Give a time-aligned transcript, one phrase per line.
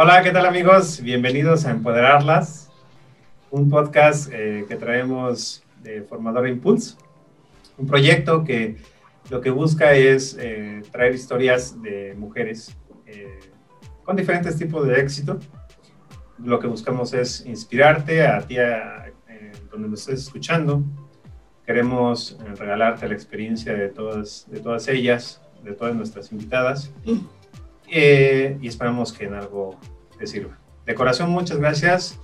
[0.00, 1.02] Hola, ¿qué tal amigos?
[1.02, 2.70] Bienvenidos a Empoderarlas,
[3.50, 6.94] un podcast eh, que traemos de Formadora Impulse,
[7.76, 8.76] un proyecto que
[9.28, 12.76] lo que busca es eh, traer historias de mujeres
[13.06, 13.40] eh,
[14.04, 15.40] con diferentes tipos de éxito.
[16.44, 18.54] Lo que buscamos es inspirarte a ti,
[19.68, 20.80] donde nos estés escuchando.
[21.66, 26.92] Queremos regalarte la experiencia de todas, de todas ellas, de todas nuestras invitadas.
[27.90, 29.78] Eh, y esperamos que en algo
[30.18, 30.58] te sirva.
[30.86, 32.18] De corazón, muchas gracias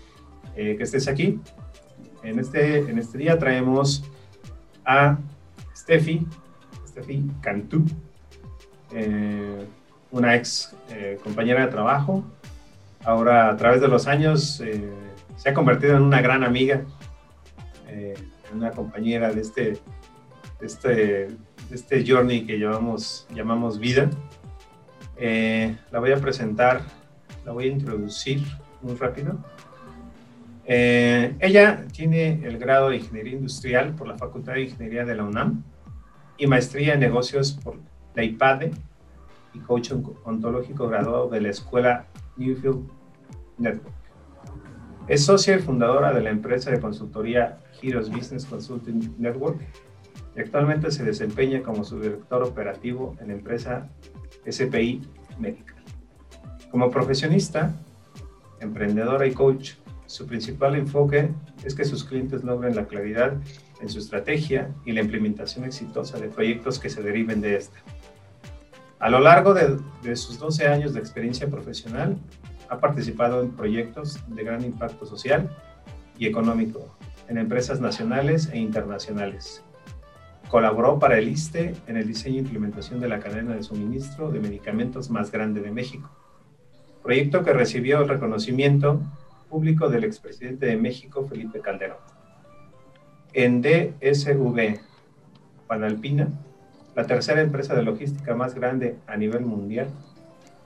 [0.56, 1.40] eh, que estés aquí.
[2.22, 4.04] En este, en este día traemos
[4.84, 5.18] a
[5.76, 6.26] Steffi,
[6.88, 7.84] Steffi Cantú,
[8.92, 9.66] eh,
[10.10, 10.74] una ex
[11.22, 12.24] compañera de trabajo.
[13.04, 14.62] Ahora, a través de los años,
[15.36, 16.84] se ha convertido en una gran amiga,
[18.54, 19.78] una compañera de este,
[20.60, 21.28] este,
[21.70, 24.10] este journey que llamamos, llamamos vida.
[25.16, 26.82] Eh, la voy a presentar,
[27.44, 28.42] la voy a introducir
[28.82, 29.36] muy rápido.
[30.66, 35.24] Eh, ella tiene el grado de Ingeniería Industrial por la Facultad de Ingeniería de la
[35.24, 35.62] UNAM
[36.38, 37.76] y maestría en negocios por
[38.14, 38.72] la IPADE
[39.52, 39.92] y coach
[40.24, 42.06] ontológico graduado de la escuela
[42.36, 42.88] Newfield
[43.58, 43.94] Network.
[45.06, 49.60] Es socia y fundadora de la empresa de consultoría Heroes Business Consulting Network
[50.34, 53.88] y actualmente se desempeña como subdirector operativo en la empresa
[54.50, 55.02] SPI
[55.38, 55.73] Medical.
[56.74, 57.72] Como profesionista,
[58.58, 59.74] emprendedora y coach,
[60.06, 61.30] su principal enfoque
[61.62, 63.34] es que sus clientes logren la claridad
[63.80, 67.78] en su estrategia y la implementación exitosa de proyectos que se deriven de esta.
[68.98, 72.18] A lo largo de, sus 12 años de experiencia profesional,
[72.68, 75.56] ha participado en proyectos de gran impacto social
[76.18, 76.92] y económico
[77.28, 79.62] en empresas nacionales e internacionales,
[80.48, 84.40] Colaboró para el ISTE en el diseño e implementación de la cadena de suministro de
[84.40, 86.10] medicamentos más grande de México,
[87.04, 88.98] proyecto que recibió el reconocimiento
[89.50, 91.98] público del expresidente de México, Felipe Calderón.
[93.34, 94.80] En DSV
[95.68, 96.28] Panalpina,
[96.96, 99.88] la tercera empresa de logística más grande a nivel mundial,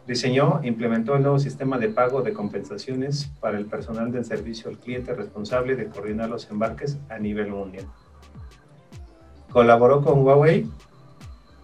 [0.07, 4.71] diseñó e implementó el nuevo sistema de pago de compensaciones para el personal del servicio
[4.71, 7.87] al cliente responsable de coordinar los embarques a nivel mundial.
[9.51, 10.71] Colaboró con Huawei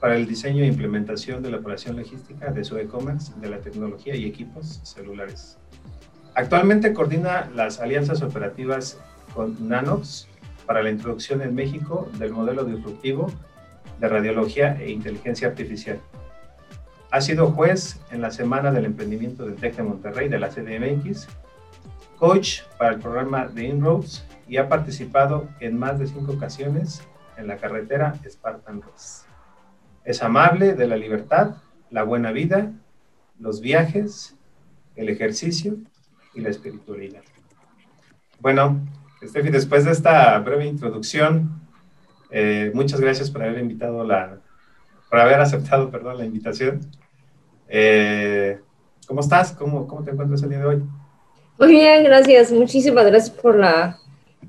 [0.04, 4.14] para el diseño e implementación de la operación logística de su e-commerce de la tecnología
[4.14, 5.56] y equipos celulares.
[6.34, 9.00] Actualmente coordina las alianzas operativas
[9.34, 10.28] con Nanox
[10.66, 13.32] para la introducción en México del modelo disruptivo
[13.98, 15.98] de radiología e inteligencia artificial.
[17.10, 21.28] Ha sido juez en la Semana del Emprendimiento de TEC de Monterrey de la CDMX,
[22.18, 27.02] coach para el programa de Inroads y ha participado en más de cinco ocasiones
[27.38, 29.23] en la carretera Spartan Race.
[30.04, 31.56] Es amable de la libertad,
[31.90, 32.72] la buena vida,
[33.38, 34.36] los viajes,
[34.96, 35.76] el ejercicio
[36.34, 37.22] y la espiritualidad.
[38.40, 38.80] Bueno,
[39.22, 41.62] Steffi, después de esta breve introducción,
[42.30, 44.38] eh, muchas gracias por haber invitado la,
[45.08, 46.80] por haber aceptado, perdón, la invitación.
[47.68, 48.60] Eh,
[49.06, 49.52] ¿Cómo estás?
[49.52, 50.82] ¿Cómo, ¿Cómo te encuentras el día de hoy?
[51.58, 52.52] Muy bien, gracias.
[52.52, 53.98] Muchísimas gracias por la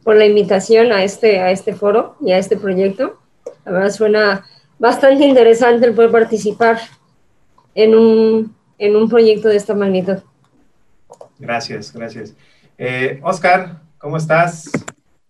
[0.03, 3.19] por la invitación a este, a este foro y a este proyecto.
[3.65, 4.45] La verdad suena
[4.79, 6.79] bastante interesante el poder participar
[7.73, 10.17] en un, en un proyecto de esta magnitud.
[11.39, 12.33] Gracias, gracias.
[12.77, 14.71] Eh, Oscar, ¿cómo estás?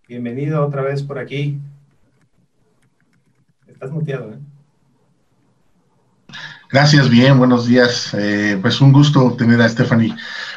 [0.07, 1.59] Bienvenido otra vez por aquí.
[3.67, 4.38] Estás muteado, ¿eh?
[6.72, 8.13] Gracias, bien, buenos días.
[8.13, 10.13] Eh, pues un gusto tener a Stephanie,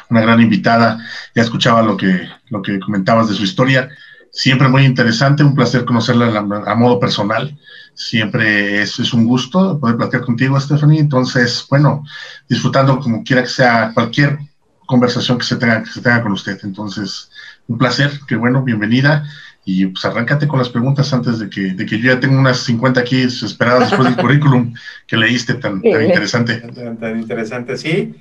[0.09, 0.99] una gran invitada.
[1.33, 3.89] Ya escuchaba lo que, lo que comentabas de su historia
[4.31, 7.57] siempre muy interesante, un placer conocerla a, modo personal.
[7.99, 11.01] Siempre es, es, un gusto poder platicar contigo, Stephanie.
[11.01, 12.05] Entonces, bueno,
[12.47, 14.39] disfrutando como quiera que sea cualquier
[14.85, 16.57] conversación que se tenga, que se tenga con usted.
[16.63, 17.29] Entonces,
[17.67, 19.25] un placer, qué bueno, bienvenida.
[19.65, 22.59] Y pues arráncate con las preguntas antes de que, de que yo ya tengo unas
[22.59, 24.73] 50 aquí esperadas después del currículum
[25.05, 26.61] que leíste tan, tan interesante.
[26.61, 28.15] Tan, interesante, sí.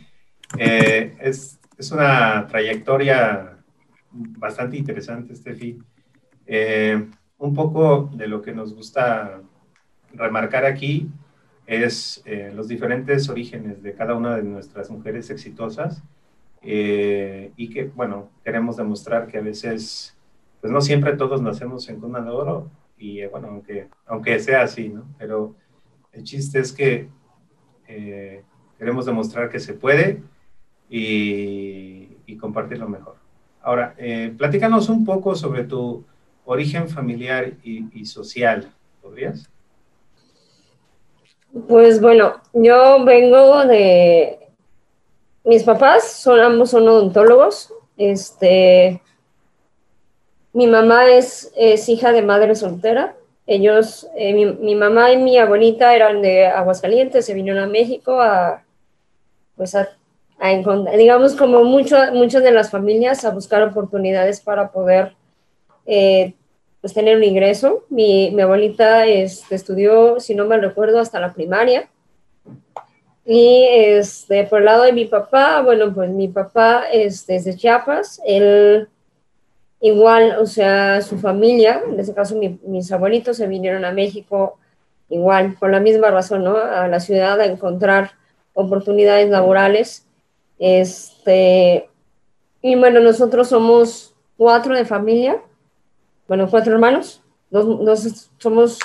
[0.58, 3.56] Eh, es, es una trayectoria
[4.10, 5.78] bastante interesante, Steffi.
[6.46, 7.08] Eh,
[7.38, 9.40] un poco de lo que nos gusta
[10.18, 11.08] remarcar aquí
[11.66, 16.02] es eh, los diferentes orígenes de cada una de nuestras mujeres exitosas
[16.62, 20.16] eh, y que, bueno, queremos demostrar que a veces,
[20.60, 24.88] pues no siempre todos nacemos en cuna de oro y, bueno, aunque, aunque sea así,
[24.88, 25.04] ¿no?
[25.18, 25.54] Pero
[26.12, 27.08] el chiste es que
[28.76, 30.22] queremos demostrar que se puede
[30.90, 33.16] y, y compartirlo mejor.
[33.62, 33.94] Ahora,
[34.36, 36.04] platícanos un poco sobre tu
[36.48, 38.72] origen familiar y, social.
[39.02, 39.50] ¿Podrías?
[41.66, 44.38] Pues bueno, yo vengo de,
[45.44, 47.72] mis papás son ambos son odontólogos.
[47.96, 49.00] Este,
[50.52, 53.16] mi mamá es, es hija de madre soltera.
[53.46, 58.62] Ellos, eh, mi, mamá y mi abuelita eran de Aguascalientes, se vinieron a México a,
[59.56, 59.88] pues a,
[60.38, 65.14] a encontrar, digamos como mucho, muchas de las familias, a buscar oportunidades para poder
[65.86, 66.34] eh,
[66.88, 67.84] pues tener un ingreso.
[67.90, 71.90] Mi, mi abuelita este, estudió, si no me recuerdo, hasta la primaria.
[73.26, 77.56] Y este, por el lado de mi papá, bueno, pues mi papá este, es de
[77.56, 78.88] Chiapas, él
[79.82, 84.58] igual, o sea, su familia, en este caso mis abuelitos se vinieron a México
[85.10, 86.56] igual, por la misma razón, ¿no?
[86.56, 88.12] A la ciudad a encontrar
[88.54, 90.06] oportunidades laborales.
[90.58, 91.90] Este,
[92.62, 95.42] y bueno, nosotros somos cuatro de familia,
[96.28, 98.78] bueno, cuatro hermanos, dos, dos, somos,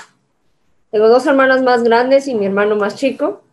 [0.89, 3.43] tengo dos hermanas más grandes y mi hermano más chico.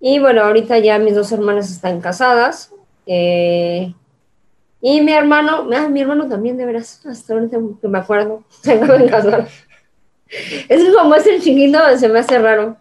[0.00, 2.72] Y bueno, ahorita ya mis dos hermanas están casadas.
[3.06, 3.92] Eh,
[4.80, 8.78] y mi hermano, ah, mi hermano también, de veras, hasta ahorita que me acuerdo, se
[9.10, 9.46] casar.
[10.28, 12.76] Es como es el chiquito, se me hace raro.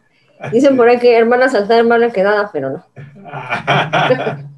[0.52, 2.86] Dicen por ahí que hermana saltada, hermana quedada, pero no.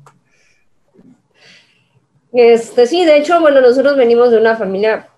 [2.31, 5.08] Este, sí, de hecho, bueno, nosotros venimos de una familia,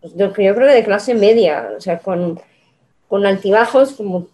[0.00, 2.40] pues, yo, yo creo que de clase media, o sea, con,
[3.08, 4.26] con altibajos como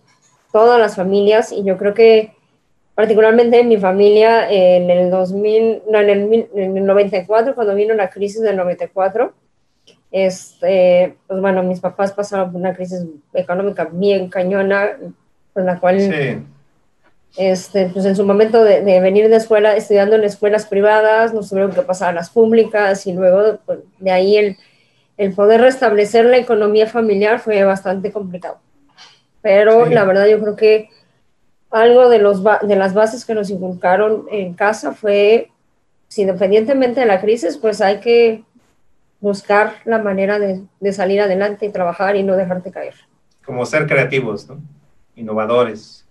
[0.53, 2.33] todas las familias, y yo creo que
[2.95, 7.95] particularmente en mi familia en el 2000, no, en el, en el 94, cuando vino
[7.95, 9.33] la crisis del 94,
[10.13, 14.93] este, pues bueno, mis papás pasaron por una crisis económica bien cañona,
[15.53, 16.39] con la cual, sí.
[17.37, 21.49] este, pues en su momento de, de, venir de escuela, estudiando en escuelas privadas, nos
[21.49, 24.57] tuvieron que pasar a las públicas y luego pues, de ahí el,
[25.17, 28.59] el poder restablecer la economía familiar fue bastante complicado.
[29.43, 29.95] Pero sí.
[29.95, 30.91] la verdad yo creo que
[31.71, 35.51] algo de, los, de las bases que nos inculcaron en casa fue,
[36.09, 38.45] si independientemente de la crisis, pues hay que
[39.21, 42.95] buscar la manera de, de, salir adelante y trabajar y no dejarte caer.
[43.45, 44.61] Como ser creativos, ¿no?
[45.17, 46.07] Innovadores.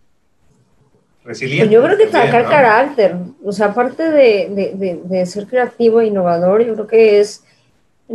[1.24, 1.70] Resilientes.
[1.70, 2.50] Pues yo creo que sacar ¿no?
[2.50, 3.16] carácter,
[3.46, 7.46] o sea, aparte de, de, de, ser creativo e innovador, yo creo que es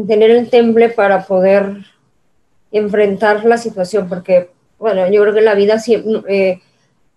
[0.07, 1.85] tener el temple para poder
[2.73, 6.23] enfrentar la situación, porque, bueno, yo creo que la vida siempre...
[6.29, 6.63] Eh,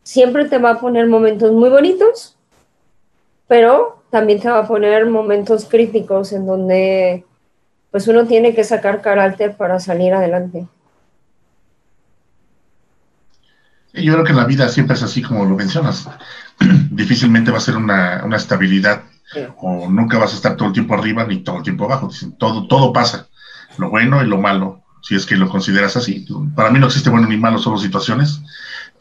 [0.03, 2.37] siempre te va a poner momentos muy bonitos,
[3.47, 7.25] pero también te va a poner momentos críticos en donde
[7.91, 10.67] pues uno tiene que sacar carácter para salir adelante.
[13.93, 16.07] Yo creo que la vida siempre es así como lo mencionas.
[16.91, 19.03] Difícilmente va a ser una, una estabilidad
[19.33, 19.41] sí.
[19.57, 22.09] o nunca vas a estar todo el tiempo arriba ni todo el tiempo abajo.
[22.37, 23.27] Todo, todo pasa,
[23.77, 26.25] lo bueno y lo malo, si es que lo consideras así.
[26.55, 28.41] Para mí no existe bueno ni malo, solo situaciones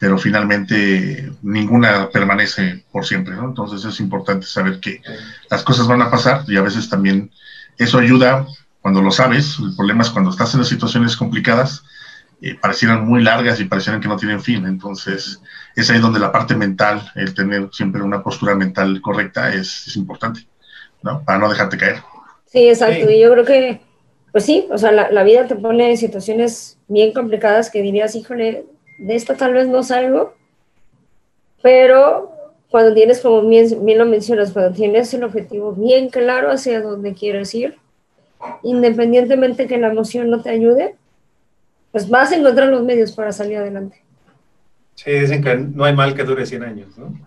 [0.01, 3.49] pero finalmente ninguna permanece por siempre, ¿no?
[3.49, 4.99] Entonces es importante saber que
[5.47, 7.29] las cosas van a pasar y a veces también
[7.77, 8.47] eso ayuda
[8.81, 9.59] cuando lo sabes.
[9.59, 11.83] El problema es cuando estás en las situaciones complicadas,
[12.41, 14.65] eh, parecieran muy largas y parecieran que no tienen fin.
[14.65, 15.41] Entonces
[15.75, 19.95] es ahí donde la parte mental, el tener siempre una postura mental correcta es, es
[19.95, 20.47] importante,
[21.03, 21.23] ¿no?
[21.23, 21.97] Para no dejarte caer.
[22.45, 23.07] Sí, exacto.
[23.07, 23.13] Sí.
[23.13, 23.81] Y yo creo que,
[24.31, 28.15] pues sí, o sea, la, la vida te pone en situaciones bien complicadas que dirías,
[28.15, 28.65] híjole,
[28.97, 30.35] de esto tal vez no salgo,
[31.61, 32.31] pero
[32.69, 37.13] cuando tienes, como bien, bien, lo mencionas, cuando tienes el objetivo bien claro hacia dónde
[37.13, 37.77] quieres ir,
[38.63, 40.95] independientemente que la emoción no te ayude,
[41.91, 44.01] pues vas a encontrar los medios para salir adelante.
[44.95, 47.19] Sí, dicen que no hay mal que dure 100 años, ¿no?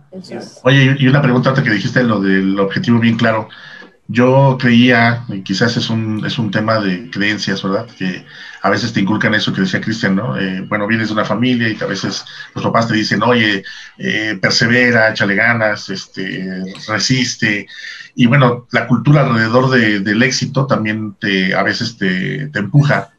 [0.63, 3.49] Oye, y una pregunta antes que dijiste lo del objetivo bien claro.
[4.07, 7.87] Yo creía, y quizás es un, es un tema de creencias, ¿verdad?
[7.99, 8.25] Que
[8.61, 10.39] a veces te inculcan eso que decía Cristian, ¿no?
[10.39, 12.23] Eh, bueno, vienes de una familia y que a veces
[12.55, 13.65] los papás te dicen, oye,
[13.97, 17.67] eh, persevera, échale ganas, este, resiste.
[18.15, 23.14] Y bueno, la cultura alrededor de, del éxito también te, a veces te, te empuja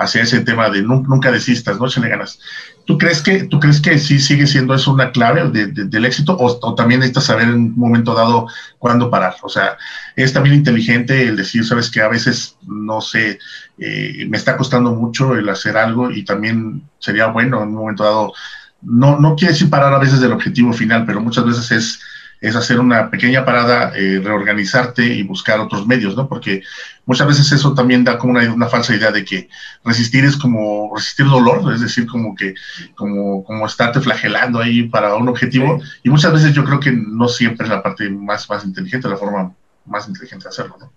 [0.00, 2.40] hacia ese tema de nunca, nunca desistas, no échale ganas.
[2.86, 6.06] ¿Tú crees que, tú crees que sí sigue siendo eso una clave de, de, del
[6.06, 9.34] éxito o, o, también necesitas saber en un momento dado cuándo parar?
[9.42, 9.76] O sea,
[10.16, 13.38] es también inteligente el decir, sabes que a veces, no sé,
[13.78, 18.04] eh, me está costando mucho el hacer algo y también sería bueno en un momento
[18.04, 18.32] dado,
[18.80, 22.00] no, no quiere decir parar a veces del objetivo final, pero muchas veces es
[22.40, 26.26] es hacer una pequeña parada, eh, reorganizarte y buscar otros medios, ¿no?
[26.28, 26.62] Porque
[27.04, 29.48] muchas veces eso también da como una, una, falsa idea de que
[29.84, 32.54] resistir es como resistir dolor, es decir, como que
[32.94, 35.80] como, como estarte flagelando ahí para un objetivo.
[35.80, 36.00] Sí.
[36.04, 39.18] Y muchas veces yo creo que no siempre es la parte más, más inteligente, la
[39.18, 39.54] forma
[39.84, 40.90] más inteligente de hacerlo, ¿no?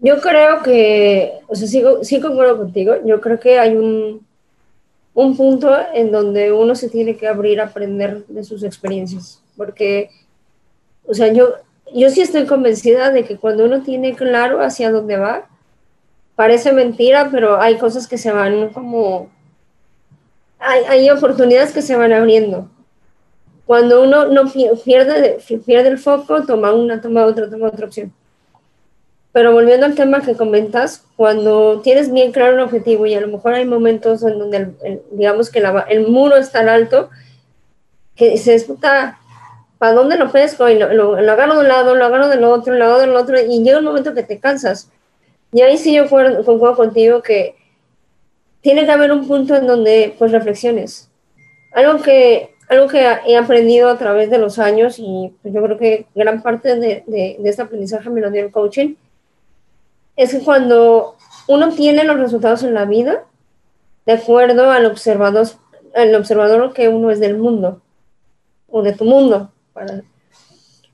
[0.00, 4.24] Yo creo que, o sea, sí, sí concuerdo contigo, yo creo que hay un,
[5.12, 10.10] un punto en donde uno se tiene que abrir a aprender de sus experiencias, porque
[11.08, 11.54] o sea, yo,
[11.92, 15.46] yo sí estoy convencida de que cuando uno tiene claro hacia dónde va,
[16.36, 19.30] parece mentira, pero hay cosas que se van como,
[20.58, 22.68] hay, hay oportunidades que se van abriendo.
[23.64, 24.44] Cuando uno no
[24.84, 28.12] pierde, pierde el foco, toma una, toma otra, toma otra opción.
[29.32, 33.28] Pero volviendo al tema que comentas, cuando tienes bien claro un objetivo y a lo
[33.28, 37.10] mejor hay momentos en donde, digamos que el muro es tan alto,
[38.14, 39.18] que se disputa
[39.78, 40.68] ¿para dónde lo pesco?
[40.68, 43.62] Y lo, agarro de un lado, lo agarro del otro, lo agarro del otro, y
[43.62, 44.90] llega un momento que te cansas.
[45.52, 47.56] Y ahí sí yo concuerdo contigo que
[48.60, 51.10] tiene que haber un punto en donde pues reflexiones.
[51.72, 55.78] Algo que, algo que he aprendido a través de los años y pues, yo creo
[55.78, 58.94] que gran parte de, de, de este aprendizaje me lo dio el coaching,
[60.16, 61.16] es que cuando
[61.46, 63.24] uno tiene los resultados en la vida,
[64.04, 65.46] de acuerdo al observador,
[65.94, 67.80] al observador que uno es del mundo
[68.68, 69.50] o de tu mundo.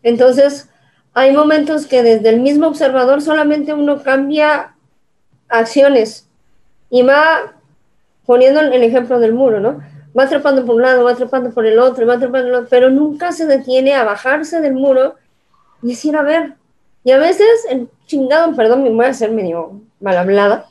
[0.03, 0.69] Entonces,
[1.15, 4.75] hay momentos que desde el mismo observador solamente uno cambia
[5.49, 6.29] acciones
[6.91, 7.55] y va
[8.27, 9.81] poniendo el ejemplo del muro, ¿no?
[10.17, 12.69] Va trepando por un lado, va trepando por el otro, va trepando por el otro,
[12.71, 15.15] pero nunca se detiene a bajarse del muro
[15.83, 16.55] y decir, a ver,
[17.05, 20.67] y a veces el chingado, perdón, me voy a hacer medio mal hablada.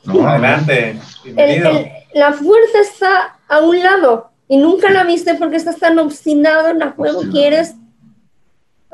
[1.26, 2.06] adelante.
[2.14, 6.78] la fuerza está a un lado y nunca la viste porque estás tan obstinado en
[6.80, 7.74] la juego, quieres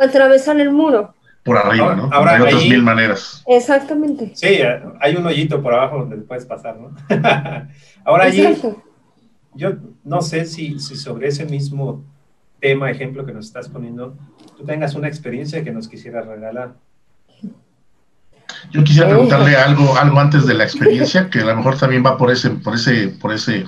[0.00, 1.14] atravesar el muro.
[1.44, 2.10] Por arriba, ¿no?
[2.12, 3.42] Ahora, hay otras mil maneras.
[3.46, 4.32] Exactamente.
[4.34, 4.58] Sí,
[5.00, 6.94] hay un hoyito por abajo donde puedes pasar, ¿no?
[8.04, 8.46] ahora allí,
[9.54, 9.72] yo
[10.04, 12.04] no sé si, si sobre ese mismo
[12.60, 14.16] tema, ejemplo que nos estás poniendo,
[14.56, 16.74] tú tengas una experiencia que nos quisieras regalar.
[18.70, 22.18] Yo quisiera preguntarle algo, algo antes de la experiencia, que a lo mejor también va
[22.18, 23.64] por ese, por ese, por ese,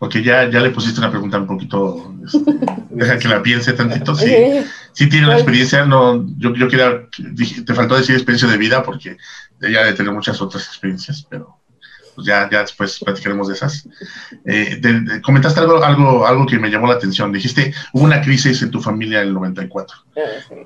[0.00, 2.56] porque ya, ya le pusiste una pregunta un poquito, este,
[2.90, 4.14] deja que la piense tantito.
[4.14, 4.34] Sí,
[4.94, 7.06] sí tiene una experiencia, no, yo, yo quería,
[7.66, 9.18] te faltó decir experiencia de vida, porque
[9.60, 11.58] ella de tener muchas otras experiencias, pero
[12.14, 13.86] pues ya, ya después platicaremos de esas.
[14.46, 14.80] Eh,
[15.22, 17.30] comentaste algo, algo, algo que me llamó la atención.
[17.30, 19.98] Dijiste, hubo una crisis en tu familia en el 94.
[20.16, 20.20] Ah,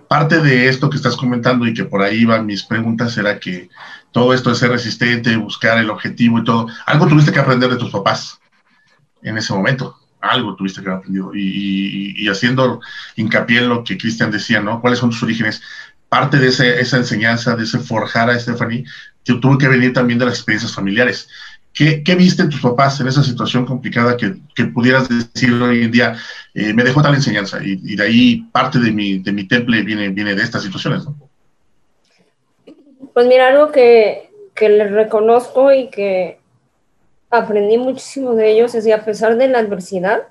[0.09, 3.69] Parte de esto que estás comentando y que por ahí van mis preguntas era que
[4.13, 7.79] todo esto de ser resistente, buscar el objetivo y todo, algo tuviste que aprender de
[7.79, 8.39] tus papás
[9.25, 9.97] en ese momento.
[10.21, 11.33] Algo tuviste que haber aprendido.
[11.35, 12.81] Y, haciendo
[13.17, 14.81] hincapié en lo que Cristian decía, ¿no?
[14.81, 15.61] ¿Cuáles son tus orígenes?
[16.09, 18.85] Parte de esa enseñanza, de ese forjar a Stephanie,
[19.25, 21.29] que tuvo que venir también de las experiencias familiares.
[21.75, 26.17] ¿Qué, viste en tus papás en esa situación complicada que, pudieras decir hoy en día,
[26.55, 27.59] eh, me dejó tal enseñanza?
[27.63, 31.17] Y, de ahí parte de mi, temple viene, viene de estas situaciones, ¿no?
[33.13, 36.39] Pues mira, algo que, que les reconozco y que
[37.35, 40.23] aprendí muchísimo de ellos es que a pesar de la adversidad,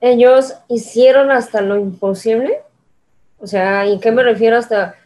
[0.00, 2.60] ellos hicieron hasta lo imposible.
[3.38, 4.96] O sea, ¿y qué me refiero hasta?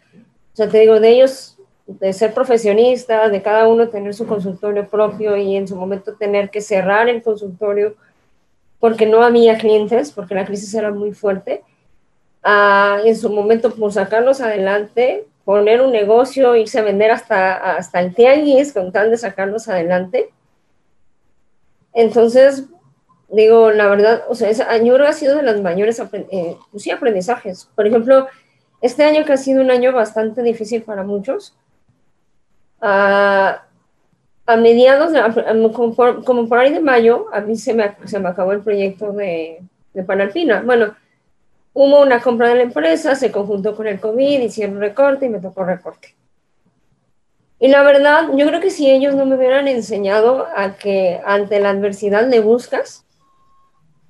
[0.53, 4.89] O sea, te digo, de ellos, de ser profesionistas, de cada uno tener su consultorio
[4.89, 7.95] propio y en su momento tener que cerrar el consultorio
[8.81, 11.63] porque no había clientes, porque la crisis era muy fuerte.
[12.43, 18.01] Ah, en su momento, por sacarlos adelante, poner un negocio, irse a vender hasta, hasta
[18.01, 20.31] el tianguis con tal de sacarlos adelante.
[21.97, 22.65] Entonces,
[23.31, 27.71] digo, la verdad, o sea, año ha sido de las mayores eh, pues aprendizajes.
[27.75, 28.29] Por ejemplo,
[28.83, 31.57] este año que ha sido un año bastante difícil para muchos,
[32.83, 33.63] a,
[34.59, 35.11] mediados,
[35.73, 35.95] como,
[36.49, 39.63] por, ahí de mayo, a mí se me, se me acabó el proyecto de,
[39.95, 40.61] de Panalpina.
[40.61, 40.95] Bueno,
[41.73, 45.41] hubo una compra de la empresa, se conjuntó con el COVID, hicieron recorte y me
[45.41, 46.15] tocó recorte.
[47.59, 51.59] Y la verdad, yo creo que si ellos no me hubieran enseñado a que ante
[51.59, 53.05] la adversidad le buscas,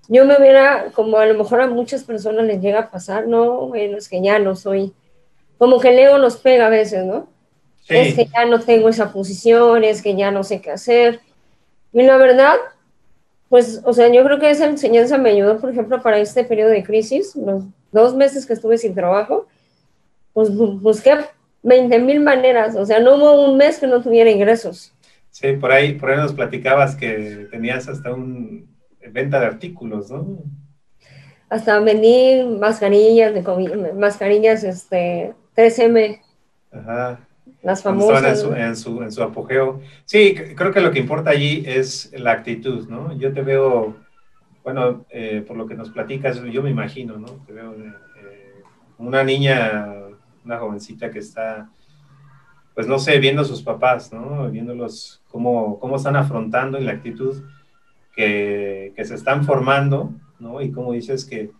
[0.08, 3.68] yo me hubiera, como a lo mejor a muchas personas les llega a pasar, no,
[3.68, 4.92] bueno, es que ya no soy,
[5.58, 7.28] como que el ego nos pega a veces, ¿no?
[7.88, 11.20] Es que ya no tengo esa posición, es que ya no sé qué hacer.
[11.92, 12.56] Y la verdad,
[13.48, 16.70] pues, o sea, yo creo que esa enseñanza me ayudó, por ejemplo, para este periodo
[16.70, 17.62] de crisis, los
[17.92, 19.46] dos meses que estuve sin trabajo,
[20.32, 21.16] pues busqué
[21.66, 24.94] 20 mil maneras, o sea, no hubo un mes que no tuviera ingresos.
[25.30, 28.68] Sí, por ahí, por ahí nos platicabas que tenías hasta un
[29.10, 30.38] venta de artículos, ¿no?
[31.48, 36.20] Hasta vendí mascarillas de mascarillas este 3M.
[36.70, 37.20] Ajá.
[37.62, 38.24] Las famosas.
[38.24, 39.80] En su, en, su, apogeo.
[40.04, 43.12] Sí, creo que lo que importa allí es la actitud, ¿no?
[43.18, 43.96] Yo te veo,
[44.62, 47.26] bueno, eh, por lo que nos platicas, yo me imagino, ¿no?
[47.44, 48.62] Te veo eh,
[48.98, 50.05] una niña
[50.46, 51.68] una jovencita que está,
[52.74, 54.50] pues no sé, viendo a sus papás, ¿no?
[54.50, 57.42] Viéndolos cómo, cómo están afrontando y la actitud
[58.14, 60.62] que, que se están formando, ¿no?
[60.62, 61.50] Y como dices que,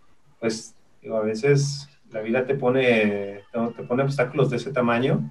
[0.40, 0.74] pues,
[1.12, 3.42] a veces la vida te pone,
[3.76, 5.28] te pone obstáculos de ese tamaño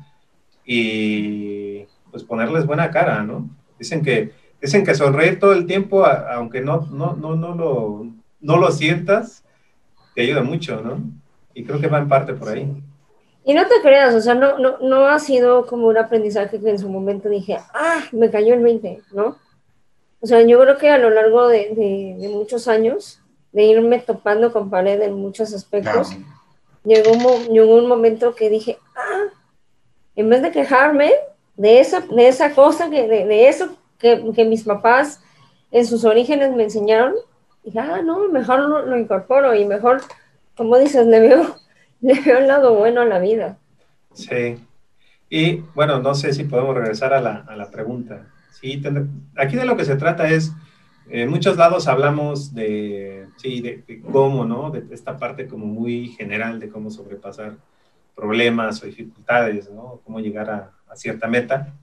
[0.66, 3.50] y pues ponerles buena cara, ¿no?
[3.80, 4.32] Dicen que,
[4.62, 8.08] dicen que sonreír todo el tiempo, aunque no, no, no, no, lo,
[8.40, 9.44] no lo sientas,
[10.14, 11.02] te ayuda mucho, ¿no?
[11.54, 12.72] Y creo que va en parte por ahí.
[13.48, 16.70] Y no te creas, o sea, no, no, no ha sido como un aprendizaje que
[16.72, 19.38] en su momento dije, ah, me cayó el 20, ¿no?
[20.20, 23.22] O sea, yo creo que a lo largo de, de, muchos años,
[23.52, 26.10] de irme topando con pared en muchos aspectos,
[26.84, 29.26] llegó, un, llegó un momento que dije, ah,
[30.16, 31.14] en vez de quejarme
[31.56, 35.22] de esa, de esa cosa, que, de, de eso que, que, mis papás
[35.70, 37.14] en sus orígenes me enseñaron,
[37.64, 40.02] dije, ah, no, mejor lo, lo incorporo y mejor,
[40.58, 41.56] como dices, le veo
[42.14, 43.58] le veo lado bueno a la vida.
[44.14, 44.58] Sí.
[45.28, 48.28] Y bueno, no sé si podemos regresar a la, a la pregunta.
[48.52, 48.82] Sí,
[49.36, 50.54] aquí de lo que se trata es,
[51.10, 54.70] en muchos lados hablamos de, sí, de, cómo, ¿no?
[54.70, 57.56] De esta parte como muy general de cómo sobrepasar
[58.16, 60.00] problemas o dificultades, ¿no?
[60.04, 61.74] Cómo llegar a, a cierta meta.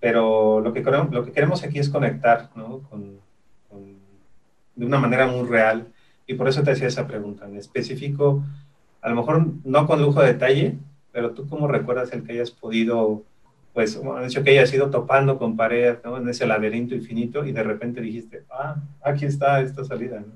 [0.00, 2.78] Pero lo que, lo que queremos aquí es conectar, ¿no?
[2.88, 3.20] Con,
[3.68, 3.98] con,
[4.74, 5.86] de una manera muy real.
[6.26, 7.44] Y por eso te hacía esa pregunta.
[7.44, 8.42] En específico,
[9.02, 10.78] a lo mejor no con lujo de detalle,
[11.12, 13.22] pero tú cómo recuerdas el que hayas podido,
[13.72, 16.16] pues, han dicho que hayas ido topando con pared, ¿no?
[16.16, 20.32] En ese laberinto infinito y de repente dijiste, ah, aquí está esta salida, ¿no?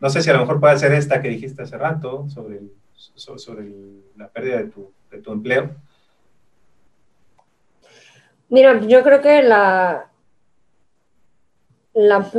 [0.00, 2.60] No sé si a lo mejor puede ser esta que dijiste hace rato sobre,
[2.94, 3.68] sobre,
[4.16, 5.70] la pérdida de tu, de tu empleo.
[8.48, 10.10] Mira, yo creo que la,
[11.92, 12.30] la,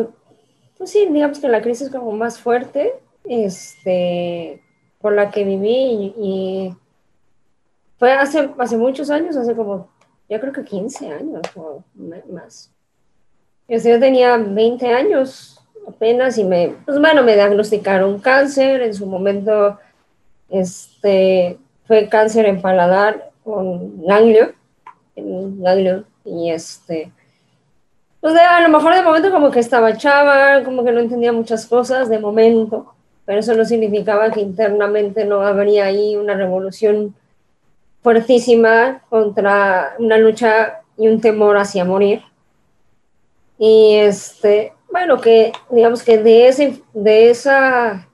[0.77, 2.93] pues sí, digamos que la crisis como más fuerte,
[3.25, 4.63] este,
[5.01, 6.75] por la que viví y,
[7.97, 9.87] fue hace, hace muchos años, hace como,
[10.27, 11.83] yo creo que 15 años o
[12.31, 12.71] más.
[13.67, 19.77] Yo tenía 20 años apenas y me, pues bueno, me diagnosticaron cáncer, en su momento
[20.49, 24.53] este, fue cáncer en paladar con ganglio,
[25.15, 25.61] en
[26.23, 27.11] y este,
[28.19, 31.65] pues a lo mejor de momento como que estaba chava, como que no entendía muchas
[31.65, 32.93] cosas de momento,
[33.25, 37.15] pero eso no significaba que internamente no habría ahí una revolución
[38.01, 42.21] fuertísima contra una lucha y un temor hacia morir.
[43.57, 48.07] Y este, bueno, que digamos que de, ese, de esa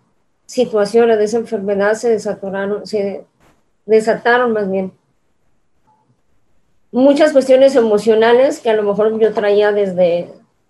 [0.45, 3.25] situación, de esa enfermedad se desataron, se
[3.85, 4.91] desataron más bien
[6.91, 10.29] muchas cuestiones emocionales que a lo mejor yo traía desde,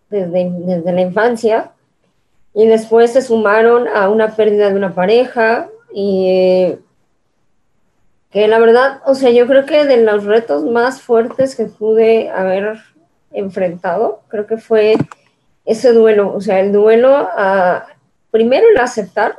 [0.09, 1.71] desde, desde la infancia
[2.57, 6.73] y después se sumaron a una pérdida de una pareja y
[8.31, 12.31] que la verdad, o sea, yo creo que de los retos más fuertes que pude
[12.31, 12.79] haber
[13.31, 14.95] enfrentado, creo que fue
[15.65, 17.89] ese duelo, o sea, el duelo a,
[18.31, 19.35] primero el aceptar,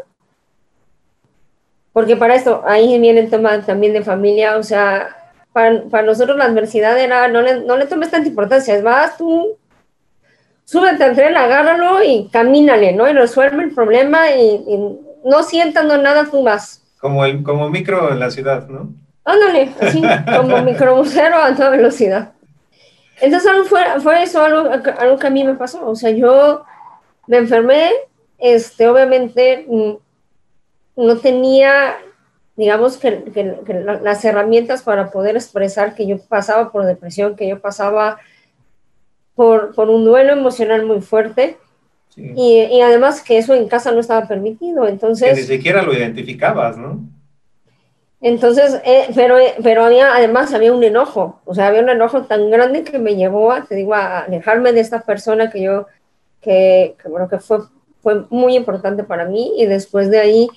[1.93, 6.37] porque para esto, ahí viene el tema también de familia, o sea, para, para nosotros
[6.37, 9.59] la adversidad era, no le, no le tomes tanta importancia, vas tú,
[10.69, 13.09] súbete al tren, agárralo y camínale, ¿no?
[13.09, 16.83] Y resuelve el problema y, no sientando nada tú vas.
[17.01, 18.93] Como, el, como micro en la ciudad, ¿no?
[19.25, 20.03] Ándale, así,
[20.37, 22.33] como microbusero a toda velocidad.
[23.21, 25.89] Entonces fue, fue eso algo, algo que a mí me pasó.
[25.89, 26.65] O sea, yo
[27.27, 27.91] me enfermé,
[28.37, 29.93] este, obviamente mm,
[30.97, 31.97] no tenía,
[32.57, 33.57] digamos, que, que
[34.03, 38.19] las herramientas para poder expresar que yo pasaba por depresión, que yo pasaba
[39.39, 41.59] por, por un duelo emocional muy fuerte.
[42.17, 45.29] Y, y, además que eso en casa no estaba permitido, entonces...
[45.29, 46.99] Que ni siquiera lo identificabas, ¿no?
[48.21, 52.51] Entonces, eh, pero, pero había, además había un enojo, o sea, había un enojo tan
[52.51, 55.87] grande que me llevó a, te digo, a alejarme de esta persona que yo,
[56.41, 57.59] que, que bueno, que fue,
[58.03, 60.49] fue muy importante para mí y después de ahí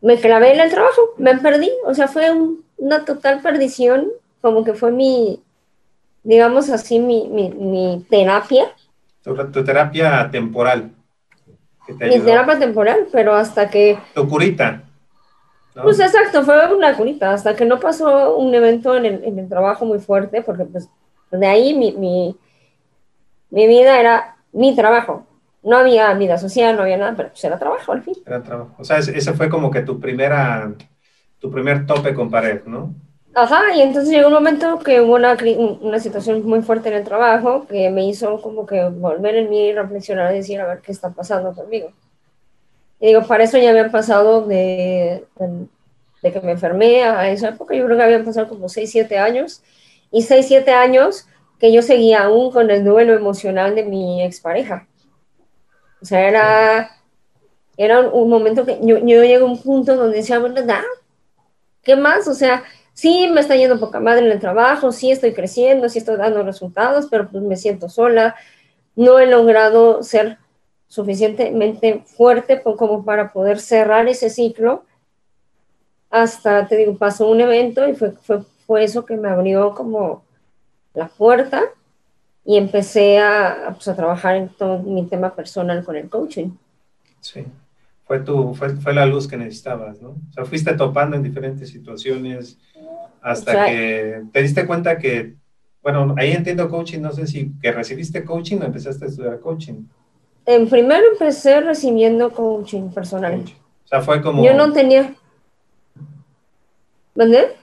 [0.00, 2.30] me clavé en el trabajo, me perdí, o sea, fue
[2.78, 4.08] una total perdición,
[4.40, 5.42] como que fue mi,
[6.22, 8.66] digamos así, mi, mi, mi terapia.
[9.22, 10.90] Tu, terapia temporal.
[11.88, 13.98] mi terapia temporal, pero hasta que...
[14.14, 14.82] Tu curita.
[15.74, 19.48] Pues exacto, fue una curita, hasta que no pasó un evento en el, en el
[19.48, 20.88] trabajo muy fuerte, porque pues
[21.30, 22.36] de ahí mi, mi,
[23.48, 25.26] mi, vida era mi trabajo.
[25.62, 28.14] No había vida social, no había nada, pero pues era trabajo al fin.
[28.26, 28.74] Era trabajo.
[28.78, 30.74] O sea, ese fue como que tu primera,
[31.38, 32.94] tu primer tope con pared, ¿no?
[33.34, 35.36] Ajá, y entonces llegó un momento que hubo una,
[35.80, 39.72] una situación muy fuerte en el trabajo que me hizo como que volver en mí,
[39.72, 41.92] reflexionar y decir, a ver qué está pasando conmigo.
[43.00, 45.26] Y digo, para eso ya habían pasado de,
[46.22, 49.18] de, que me enfermé a esa época, yo creo que habían pasado como 6, 7
[49.18, 49.62] años,
[50.10, 51.26] y 6, 7 años
[51.58, 54.86] que yo seguía aún con el duelo emocional de mi expareja.
[56.02, 56.96] O sea, era,
[57.76, 60.82] era un momento que yo, yo llegué a un punto donde decía, ¿verdad?
[61.82, 62.28] ¿qué más?
[62.28, 62.64] O sea,
[62.94, 66.42] sí me está yendo poca madre en el trabajo, sí estoy creciendo, sí estoy dando
[66.42, 68.34] resultados, pero pues me siento sola,
[68.96, 70.38] no he logrado ser
[70.88, 74.84] suficientemente fuerte como para poder cerrar ese ciclo.
[76.10, 78.12] Hasta, te digo, pasó un evento y fue,
[78.66, 80.24] fue, eso que me abrió como
[80.92, 81.62] la puerta
[82.44, 86.50] y empecé a, pues, a trabajar en todo mi tema personal con el coaching.
[87.20, 87.46] Sí,
[88.12, 90.10] fue, tu, fue, fue la luz que necesitabas, ¿no?
[90.10, 92.58] O sea, fuiste topando en diferentes situaciones
[93.22, 95.36] hasta que te diste cuenta que,
[95.82, 99.86] bueno, ahí entiendo coaching, no sé si que recibiste coaching o empezaste a estudiar coaching.
[100.44, 103.44] En primero empecé recibiendo coaching personal.
[103.86, 104.44] O sea, fue como...
[104.44, 105.14] Yo no tenía...
[107.14, 107.56] ¿Dónde?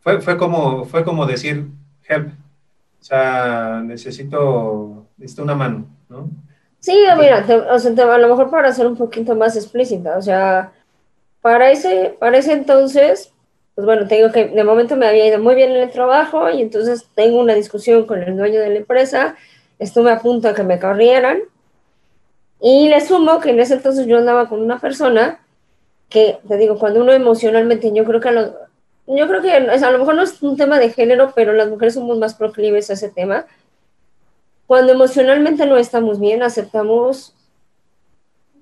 [0.00, 1.66] Fue, fue, como, fue como decir,
[2.06, 6.28] help, o sea, necesito, necesito una mano, ¿no?
[6.84, 10.70] Sí, mira, o sea, a lo mejor para ser un poquito más explícita, o sea,
[11.40, 13.32] para ese, para ese entonces,
[13.74, 16.60] pues bueno, tengo que de momento me había ido muy bien en el trabajo y
[16.60, 19.34] entonces tengo una discusión con el dueño de la empresa,
[19.78, 21.38] estuve a punto de que me corrieran
[22.60, 25.40] y le sumo que en ese entonces yo andaba con una persona
[26.10, 28.50] que, te digo, cuando uno emocionalmente, yo creo que a los,
[29.06, 31.94] yo creo que a lo mejor no es un tema de género, pero las mujeres
[31.94, 33.46] somos más proclives a ese tema.
[34.66, 37.34] Cuando emocionalmente no estamos bien, aceptamos,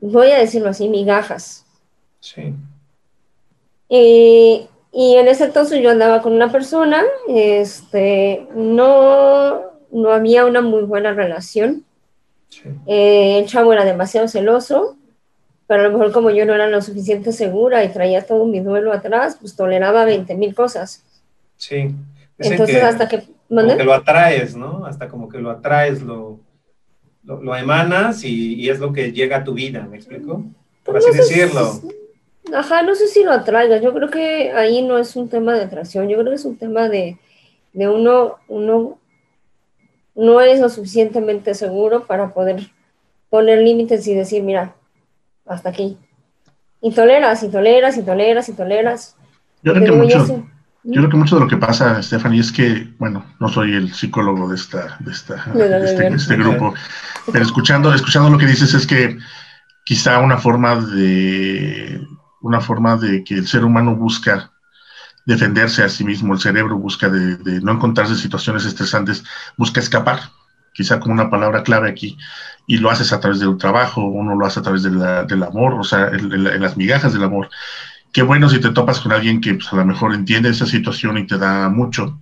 [0.00, 1.64] voy a decirlo así, migajas.
[2.20, 2.54] Sí.
[3.88, 10.60] Y, y en ese entonces yo andaba con una persona, este, no, no había una
[10.60, 11.84] muy buena relación.
[12.48, 12.68] Sí.
[12.86, 14.96] Eh, el chavo era demasiado celoso
[15.72, 18.60] pero a lo mejor como yo no era lo suficiente segura y traía todo mi
[18.60, 21.02] duelo atrás, pues toleraba 20 mil cosas.
[21.56, 21.94] Sí.
[22.38, 23.22] Entonces hasta que...
[23.60, 24.86] Como que lo atraes, ¿no?
[24.86, 26.40] Hasta como que lo atraes, lo,
[27.22, 30.44] lo, emanas y, es lo que llega a tu vida, ¿me explico?
[30.82, 31.80] Por pues así decirlo.
[32.54, 35.64] ajá, no sé si lo atraigas, yo creo que ahí no es un tema de
[35.64, 37.18] atracción, yo creo que es un tema de,
[37.74, 38.98] de uno, uno
[40.14, 42.70] no es lo suficientemente seguro para poder
[43.28, 44.74] poner límites y decir, mira,
[45.46, 45.98] hasta aquí.
[46.80, 49.16] Y toleras, y toleras, y toleras, y toleras.
[49.62, 50.46] Yo creo que mucho,
[50.84, 53.92] yo creo que mucho de lo que pasa, Stephanie, es que, bueno, no soy el
[53.92, 56.74] psicólogo de esta, de esta, este, este, grupo,
[57.32, 59.18] pero escuchando, escuchando lo que dices es que
[59.84, 62.00] quizá una forma de
[62.40, 64.50] una forma de que el ser humano busca
[65.24, 69.22] defenderse a sí mismo, el cerebro busca de, de no encontrarse en situaciones estresantes,
[69.56, 70.20] busca escapar,
[70.72, 72.18] quizá como una palabra clave aquí,
[72.66, 75.84] y lo haces a través del trabajo, uno lo hace a través del amor, o
[75.84, 77.50] sea, en, las migajas del amor.
[78.12, 81.16] Qué bueno si te topas con alguien que pues, a lo mejor entiende esa situación
[81.16, 82.20] y te da mucho,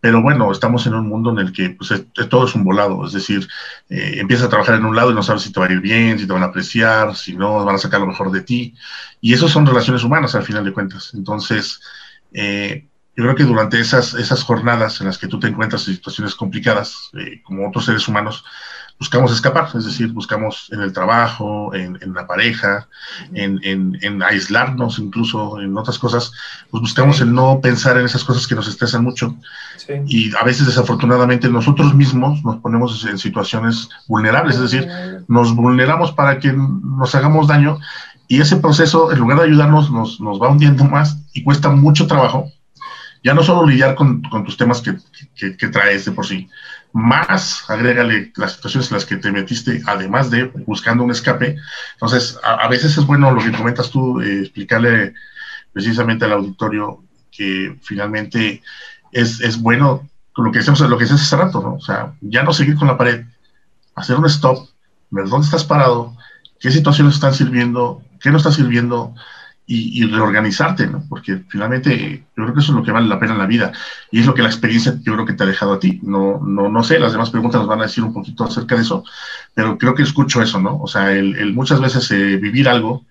[0.00, 1.92] pero bueno, estamos en un mundo en el que pues,
[2.30, 3.48] todo es un volado, es decir,
[3.88, 5.80] eh, empiezas a trabajar en un lado y no sabes si te va a ir
[5.80, 8.74] bien, si te van a apreciar, si no, van a sacar lo mejor de ti,
[9.20, 11.10] y eso son relaciones humanas al final de cuentas.
[11.14, 11.80] Entonces,
[12.32, 15.94] eh, yo creo que durante esas, esas jornadas en las que tú te encuentras en
[15.94, 18.44] situaciones complicadas, eh, como otros seres humanos,
[18.98, 22.88] buscamos escapar, es decir, buscamos en el trabajo, en, la pareja,
[23.34, 26.32] en, aislarnos incluso en otras cosas,
[26.70, 29.36] pues buscamos el no pensar en esas cosas que nos estresan mucho.
[30.06, 34.88] Y a veces desafortunadamente nosotros mismos nos ponemos en situaciones vulnerables, es decir,
[35.28, 37.78] nos vulneramos para que nos hagamos daño
[38.28, 42.06] y ese proceso, en lugar de ayudarnos, nos, nos va hundiendo más y cuesta mucho
[42.06, 42.50] trabajo
[43.22, 46.48] ya no solo lidiar con, tus temas que, traes de por sí,
[46.92, 51.56] más agrégale las situaciones en las que te metiste, además de buscando un escape.
[51.94, 55.14] Entonces, a, veces es bueno lo que comentas tú, eh, explicarle
[55.72, 58.62] precisamente al auditorio que finalmente
[59.10, 61.74] es, es bueno lo que hacemos, lo que haces hace rato, ¿no?
[61.74, 63.24] O sea, ya no seguir con la pared,
[63.94, 64.68] hacer un stop,
[65.10, 66.16] ver dónde estás parado,
[66.60, 69.14] qué situaciones están sirviendo, qué no está sirviendo,
[69.66, 71.04] y, reorganizarte, ¿no?
[71.08, 73.72] Porque finalmente yo creo que eso es lo que vale la pena en la vida
[74.10, 76.00] y es lo que la experiencia yo creo que te ha dejado a ti.
[76.02, 78.82] No, no, no sé, las demás preguntas nos van a decir un poquito acerca de
[78.82, 79.04] eso,
[79.54, 80.80] pero creo que escucho eso, ¿no?
[80.82, 83.04] O sea, el, muchas veces eh, vivir algo,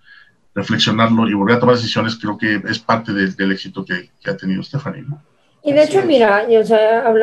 [0.53, 4.61] reflexionarlo y volver a tomar decisiones creo que es parte del éxito que, ha tenido
[4.61, 5.21] Stephanie, ¿no?
[5.63, 7.13] Y de hecho, mira, o sea,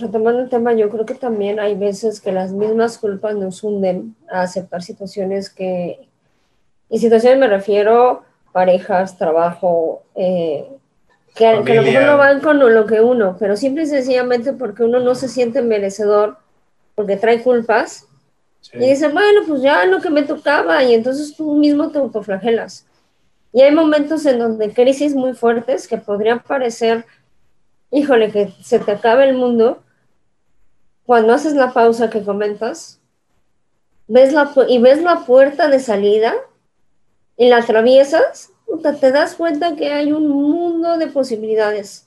[0.00, 4.14] retomando el tema, yo creo que también hay veces que las mismas culpas nos hunden
[4.32, 6.08] a aceptar situaciones que,
[6.88, 10.68] y situaciones me refiero parejas, trabajo, eh,
[11.34, 14.82] que, a lo mejor no van con lo que uno, pero simple y sencillamente porque
[14.82, 16.38] uno no se siente merecedor,
[16.94, 18.06] porque trae culpas,
[18.72, 22.86] y dice, bueno, pues ya lo que me tocaba, y entonces tú mismo te autoflagelas.
[23.52, 27.06] Y hay momentos en donde crisis muy fuertes que podrían parecer,
[27.90, 29.82] híjole, que se te acabe el mundo,
[31.04, 33.00] cuando haces la pausa que comentas,
[34.06, 36.34] ves la, y ves la puerta de salida
[37.40, 38.52] y la atraviesas
[39.00, 42.06] te das cuenta que hay un mundo de posibilidades.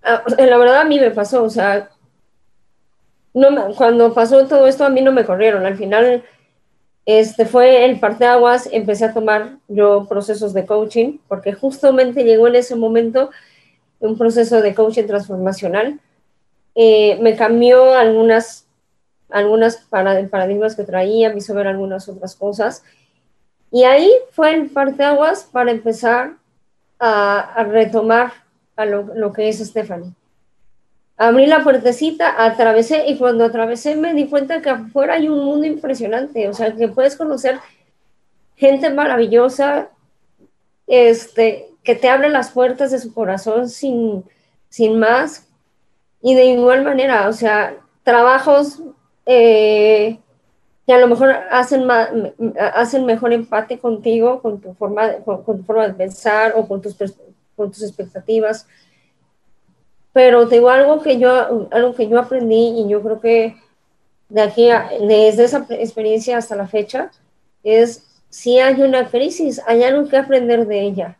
[0.00, 1.90] Ah, la verdad a mí me pasó, o sea,
[3.34, 5.66] no cuando pasó todo esto a mí no me corrieron.
[5.66, 6.22] Al final
[7.04, 12.54] este fue el parteaguas, empecé a tomar yo procesos de coaching, porque justamente llegó en
[12.54, 13.30] ese momento
[13.98, 15.98] un proceso de coaching transformacional.
[16.76, 18.68] Eh, me cambió algunas,
[19.30, 22.84] algunas paradigmas que traía, me hizo ver algunas otras cosas.
[23.72, 26.34] Y ahí fue el parteaguas para empezar
[27.00, 28.32] a, retomar
[28.76, 30.14] a lo, lo que es Stephanie
[31.22, 35.66] abrí la puertecita, atravesé y cuando atravesé me di cuenta que afuera hay un mundo
[35.66, 37.60] impresionante, o sea, que puedes conocer
[38.56, 39.90] gente maravillosa,
[40.88, 44.24] este, que te abre las puertas de su corazón sin,
[44.68, 45.48] sin más.
[46.20, 48.80] Y de igual manera, o sea, trabajos
[49.26, 50.18] eh,
[50.86, 51.88] que a lo mejor hacen,
[52.58, 56.96] hacen mejor empate contigo, con tu forma, con, tu forma de pensar o con tus,
[57.56, 58.66] con tus expectativas.
[60.12, 63.56] Pero te digo algo que yo, algo que yo aprendí y yo creo que
[64.28, 64.68] de aquí,
[65.00, 67.10] desde esa experiencia hasta la fecha,
[67.62, 71.18] es si hay una crisis, hay algo que aprender de ella.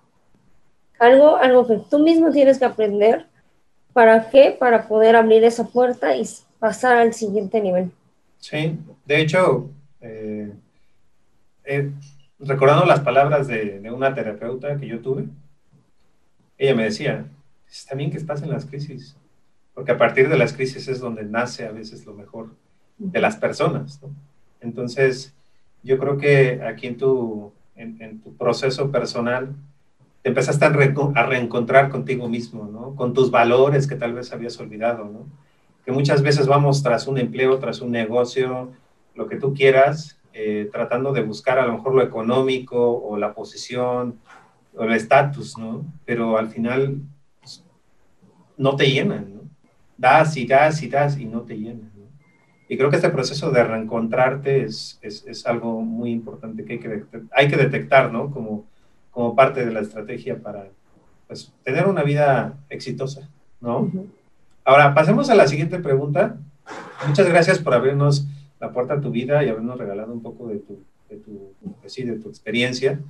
[0.98, 3.26] Algo, algo que tú mismo tienes que aprender.
[3.92, 4.56] ¿Para qué?
[4.58, 6.22] Para poder abrir esa puerta y
[6.58, 7.92] pasar al siguiente nivel.
[8.42, 8.76] Sí,
[9.06, 10.52] de hecho, eh,
[11.62, 11.92] eh,
[12.40, 15.26] recordando las palabras de, una terapeuta que yo tuve,
[16.58, 17.24] ella me decía,
[17.70, 19.16] está bien que pasen las crisis,
[19.74, 22.48] porque a partir de las crisis es donde nace a veces lo mejor
[22.98, 24.02] de las personas.
[24.02, 24.08] ¿no?
[24.60, 25.32] Entonces,
[25.84, 29.54] yo creo que aquí en tu, en, tu proceso personal
[30.22, 32.96] te empezaste a, a, reencontrar contigo mismo, ¿no?
[32.96, 35.41] con tus valores que tal vez habías olvidado, ¿no?
[35.84, 38.72] Que muchas veces vamos tras un empleo, tras un negocio,
[39.14, 43.34] lo que tú quieras, eh, tratando de buscar a lo mejor lo económico o la
[43.34, 44.18] posición
[44.74, 45.84] o el estatus, ¿no?
[46.04, 47.02] Pero al final
[48.56, 49.40] no te llenan, ¿no?
[49.98, 51.92] Das y das y das y no te llenan.
[51.96, 52.06] ¿no?
[52.68, 56.78] Y creo que este proceso de reencontrarte es, es, es algo muy importante que hay
[56.78, 58.30] que, hay que detectar, ¿no?
[58.30, 58.64] Como,
[59.10, 60.68] como parte de la estrategia para
[61.26, 63.28] pues, tener una vida exitosa,
[63.60, 63.90] ¿no?
[64.64, 66.36] Ahora, pasemos a la siguiente pregunta.
[67.06, 68.26] Muchas gracias por abrirnos
[68.60, 70.78] la puerta a tu vida y habernos regalado un poco de tu,
[71.10, 73.00] de tu, pues de tu experiencia.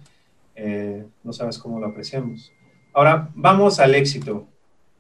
[0.55, 2.53] Eh, no sabes cómo lo apreciamos.
[2.95, 4.47] Ahora, vamos al éxito.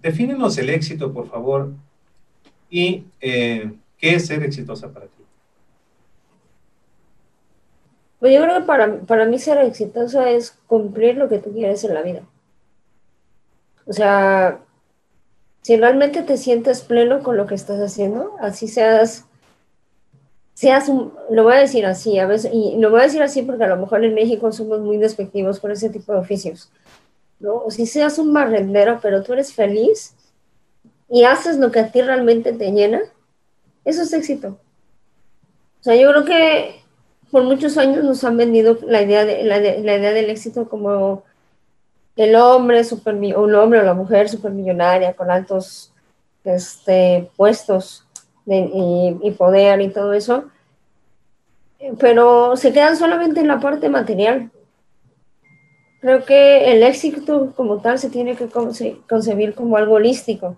[0.00, 1.72] Defínenos el éxito, por favor,
[2.68, 5.22] y eh, qué es ser exitosa para ti.
[8.18, 11.82] Pues yo creo que para, para mí ser exitosa es cumplir lo que tú quieres
[11.84, 12.22] en la vida.
[13.86, 14.60] O sea,
[15.62, 19.24] si realmente te sientes pleno con lo que estás haciendo, así seas,
[20.54, 20.88] seas
[21.30, 23.68] lo voy a decir así, a veces, y lo voy a decir así porque a
[23.68, 26.70] lo mejor en México somos muy despectivos por ese tipo de oficios.
[27.40, 27.56] ¿no?
[27.56, 30.14] O si seas un barrendero, pero tú eres feliz
[31.08, 33.00] y haces lo que a ti realmente te llena,
[33.84, 34.58] eso es éxito.
[35.80, 36.82] O sea, yo creo que
[37.30, 41.24] por muchos años nos han vendido la idea, de, la, idea del éxito como
[42.16, 45.92] el hombre, super, el hombre o la mujer supermillonaria con altos
[46.44, 48.06] este, puestos
[48.46, 50.44] y, y poder y todo eso,
[51.98, 54.50] pero se quedan solamente en la parte material
[56.02, 58.48] creo que el éxito como tal se tiene que
[59.08, 60.56] concebir como algo holístico,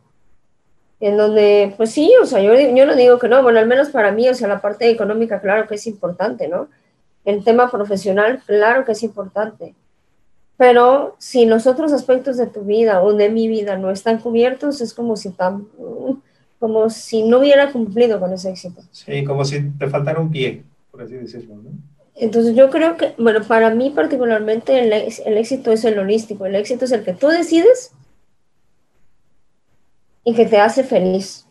[1.01, 3.91] en donde, pues sí, o sea, yo, yo no digo que no, bueno, al menos
[3.91, 6.69] para mí, o sea, la parte económica, claro que es importante, ¿no?
[7.27, 9.75] El tema profesional, claro que es importante.
[10.57, 14.81] Pero si los otros aspectos de tu vida o de mi vida no están cubiertos,
[14.81, 15.67] es como si, tan,
[16.61, 18.83] como si no hubiera cumplido con ese éxito.
[18.93, 21.71] Sí, como si te faltara un pie, por así decirlo, ¿no?
[22.17, 24.93] Entonces yo creo que, bueno, para mí particularmente el,
[25.37, 27.93] éxito es el holístico, el éxito es el que tú decides
[30.23, 31.44] y que te hace feliz.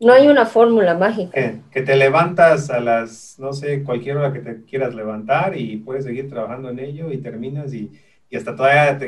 [0.00, 1.60] No hay una fórmula mágica.
[1.70, 6.04] Que, te levantas a las, no sé, cualquier hora que te quieras levantar y puedes
[6.04, 7.90] seguir trabajando en ello y terminas y,
[8.34, 8.98] hasta todavía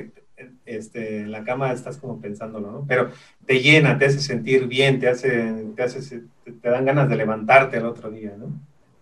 [0.65, 2.85] este, en la cama estás como pensándolo, ¿no?
[2.89, 3.11] Pero
[3.47, 7.77] te llena, te hace sentir bien, te hace, te, hace, te dan ganas de levantarte
[7.77, 8.47] el otro día, ¿no?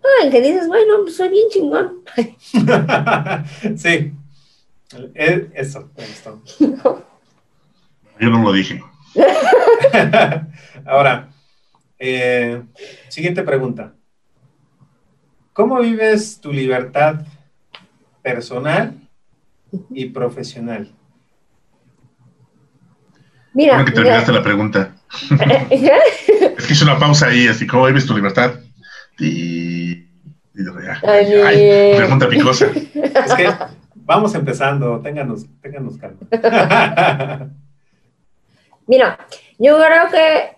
[0.03, 2.03] Ah, que dices, bueno, pues soy bien chingón.
[3.77, 4.13] sí,
[5.55, 5.91] eso,
[8.21, 8.83] Yo no lo dije.
[10.87, 11.29] Ahora,
[11.99, 12.63] eh,
[13.09, 13.95] siguiente pregunta.
[15.53, 17.27] ¿Cómo vives tu libertad
[18.23, 18.95] personal
[19.91, 20.93] y profesional?
[23.53, 24.95] Mira, bueno que terminaste la pregunta.
[26.57, 28.53] es que hice una pausa ahí, así, ¿cómo vives tu libertad?
[29.19, 30.65] Y, y
[31.05, 32.67] ay, pregunta picosa.
[32.67, 33.53] Es que
[33.95, 36.19] vamos empezando, ténganos, ténganos calma.
[38.87, 39.19] Mira,
[39.59, 40.58] yo creo que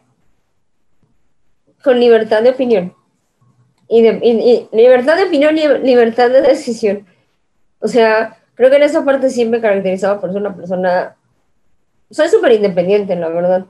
[1.83, 2.95] con libertad de opinión.
[3.88, 7.07] Y, de, libertad de opinión y libertad de decisión.
[7.81, 11.16] O sea, creo que en esa parte siempre me caracterizado por ser una persona...
[12.11, 13.66] Soy súper independiente, la verdad.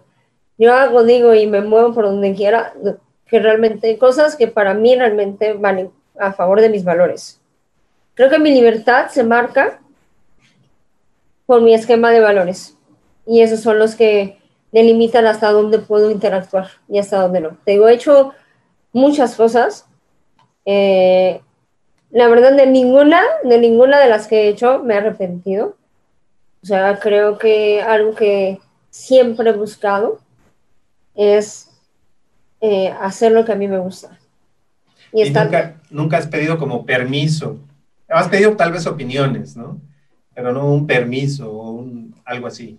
[0.59, 2.75] Yo hago, digo y me muevo por donde quiera,
[3.27, 7.41] que realmente, cosas que para mí realmente van a favor de mis valores.
[8.15, 9.81] Creo que mi libertad se marca
[11.47, 12.77] por mi esquema de valores.
[13.27, 14.40] Y esos son los que
[14.73, 17.57] delimitan hasta dónde puedo interactuar y hasta dónde no.
[17.65, 18.33] Te digo, he hecho
[18.93, 19.87] muchas cosas.
[20.65, 21.41] Eh,
[22.11, 25.77] la verdad, de ninguna, de ninguna de las que he hecho me he arrepentido.
[26.63, 28.59] O sea, creo que algo que
[28.91, 30.21] siempre he buscado
[31.15, 31.71] es
[32.61, 34.19] eh, hacer lo que a mí me gusta.
[35.13, 37.59] Y, nunca, nunca has pedido como permiso.
[38.09, 39.81] Has pedido tal vez opiniones, ¿no?
[40.35, 42.79] Pero no un permiso o un, algo así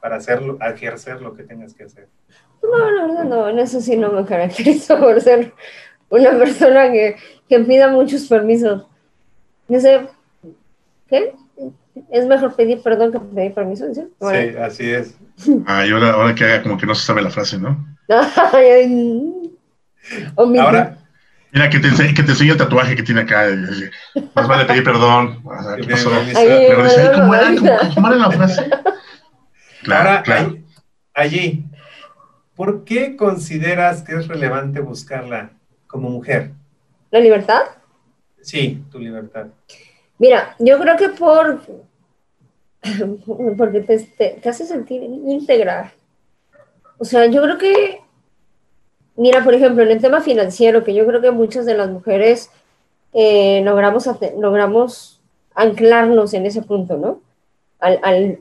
[0.00, 2.08] para hacerlo, ejercer lo que tengas que hacer.
[2.62, 5.52] No, no, no, no, en eso sí no me caracterizo por ser
[6.08, 7.16] una persona que,
[7.48, 8.86] que pida muchos permisos.
[9.68, 10.06] No sé,
[11.08, 11.34] ¿qué?
[12.10, 14.02] Es mejor pedir perdón que pedir permiso, ¿sí?
[14.20, 15.16] Sí, así es.
[15.66, 17.84] Ah, y ahora, ahora que haga como que no se sabe la frase, ¿no?
[20.58, 20.98] ahora,
[21.52, 23.46] Mira, que te, enseñe, que te enseñe el tatuaje que tiene acá.
[24.34, 25.42] Más vale pedir perdón.
[25.80, 26.10] ¿Qué pasó?
[26.10, 28.70] Pero dice, ¿cómo era, ¿cómo, era la frase?
[29.86, 30.24] Ahora,
[31.14, 31.64] allí,
[32.54, 35.50] ¿por qué consideras que es relevante buscarla
[35.86, 36.52] como mujer?
[37.10, 37.62] ¿La libertad?
[38.42, 39.46] Sí, tu libertad.
[40.18, 41.60] Mira, yo creo que por
[43.58, 45.92] porque te, hace sentir íntegra.
[46.98, 48.00] O sea, yo creo que,
[49.16, 52.50] mira, por ejemplo, en el tema financiero, que yo creo que muchas de las mujeres
[53.12, 55.20] eh, logramos, logramos
[55.54, 57.20] anclarnos en ese punto, ¿no?
[57.78, 58.38] Al, al,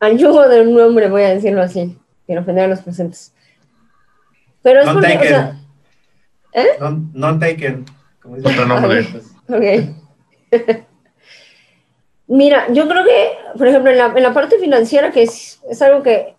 [0.00, 3.32] al yugo de un hombre, voy a decirlo así, que ofender a los presentes.
[4.62, 5.26] Pero es non porque, taken.
[5.26, 5.60] O sea,
[6.52, 6.68] ¿eh?
[6.80, 7.84] Non, non taken.
[8.20, 9.06] Como dice otro nombre.
[9.48, 9.64] Ok.
[12.28, 15.82] Mira, yo creo que, por ejemplo, en la, en la parte financiera, que es, es
[15.82, 16.34] algo que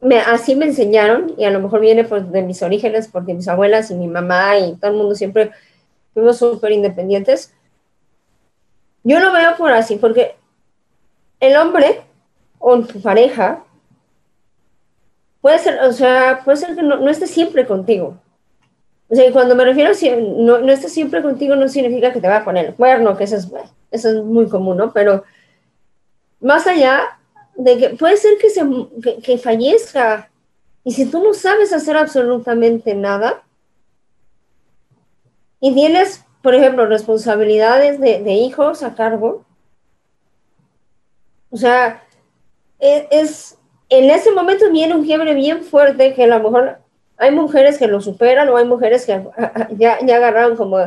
[0.00, 3.48] me, así me enseñaron, y a lo mejor viene por, de mis orígenes, porque mis
[3.48, 5.52] abuelas y mi mamá y todo el mundo siempre
[6.14, 7.54] fuimos súper independientes.
[9.04, 10.34] Yo lo veo por así, porque
[11.40, 12.02] el hombre
[12.58, 13.64] o tu pareja,
[15.40, 18.18] puede ser, o sea, puede ser que no, no esté siempre contigo.
[19.10, 22.28] O sea, cuando me refiero a no, no esté siempre contigo, no significa que te
[22.28, 23.48] va a poner el cuerno, que eso es,
[23.90, 24.92] eso es muy común, ¿no?
[24.92, 25.24] Pero
[26.40, 27.18] más allá
[27.56, 28.62] de que puede ser que, se,
[29.22, 30.30] que, fallezca,
[30.84, 33.42] y si tú no sabes hacer absolutamente nada,
[35.60, 39.44] y tienes, por ejemplo, responsabilidades de, de hijos a cargo,
[41.50, 42.04] o sea,
[42.78, 46.78] e, es, en ese momento viene un quiebre bien fuerte que a lo mejor
[47.16, 49.22] hay mujeres que lo superan o hay mujeres que
[49.76, 50.78] ya, ya agarraron como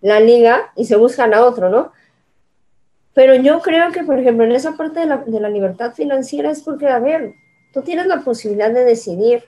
[0.00, 1.92] la liga y se buscan a otro, ¿no?
[3.14, 6.50] Pero yo creo que, por ejemplo, en esa parte de la, de la libertad financiera
[6.50, 7.32] es porque, a ver,
[7.72, 9.44] tú tienes la posibilidad de decidir.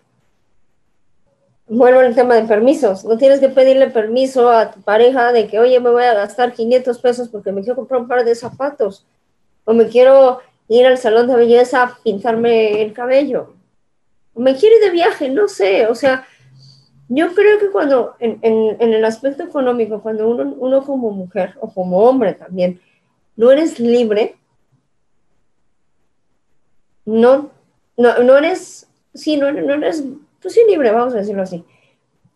[1.66, 3.04] Vuelvo al tema de permisos.
[3.04, 6.54] No tienes que pedirle permiso a tu pareja de que, oye, me voy a gastar
[6.54, 9.04] 500 pesos porque me quiero comprar un par de zapatos.
[9.66, 13.54] O me quiero ir al salón de belleza a pintarme el cabello.
[14.35, 16.26] Me quiero ir de viaje, no sé, o sea,
[17.09, 18.38] yo creo que cuando, en,
[18.81, 22.81] el aspecto económico, cuando uno, uno como mujer o como hombre también,
[23.35, 24.37] no eres libre,
[27.07, 27.50] no,
[27.96, 30.04] no, no eres, sí, no, no eres,
[30.42, 31.64] pues sí libre, vamos a decirlo así,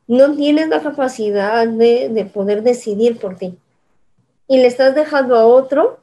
[0.08, 3.58] no tienes la capacidad de poder decidir por ti.
[4.48, 6.00] Y le estás dejando a otro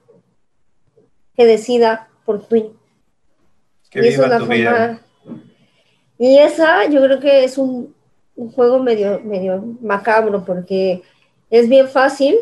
[1.35, 2.77] que decida por Twin.
[3.91, 5.01] y esa es la forma.
[6.19, 7.95] Y esa yo creo que es un,
[8.53, 11.01] juego medio, medio macabro porque
[11.49, 12.37] es bien fácil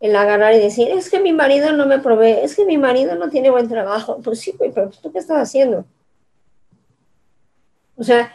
[0.00, 3.16] el agarrar y decir, es que mi marido no me provee, es que mi marido
[3.16, 4.18] no tiene buen trabajo.
[4.24, 5.84] Pues sí, pero ¿tú qué estás haciendo?
[7.98, 8.34] O sea,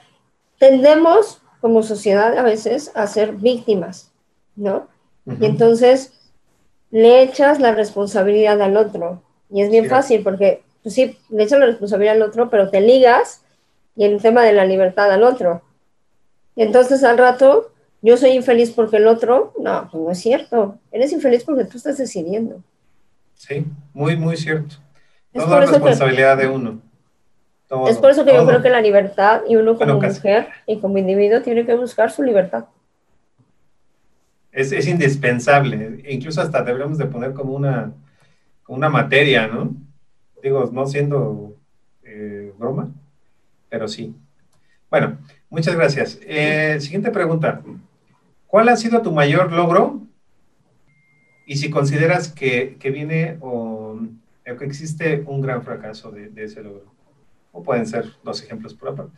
[0.59, 4.11] tendemos como sociedad a veces a ser víctimas,
[4.55, 4.87] ¿no?
[5.25, 6.13] Y entonces
[6.91, 9.23] le echas la responsabilidad al otro.
[9.49, 12.81] Y es bien fácil porque pues sí, le echas la responsabilidad al otro, pero te
[12.81, 13.43] ligas
[13.95, 15.61] y el tema de la libertad al otro.
[16.55, 17.71] Y entonces al rato,
[18.01, 20.77] yo soy infeliz porque el otro, no, pues no es cierto.
[20.91, 22.61] Eres infeliz porque tú estás decidiendo.
[23.33, 24.75] Sí, muy, muy cierto.
[25.31, 26.79] Es Toda responsabilidad de uno.
[27.87, 30.97] es por eso que yo creo que la libertad y uno como mujer y como
[30.97, 32.65] individuo tiene que buscar su libertad.
[34.51, 36.03] Es, es indispensable.
[36.07, 37.91] Incluso hasta deberíamos de poner como una
[38.67, 39.75] una materia, ¿no?
[40.43, 41.55] Digo, no siendo
[42.03, 42.91] eh, broma,
[43.69, 44.13] pero sí.
[44.89, 45.17] Bueno,
[45.49, 46.19] muchas gracias.
[46.21, 47.63] Eh, siguiente pregunta.
[48.45, 50.01] ¿Cuál ha sido tu mayor logro?
[51.45, 53.97] Y si consideras que, viene o,
[54.43, 56.91] que existe un gran fracaso de, ese logro.
[57.53, 59.17] O pueden ser dos ejemplos por aparte.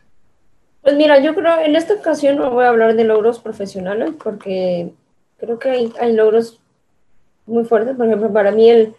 [0.80, 4.92] Pues mira, yo creo, en esta ocasión no voy a hablar de logros profesionales porque
[5.38, 6.60] creo que hay, hay logros
[7.46, 7.96] muy fuertes.
[7.96, 8.94] Por ejemplo, para mí el,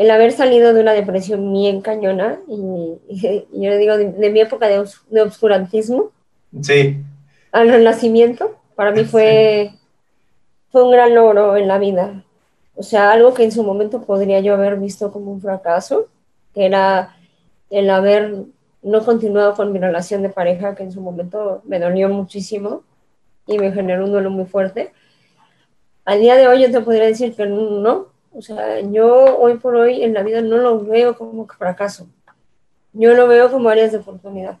[0.00, 2.96] el haber salido de una depresión bien cañona, y,
[3.52, 6.10] yo digo de, mi época de, de, obscurantismo
[6.62, 6.96] sí.
[7.52, 9.72] al renacimiento, para mí fue,
[10.70, 12.24] fue un gran logro en la vida.
[12.76, 16.08] O sea, algo que en su momento podría yo haber visto como un fracaso,
[16.54, 17.14] que era
[17.68, 18.44] el haber
[18.82, 22.84] no continuado con mi relación de pareja, que en su momento me dolió muchísimo
[23.46, 24.94] y me generó un duelo muy fuerte.
[26.06, 29.74] Al día de hoy yo te podría decir que no, o sea, yo hoy por
[29.76, 32.06] hoy en la vida no lo veo como fracaso.
[32.92, 34.58] Yo lo veo como áreas de oportunidad.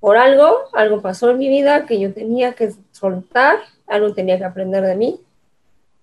[0.00, 4.44] Por algo, algo pasó en mi vida que yo tenía que soltar, algo tenía que
[4.44, 5.20] aprender de mí.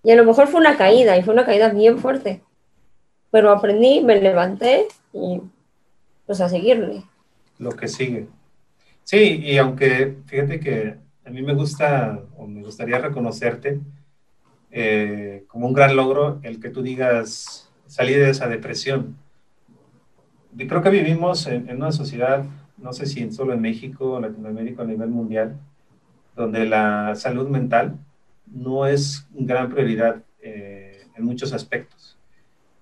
[0.04, 2.42] Y a lo mejor fue una caída, y fue una caída bien fuerte.
[3.32, 5.42] Pero aprendí, me levanté y
[6.26, 7.04] pues a seguirle.
[7.60, 8.28] Lo que sigue.
[9.04, 13.80] Sí, y aunque fíjate que a mí me gusta o me gustaría reconocerte,
[14.76, 19.16] eh, como un gran logro el que tú digas salir de esa depresión.
[20.58, 22.44] Y creo que vivimos en, una sociedad,
[22.78, 25.60] no sé si solo en México, Latinoamérica, a nivel mundial,
[26.36, 28.00] donde la salud mental
[28.48, 32.18] no es gran prioridad eh, en muchos aspectos.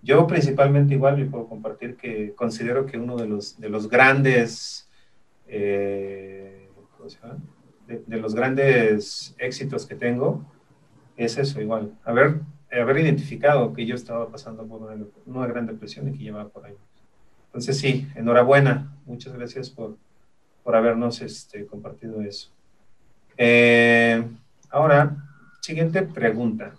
[0.01, 4.89] Yo principalmente igual me puedo compartir que considero que uno de los, de los grandes,
[5.45, 6.69] eh,
[7.85, 10.45] de, los grandes éxitos que tengo
[11.17, 12.41] es eso igual, haber,
[12.71, 14.81] haber identificado que yo estaba pasando por
[15.25, 16.75] una, gran depresión y que llevaba por ahí.
[17.47, 19.97] Entonces sí, enhorabuena, muchas gracias por,
[20.63, 22.49] por habernos este, compartido eso.
[23.37, 24.23] Eh,
[24.69, 25.17] ahora,
[25.61, 26.73] siguiente pregunta.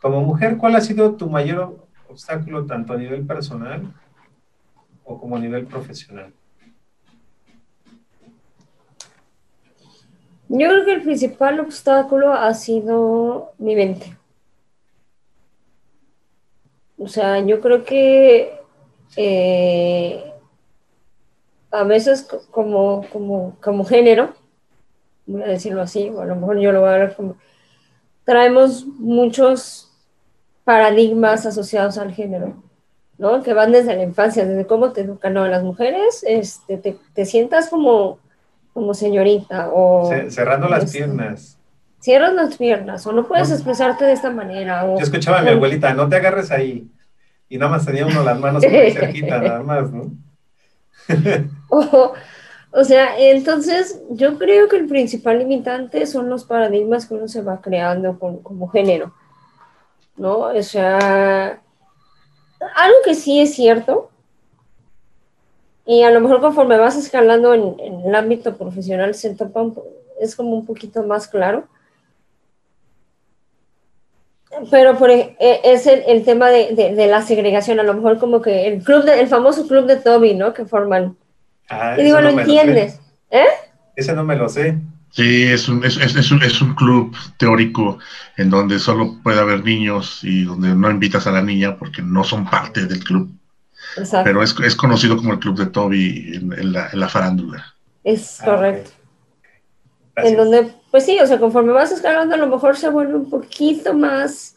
[0.00, 3.92] Como mujer, ¿cuál ha sido tu mayor obstáculo tanto a nivel personal
[5.04, 6.32] o como a nivel profesional?
[10.48, 14.16] Yo creo que el principal obstáculo ha sido mi mente.
[16.98, 18.58] O sea, yo creo que
[19.16, 20.32] eh,
[21.70, 24.32] a veces como, como, como género,
[25.26, 27.36] voy a decirlo así, o a lo mejor yo lo voy a ver como,
[28.24, 29.92] traemos muchos
[30.64, 32.62] paradigmas asociados al género,
[33.18, 33.42] ¿no?
[33.42, 37.26] Que van desde la infancia, desde cómo te educan a las mujeres, este, te, te
[37.26, 38.18] sientas como
[38.78, 40.08] como señorita o...
[40.28, 41.58] cerrando las piernas.
[41.98, 44.84] Cierras las piernas o no puedes expresarte de esta manera.
[44.84, 46.88] O, Yo escuchaba a mi abuelita, no te agarres ahí.
[47.48, 50.12] Y nada más tenía uno las manos muy cerquita, nada más, ¿no?
[52.70, 57.42] o, sea, entonces yo creo que el principal limitante son los paradigmas que uno se
[57.42, 59.12] va creando como género,
[60.16, 60.38] ¿no?
[60.38, 61.60] O sea,
[62.76, 64.12] algo que sí es cierto
[65.88, 67.74] y a lo mejor conforme vas escalando en,
[68.04, 69.64] el ámbito profesional se topa
[70.20, 71.66] es como un poquito más claro.
[74.70, 78.82] Pero por, e, es el, tema de, la segregación, a lo mejor como que el
[78.82, 80.52] club de, el famoso club de Toby, ¿no?
[80.52, 81.16] Que forman.
[81.70, 83.00] Ah, y digo, lo entiendes.
[83.30, 83.46] ¿Eh?
[83.96, 84.76] Ese no me lo sé.
[85.10, 87.98] Sí, es un, es, es, un, es un club teórico
[88.36, 92.24] en donde solo puede haber niños y donde no invitas a la niña porque no
[92.24, 93.32] son parte del club.
[94.24, 97.74] Pero es, es, conocido como el club de Toby en, la, en la, farándula.
[98.04, 98.90] Es ah, correcto.
[100.16, 103.30] En donde, pues sí, o sea, conforme vas escalando, a lo mejor se vuelve un
[103.30, 104.56] poquito más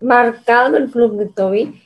[0.00, 1.82] marcado el club de Toby.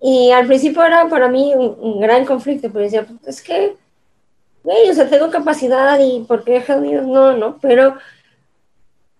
[0.00, 3.76] Y al principio era para mí un, gran conflicto, porque decía, pues, es que,
[4.62, 6.62] güey, o sea, tengo capacidad y por qué
[7.04, 7.96] no, no, pero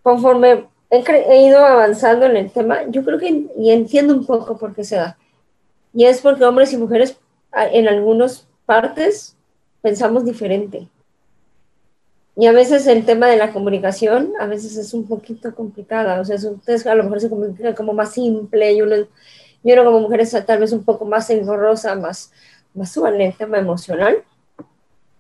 [0.03, 4.57] conforme he, he, ido avanzando en el tema, yo creo que y entiendo un poco
[4.57, 5.17] por qué se da.
[5.93, 7.19] Y es porque hombres y mujeres
[7.53, 9.37] en algunas partes
[9.83, 10.89] pensamos diferente.
[12.37, 16.21] Y a veces el tema de la comunicación, a veces es un poquito complicada.
[16.21, 18.95] O sea, ustedes a lo mejor se comunican como más simple y uno,
[19.65, 22.31] y uno como mujer es tal vez un poco más engorrosa, más,
[22.75, 24.23] más en el tema emocional.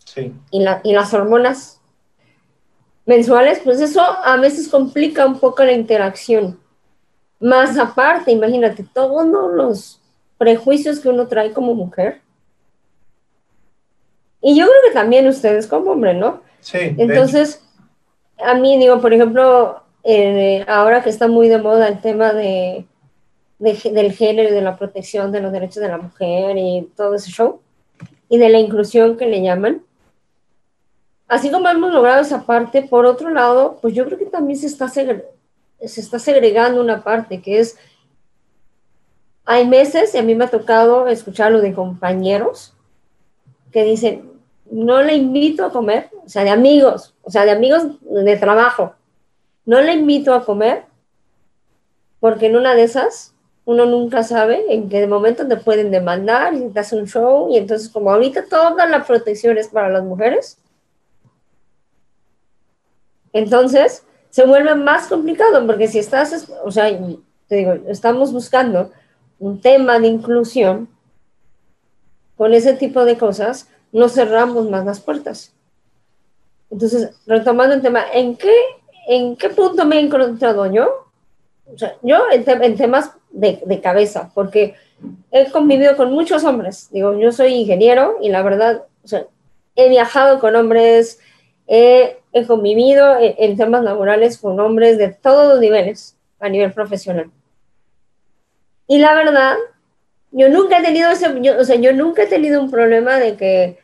[0.04, 0.32] Sí.
[0.52, 1.80] Y, la, y las hormonas
[3.04, 6.60] mensuales, pues eso a veces complica un poco la interacción.
[7.40, 10.00] Más aparte, imagínate, todos los
[10.38, 12.20] prejuicios que uno trae como mujer.
[14.40, 16.42] Y yo creo que también ustedes como hombre, ¿no?
[16.60, 16.94] Sí.
[16.96, 17.62] Entonces,
[18.38, 22.86] a mí digo, por ejemplo, eh, ahora que está muy de moda el tema de,
[23.58, 27.30] del género y de la protección de los derechos de la mujer y todo ese
[27.30, 27.60] show,
[28.28, 29.82] y de la inclusión que le llaman.
[31.26, 34.66] Así como hemos logrado esa parte, por otro lado, pues yo creo que también se
[34.66, 35.20] está, se
[35.78, 37.76] está segregando una parte que es,
[39.50, 42.74] hay meses, y a mí me ha tocado escucharlo de compañeros
[43.72, 44.30] que dicen,
[44.70, 48.92] no le invito a comer, o sea, de amigos, o sea, de amigos de trabajo,
[49.64, 50.84] no le invito a comer
[52.20, 53.32] porque en una de esas
[53.64, 57.56] uno nunca sabe en qué momento te pueden demandar y te hace un show y
[57.56, 60.58] entonces como ahorita toda la protección es para las mujeres,
[63.32, 66.90] entonces se vuelve más complicado porque si estás, o sea,
[67.46, 68.90] te digo, estamos buscando
[69.38, 70.88] un tema de inclusión
[72.36, 75.52] con ese tipo de cosas, no cerramos más las puertas.
[76.70, 78.54] Entonces, retomando el tema, ¿en qué,
[79.08, 81.08] en qué punto me he encontrado yo?
[81.72, 84.74] O sea, yo en, temas de, de, cabeza, porque
[85.30, 86.88] he convivido con muchos hombres.
[86.92, 89.26] Digo, yo soy ingeniero y la verdad, o sea,
[89.78, 91.20] he viajado con hombres,
[91.68, 97.30] he, he convivido en, temas laborales con hombres de todos los niveles, a nivel profesional.
[98.88, 99.56] Y la verdad,
[100.32, 103.78] yo nunca he tenido ese, o sea, yo nunca he tenido un problema de que,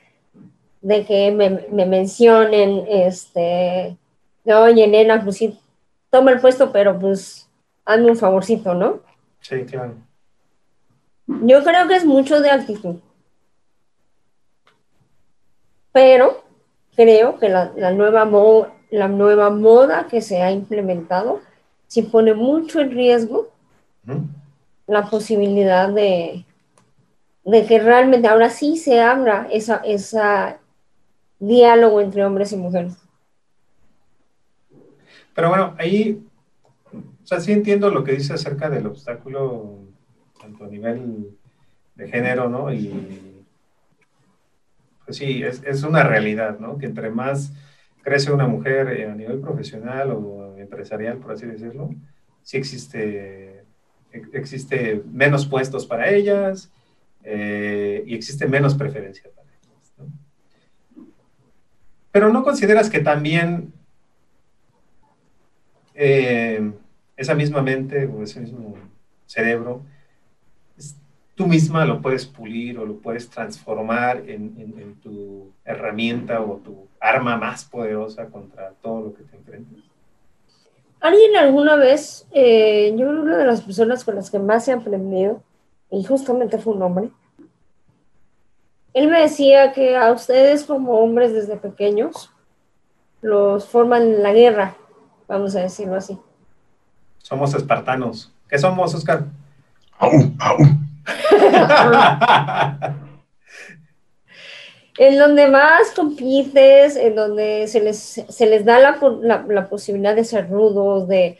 [0.80, 3.96] de que me, me mencionen, este,
[4.46, 5.58] oye, nena, pues sí,
[6.10, 7.48] toma el puesto, pero pues
[7.84, 9.00] hazme un favorcito, ¿no?
[9.40, 9.94] Sí, claro.
[11.26, 12.96] Yo creo que es mucho de actitud.
[15.92, 16.44] Pero
[16.96, 18.28] creo que la, la nueva,
[18.90, 21.40] la nueva moda que se ha implementado
[21.86, 23.50] sí pone mucho en riesgo
[24.86, 26.44] la posibilidad de,
[27.44, 30.58] de que realmente ahora sí se abra esa, esa
[31.38, 32.96] diálogo entre hombres y mujeres.
[35.34, 36.22] Pero bueno, ahí
[37.24, 39.78] o sea, sí entiendo lo que dice acerca del obstáculo,
[40.38, 41.30] tanto a nivel
[41.94, 42.70] de género, ¿no?
[42.70, 43.42] Y
[45.06, 46.76] pues sí, es, una realidad, ¿no?
[46.76, 47.54] Que entre más
[48.02, 51.88] crece una mujer eh, a nivel profesional o empresarial, por así decirlo,
[52.42, 53.53] sí existe,
[54.32, 56.70] existe menos puestos para ellas
[57.22, 59.92] eh, y existe menos preferencia para ellas.
[62.12, 63.72] Pero ¿no consideras que también
[65.94, 66.72] eh,
[67.16, 68.74] esa misma mente o ese mismo
[69.26, 69.82] cerebro,
[71.34, 77.36] tú misma lo puedes pulir o lo puedes transformar en, tu herramienta o tu arma
[77.36, 79.80] más poderosa contra todo lo que te enfrentas.
[81.04, 84.72] Alguien alguna vez, eh, yo creo una de las personas con las que más he
[84.72, 85.42] aprendido,
[85.90, 87.10] y justamente fue un hombre,
[88.94, 92.30] él me decía que a ustedes como hombres desde pequeños
[93.20, 94.76] los forman en la guerra,
[95.28, 96.18] vamos a decirlo así.
[97.18, 98.32] Somos espartanos.
[98.48, 99.26] ¿Qué somos, Oscar?
[99.98, 100.88] Aún, aún.
[104.98, 110.14] en donde más compites, en donde se les, se les da la, la, la posibilidad
[110.14, 111.38] de ser rudos, de,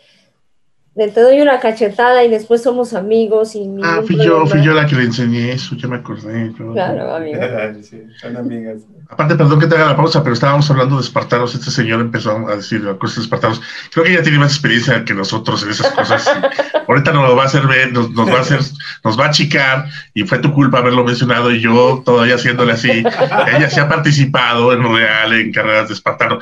[0.95, 4.86] te doy una cachetada y después somos amigos y Ah, fui yo, fui yo la
[4.86, 6.53] que le enseñé eso, ya me acordé.
[6.72, 7.40] Claro, amigo.
[7.82, 8.82] sí, son amigas.
[9.09, 11.53] Aparte, perdón que te haga la pausa, pero estábamos hablando de espartanos.
[11.55, 13.61] Este señor empezó a decir cosas de espartanos.
[13.92, 16.30] Creo que ella tiene más experiencia que nosotros en esas cosas.
[16.88, 18.61] ahorita nos lo va a hacer ver, nos, nos, va a hacer,
[19.03, 22.90] nos va a achicar y fue tu culpa haberlo mencionado y yo todavía haciéndole así.
[22.90, 26.38] ella sí ha participado en real en carreras de espartano.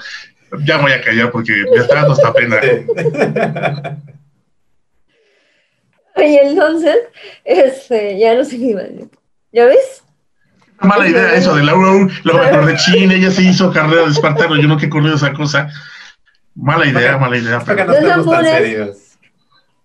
[0.65, 2.61] Ya voy a callar porque me está dando esta pena.
[6.27, 6.97] Y entonces,
[7.45, 9.09] este, ya no sé qué iba a decir.
[9.53, 10.03] ¿Ya ves?
[10.81, 14.11] Mala idea eso de la UAU, lo mejor de China, ella se hizo carrera de
[14.11, 15.69] espartano, yo no que corrido esa cosa.
[16.55, 17.63] Mala idea, mala idea.
[17.65, 17.87] Pero...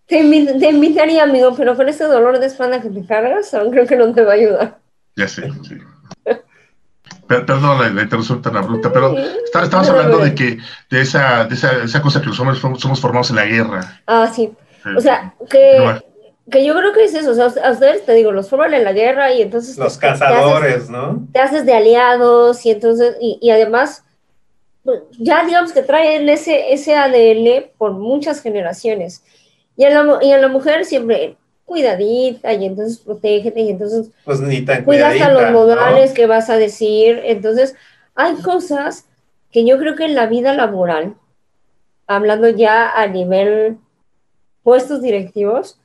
[0.08, 3.98] Te, invitaría, amigo, pero con ese dolor de espalda que te cargas, aún creo que
[3.98, 4.78] no te va a ayudar.
[5.16, 5.78] Ya sé, sí.
[7.28, 10.60] Perdón la, la, interrupción tan abrupta, pero estabas hablando de que
[10.90, 14.02] de esa, de esa, esa cosa que los hombres somos formados en la guerra.
[14.08, 14.50] Ah, sí.
[14.96, 16.02] O sea, que
[16.50, 18.84] que yo creo que es eso, o sea, a ustedes te digo, los forman en
[18.84, 19.78] la guerra y entonces...
[19.78, 21.28] Los cazadores, ¿no?
[21.34, 24.06] Te haces de aliados y entonces, y, y, además,
[25.20, 29.24] ya digamos que traen ese, ese ADN por muchas generaciones.
[29.76, 31.36] Y a, la, y a la mujer siempre
[31.66, 34.10] cuidadita y entonces protégete y entonces...
[34.24, 37.22] Pues ni tan cuidas a los modales que vas a decir.
[37.26, 37.76] Entonces,
[38.16, 39.06] hay cosas
[39.52, 41.16] que yo creo que en la vida laboral,
[42.08, 43.78] hablando ya a nivel
[44.64, 45.78] puestos directivos,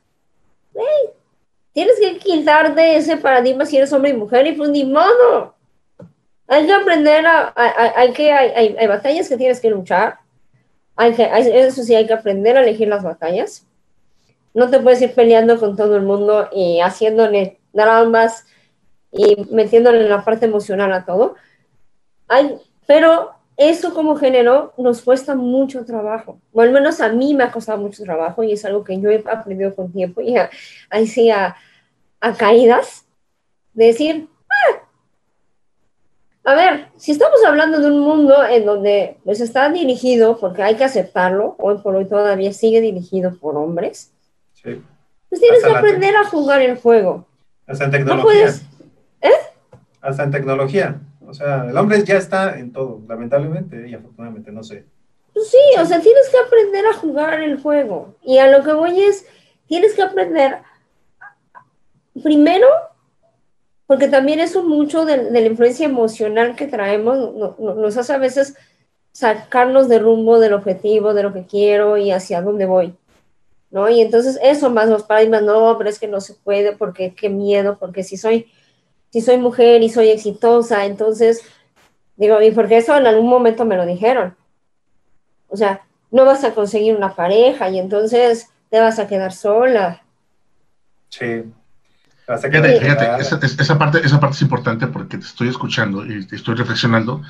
[1.73, 5.55] tienes que quitarte ese paradigma si eres hombre y mujer y pues ni modo.
[6.47, 7.53] Hay que aprender a,
[7.97, 10.19] hay, que, hay, hay, batallas que tienes que luchar.
[10.97, 13.67] Hay que, eso sí, hay que aprender a elegir las batallas.
[14.53, 18.45] no te puedes ir peleando con todo el mundo y haciéndole dramas
[19.11, 21.37] y metiéndole la parte emocional a todo.
[22.29, 23.35] Hay, pero
[23.69, 27.79] eso como género nos cuesta mucho trabajo, o al menos a mí me ha costado
[27.79, 30.35] mucho trabajo y es algo que yo he aprendido con tiempo y
[30.91, 31.57] ahí sí a,
[32.39, 33.05] caídas,
[33.75, 34.83] de decir, ah,
[36.45, 40.77] a ver, si estamos hablando de un mundo en donde pues está dirigido, porque hay
[40.77, 44.13] que aceptarlo, hoy por hoy todavía sigue dirigido por hombres,
[44.63, 47.27] pues tienes que aprender a jugar el juego.
[47.67, 48.49] Hasta en tecnología.
[49.21, 49.31] ¿Eh?
[50.01, 51.01] Hasta en tecnología.
[51.33, 54.85] O sea, el hombre ya está en todo, lamentablemente y afortunadamente, no sé.
[55.33, 58.17] Pues sí, o sea, tienes que aprender a jugar el juego.
[58.23, 59.25] Y a lo que voy es,
[59.67, 60.59] tienes que aprender
[62.23, 62.69] primero,
[63.87, 68.55] porque también eso mucho de, la influencia emocional que traemos nos hace a veces
[69.13, 72.95] sacarnos de rumbo del objetivo, de lo que quiero y hacia dónde voy.
[73.71, 73.89] ¿No?
[73.89, 77.31] Y entonces eso más los paradigmas, no, pero es que no se puede, porque qué
[77.31, 78.53] miedo, porque si soy
[79.13, 81.43] si soy mujer y soy exitosa, entonces,
[82.17, 84.35] digo, y porque eso en algún momento me lo dijeron.
[85.49, 90.03] O sea, no vas a conseguir una pareja y entonces te vas a quedar sola.
[91.11, 91.45] Sí.
[92.27, 96.55] Fíjate, fíjate esa, parte, esa parte es importante porque te estoy escuchando y te estoy
[96.55, 97.21] reflexionando.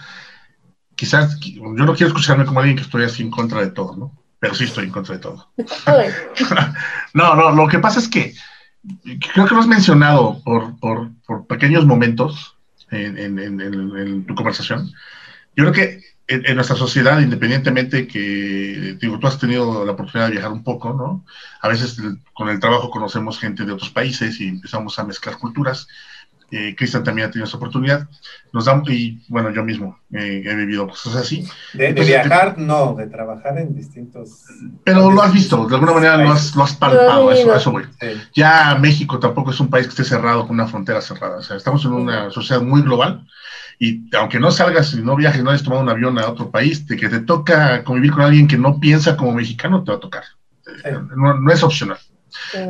[0.94, 4.12] Quizás yo no quiero escucharme como alguien que estoy así en contra de todo, ¿no?
[4.38, 5.48] Pero sí estoy en contra de todo.
[7.14, 8.34] no, no, lo que pasa es que
[9.32, 12.56] creo que lo has mencionado por, por, por pequeños momentos
[12.90, 14.90] en, en, en, tu conversación.
[15.56, 20.32] Yo creo que en, nuestra sociedad, independientemente que, digo, tú has tenido la oportunidad de
[20.32, 21.24] viajar un poco, ¿no?
[21.60, 21.96] A veces
[22.32, 25.88] con el trabajo conocemos gente de otros países y empezamos a mezclar culturas
[26.52, 28.06] eh, Cristian también ha tenido esa oportunidad.
[28.52, 31.48] Nos da, y bueno, yo mismo eh, he vivido cosas así.
[31.72, 34.44] De, viajar, no, de trabajar en distintos.
[34.84, 37.84] Pero lo has visto, de alguna manera lo has, lo has palpado, eso, eso voy.
[38.34, 41.38] Ya México tampoco es un país que esté cerrado con una frontera cerrada.
[41.38, 43.26] O sea, estamos en una sociedad muy global
[43.78, 46.86] y aunque no salgas y no viajes, no hayas tomado un avión a otro país,
[46.86, 50.00] de que te toca convivir con alguien que no piensa como mexicano, te va a
[50.00, 50.24] tocar.
[51.16, 51.98] no es opcional.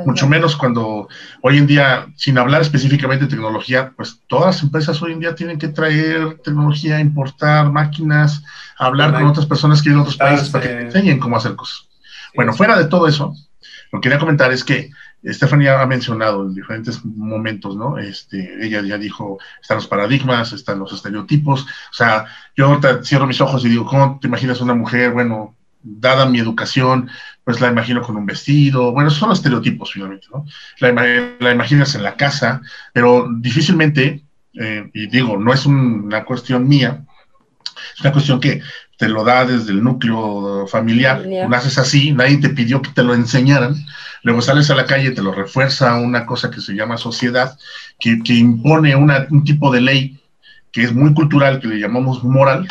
[0.06, 1.08] Mucho menos cuando
[1.40, 5.34] hoy en día, sin hablar específicamente de tecnología, pues todas las empresas hoy en día
[5.34, 8.42] tienen que traer tecnología, importar máquinas,
[8.78, 11.54] hablar con otras personas que viven en otros países para que te enseñen cómo hacer
[11.54, 11.88] cosas.
[12.34, 13.34] Bueno, fuera de todo eso,
[13.90, 14.90] lo que quería comentar es que
[15.24, 17.98] Stephanie ha mencionado en diferentes momentos, ¿no?
[17.98, 21.62] Este, ella ya dijo, están los paradigmas, están los estereotipos.
[21.62, 22.26] O sea,
[22.56, 26.38] yo ahorita cierro mis ojos y digo, ¿cómo te imaginas una mujer, bueno, dada mi
[26.38, 27.10] educación,
[27.44, 30.44] pues la imagino con un vestido, bueno, son los estereotipos finalmente, ¿no?
[30.78, 32.60] La, imaginas en la casa,
[32.92, 34.22] pero difícilmente,
[34.54, 37.04] eh, y digo, no es una cuestión mía,
[37.94, 38.62] es una cuestión que
[38.96, 43.14] te lo da desde el núcleo familiar, naces así, nadie te pidió que te lo
[43.14, 43.74] enseñaran,
[44.22, 47.58] luego sales a la calle, te lo refuerza una cosa que se llama sociedad,
[47.98, 50.20] que, que impone una, un tipo de ley
[50.70, 52.68] que es muy cultural, que le llamamos moral,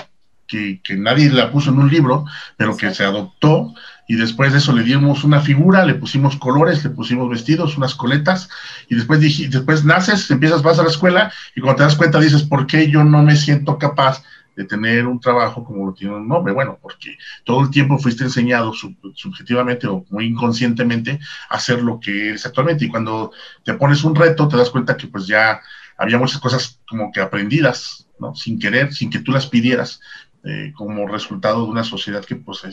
[0.47, 2.26] que, que, nadie la puso en un libro,
[2.57, 3.74] pero que se adoptó
[4.12, 7.95] y después de eso le dimos una figura, le pusimos colores, le pusimos vestidos, unas
[7.95, 8.49] coletas,
[8.89, 12.20] y después, dije, después naces, empiezas, vas a la escuela, y cuando te das cuenta
[12.20, 14.22] dices, ¿por qué yo no me siento capaz
[14.57, 16.51] de tener un trabajo como lo tiene un hombre?
[16.51, 21.18] Bueno, porque todo el tiempo fuiste enseñado subjetivamente o muy inconscientemente
[21.49, 23.32] a hacer lo que eres actualmente, y cuando
[23.64, 25.62] te pones un reto, te das cuenta que pues ya
[25.97, 28.36] había muchas cosas como que aprendidas, ¿no?
[28.36, 30.01] Sin querer, sin que tú las pidieras,
[30.44, 32.64] eh, como resultado de una sociedad que pues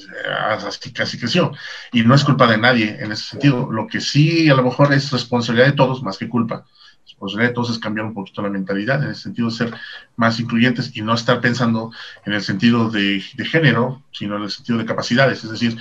[0.66, 1.52] así casi creció.
[1.92, 3.70] Y no es culpa de nadie en ese sentido.
[3.70, 6.64] Lo que sí a lo mejor es responsabilidad de todos más que culpa.
[7.04, 9.74] Responsabilidad de todos es cambiar un poquito la mentalidad en el sentido de ser
[10.16, 11.92] más incluyentes y no estar pensando
[12.24, 15.44] en el sentido de, género, sino en el sentido de capacidades.
[15.44, 15.76] Es decir,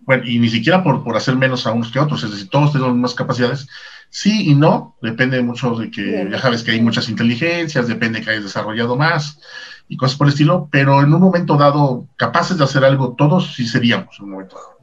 [0.00, 2.48] bueno, y ni siquiera por, por hacer menos a unos que a otros, es decir,
[2.48, 3.68] todos tenemos más capacidades,
[4.10, 8.30] Sí y no, depende mucho de que, ya sabes que hay muchas inteligencias, depende que
[8.30, 9.40] hayas desarrollado más,
[9.88, 13.54] y cosas por el estilo, pero en un momento dado, capaces de hacer algo, todos
[13.54, 14.80] sí seríamos en un momento dado.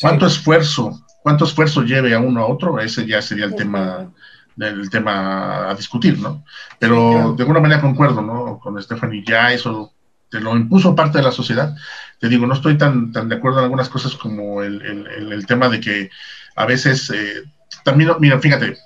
[0.00, 2.78] ¿Cuánto esfuerzo, cuánto esfuerzo lleve a uno a otro?
[2.80, 4.12] Ese ya sería el tema,
[4.58, 6.44] el tema a discutir, ¿no?
[6.78, 8.58] Pero de alguna manera concuerdo, ¿no?
[8.58, 9.92] Con Stephanie, ya eso
[10.28, 11.74] te lo impuso parte de la sociedad.
[12.18, 15.46] Te digo, no estoy tan, tan de acuerdo en algunas cosas como el, el, el
[15.46, 16.10] tema de que
[16.56, 17.44] a veces, eh,
[17.86, 18.76] también, mira, fíjate,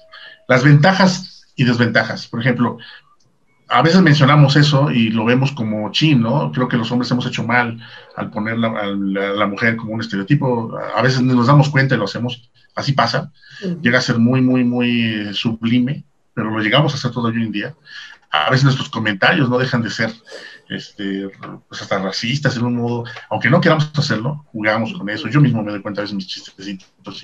[0.46, 2.26] las ventajas y desventajas.
[2.26, 2.76] Por ejemplo,
[3.66, 6.52] a veces mencionamos eso y lo vemos como chin, ¿no?
[6.52, 7.80] Creo que los hombres hemos hecho mal
[8.14, 10.78] al poner a la, mujer como un estereotipo.
[10.94, 12.50] A veces nos damos cuenta y lo hacemos.
[12.74, 13.32] Así pasa.
[13.80, 17.52] Llega a ser muy, muy, muy sublime, pero lo llegamos a hacer todo hoy en
[17.52, 17.74] día.
[18.30, 20.12] a veces nuestros comentarios no dejan de ser
[20.70, 21.28] este,
[21.68, 25.28] pues hasta racistas en un modo, aunque no queramos hacerlo, jugamos con eso.
[25.28, 26.78] Yo mismo me doy cuenta a veces mis chistes y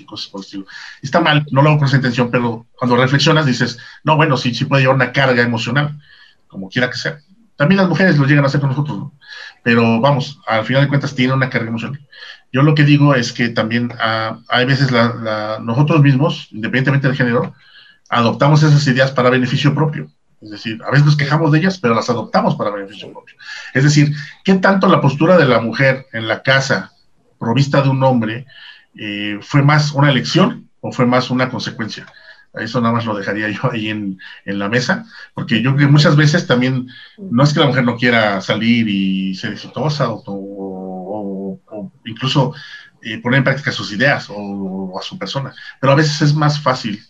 [0.05, 0.65] cosas por el estilo.
[1.01, 4.53] Está mal, no lo hago con esa intención, pero cuando reflexionas dices, no, bueno, sí,
[4.53, 5.97] sí puede llevar una carga emocional,
[6.47, 7.19] como quiera que sea.
[7.55, 9.13] También las mujeres lo llegan a hacer con nosotros, ¿no?
[9.63, 11.99] Pero vamos, al final de cuentas tiene una carga emocional.
[12.51, 14.91] Yo lo que digo es que también ah, hay veces
[15.61, 17.53] nosotros mismos, independientemente del género,
[18.09, 20.11] adoptamos esas ideas para beneficio propio.
[20.41, 23.35] Es decir, a veces nos quejamos de ellas, pero las adoptamos para beneficio propio.
[23.73, 26.93] Es decir, ¿qué tanto la postura de la mujer en la casa
[27.39, 28.45] provista de un hombre
[28.95, 32.05] eh, fue más una elección o fue más una consecuencia?
[32.53, 36.15] Eso nada más lo dejaría yo ahí en, la mesa, porque yo creo que muchas
[36.15, 41.59] veces también no es que la mujer no quiera salir y ser exitosa o,
[42.05, 42.53] incluso
[43.01, 46.59] eh, poner en práctica sus ideas o, a su persona, pero a veces es más
[46.59, 47.03] fácil,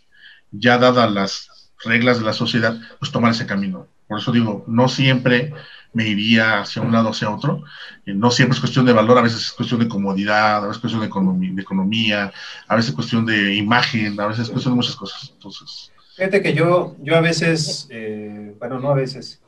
[0.52, 3.88] ya dadas las reglas de la sociedad, pues tomar ese camino.
[4.08, 5.54] Por eso digo, no siempre
[5.94, 7.64] me iría hacia un lado o hacia otro.
[8.06, 10.78] Eh, no siempre es cuestión de valor, a veces es cuestión de comodidad, a veces
[10.78, 12.32] es cuestión de, economía,
[12.68, 15.32] a veces es cuestión de imagen, a veces es cuestión de muchas cosas.
[15.34, 15.92] Entonces.
[16.16, 19.42] Fíjate que yo, yo a veces, eh, bueno, no a veces,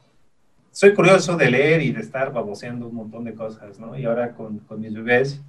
[0.71, 3.97] soy curioso de leer y de estar baboseando un montón de cosas, ¿no?
[3.97, 5.41] Y ahora con, con mis bebés,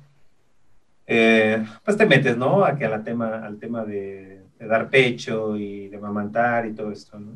[1.07, 2.65] eh, pues te metes, ¿no?
[2.65, 6.93] Aquí a la tema, al tema de de dar pecho y de mamantar y todo
[6.93, 7.33] esto, ¿no?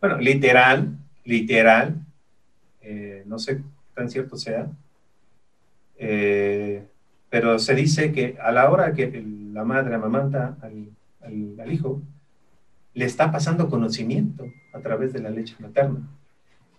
[0.00, 1.94] Bueno, literal, literal,
[2.82, 3.62] eh, no sé
[3.94, 4.66] tan cierto sea,
[5.96, 6.84] eh,
[7.28, 10.88] pero se dice que a la hora que la madre amamanta al,
[11.22, 12.02] al, hijo,
[12.94, 16.00] le está pasando conocimiento a través de la leche materna,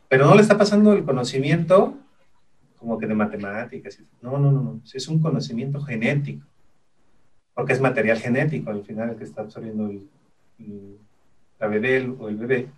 [0.10, 1.98] pero no le está pasando el conocimiento
[2.78, 6.46] como que de matemáticas, no, no, no, no, es un conocimiento genético
[7.62, 10.98] porque es material genético al final el que está absorbiendo el,
[11.60, 12.70] la bebé o el bebé.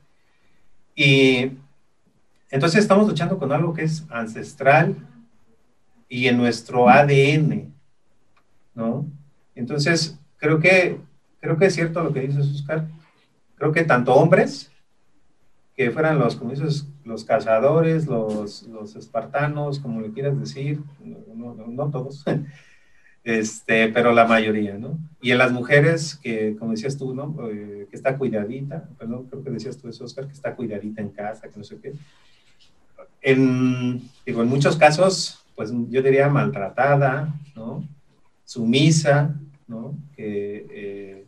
[0.93, 1.53] Y
[2.51, 4.97] entonces estamos luchando con algo que es ancestral
[6.09, 7.73] y en nuestro ADN,
[8.75, 9.05] ¿no?
[9.55, 10.99] Entonces, creo que,
[11.39, 12.85] creo que es cierto lo que dices, Oscar.
[13.55, 14.69] Creo que tanto hombres,
[15.77, 20.81] que fueran los, como dices, los cazadores, los, los espartanos, como le quieras decir,
[21.33, 22.25] no, no, no todos,
[23.23, 24.97] este, pero la mayoría, ¿no?
[25.21, 27.35] Y en las mujeres, que como decías tú, ¿no?
[27.49, 31.09] Eh, que está cuidadita, perdón, creo que decías tú eso, Oscar, que está cuidadita en
[31.09, 31.93] casa, que no sé qué.
[33.21, 37.87] En, digo, en muchos casos, pues yo diría maltratada, ¿no?
[38.43, 39.33] Sumisa,
[39.67, 39.95] ¿no?
[40.15, 41.25] Que, eh,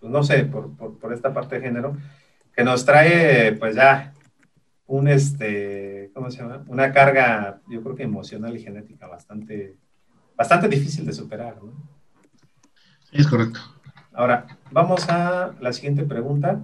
[0.00, 1.96] pues no sé, por, por, por, esta parte de género,
[2.54, 4.12] que nos trae, pues ya,
[4.86, 6.64] un, este, ¿cómo se llama?
[6.68, 9.76] Una carga, yo creo que emocional y genética bastante
[10.38, 11.56] bastante difícil de superar.
[11.60, 11.72] ¿no?
[13.10, 13.60] es correcto.
[14.12, 16.60] Ahora, vamos a la siguiente pregunta.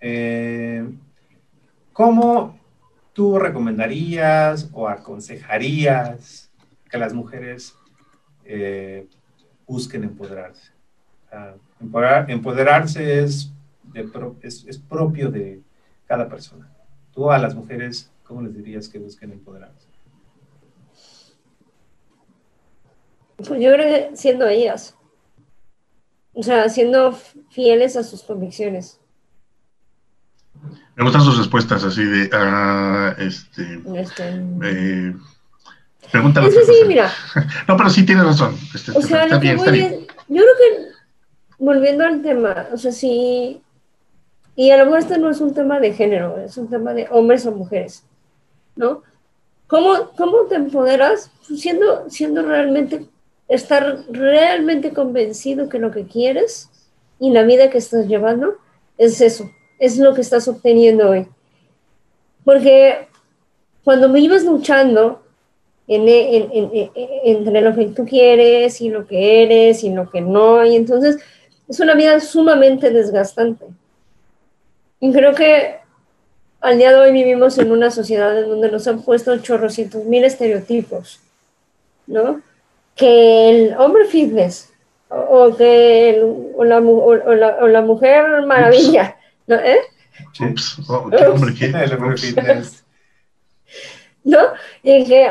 [0.00, 0.88] Eh,
[1.92, 2.58] ¿Cómo
[3.12, 6.50] tú recomendarías o aconsejarías
[6.90, 7.76] que las mujeres
[8.44, 9.06] eh,
[9.66, 10.72] busquen empoderarse?
[12.28, 13.52] empoderarse es,
[14.42, 15.60] es, es propio de
[16.06, 16.68] cada persona.
[17.12, 19.89] Tú a las mujeres, ¿cómo les dirías que busquen empoderarse?
[23.46, 24.96] Pues yo creo que siendo ellas.
[26.32, 27.12] O sea, siendo
[27.50, 29.00] fieles a sus convicciones.
[30.96, 34.28] Me gustan sus respuestas así de, ah, este, este
[34.62, 35.14] eh,
[36.12, 36.48] pregúntale.
[36.48, 37.10] Eso sí, mira.
[37.68, 38.56] no, pero sí tienes razón.
[38.74, 40.06] Este, o sea, está, bien, está bien.
[40.28, 40.86] Yo creo que,
[41.58, 43.62] volviendo al tema, o sea, sí,
[44.56, 47.08] y a lo mejor este no es un tema de género, es un tema de
[47.10, 48.04] hombres o mujeres,
[48.76, 49.02] ¿no?
[49.66, 51.30] ¿Cómo, cómo te empoderas?
[51.48, 53.08] Pues siendo, siendo realmente
[53.50, 56.70] estar realmente convencido que lo que quieres
[57.18, 58.54] y la vida que estás llevando
[58.96, 61.26] es eso, es lo que estás obteniendo hoy.
[62.44, 63.08] Porque
[63.82, 65.22] cuando me ibas luchando
[65.88, 71.18] entre lo que tú quieres y lo que eres y lo que no, y entonces
[71.68, 73.66] es una vida sumamente desgastante.
[75.00, 75.74] Y creo que
[76.60, 80.22] al día de hoy vivimos en una sociedad en donde nos han puesto chorrocientos mil
[80.22, 81.18] estereotipos,
[82.06, 82.42] ¿no?
[82.94, 84.72] Que el hombre fitness
[85.08, 86.22] o, que
[86.54, 89.16] o, la, o, la, mujer maravilla,
[89.46, 89.56] ¿no?
[89.56, 89.80] ¿Eh?
[90.88, 91.52] Oh, ¿qué hombre?
[91.60, 92.84] El hombre fitness.
[94.22, 94.38] ¿No?
[94.82, 95.26] Y que,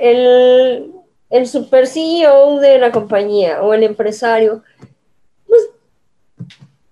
[0.00, 0.92] el,
[1.30, 4.62] el super CEO de la compañía o el empresario,
[5.46, 5.62] pues,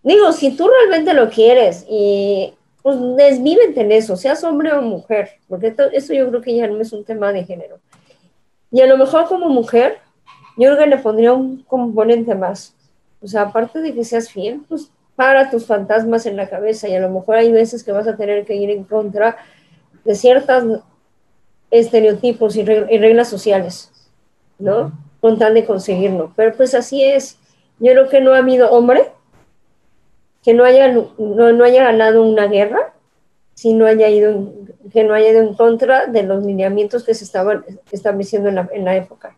[0.02, 5.32] digo, si tú realmente lo quieres y pues desvívete en eso, seas hombre o mujer,
[5.48, 7.80] porque eso yo creo que ya no es un tema de género.
[8.70, 9.98] Y a lo mejor como mujer,
[10.56, 12.74] yo creo que le pondría un componente más.
[13.22, 16.94] O sea, aparte de que seas fiel, pues para tus fantasmas en la cabeza y
[16.94, 19.36] a lo mejor hay veces que vas a tener que ir en contra
[20.04, 20.80] de ciertos
[21.70, 23.90] estereotipos y, reglas sociales,
[24.58, 24.92] ¿no?
[25.20, 26.32] Con tal de conseguirlo.
[26.36, 27.36] Pero pues así es.
[27.80, 29.10] Yo creo que no ha habido hombre
[30.42, 32.92] que no haya, no, haya ganado una guerra
[33.58, 34.52] si no haya ido,
[34.92, 38.68] que no haya ido en contra de los lineamientos que se estaban estableciendo en la,
[38.72, 39.34] en la época.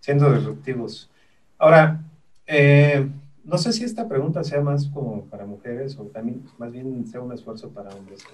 [0.00, 1.08] siendo disruptivos.
[1.56, 2.00] Ahora,
[2.48, 3.08] eh,
[3.44, 7.20] no sé si esta pregunta sea más como para mujeres o también más bien sea
[7.20, 8.24] un esfuerzo para hombres,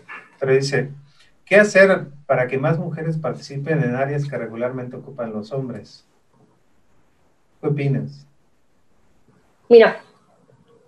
[0.40, 0.88] pero dice,
[1.44, 6.06] ¿qué hacer para que más mujeres participen en áreas que regularmente ocupan los hombres?
[7.60, 8.26] ¿Qué opinas?
[9.68, 9.98] Mira,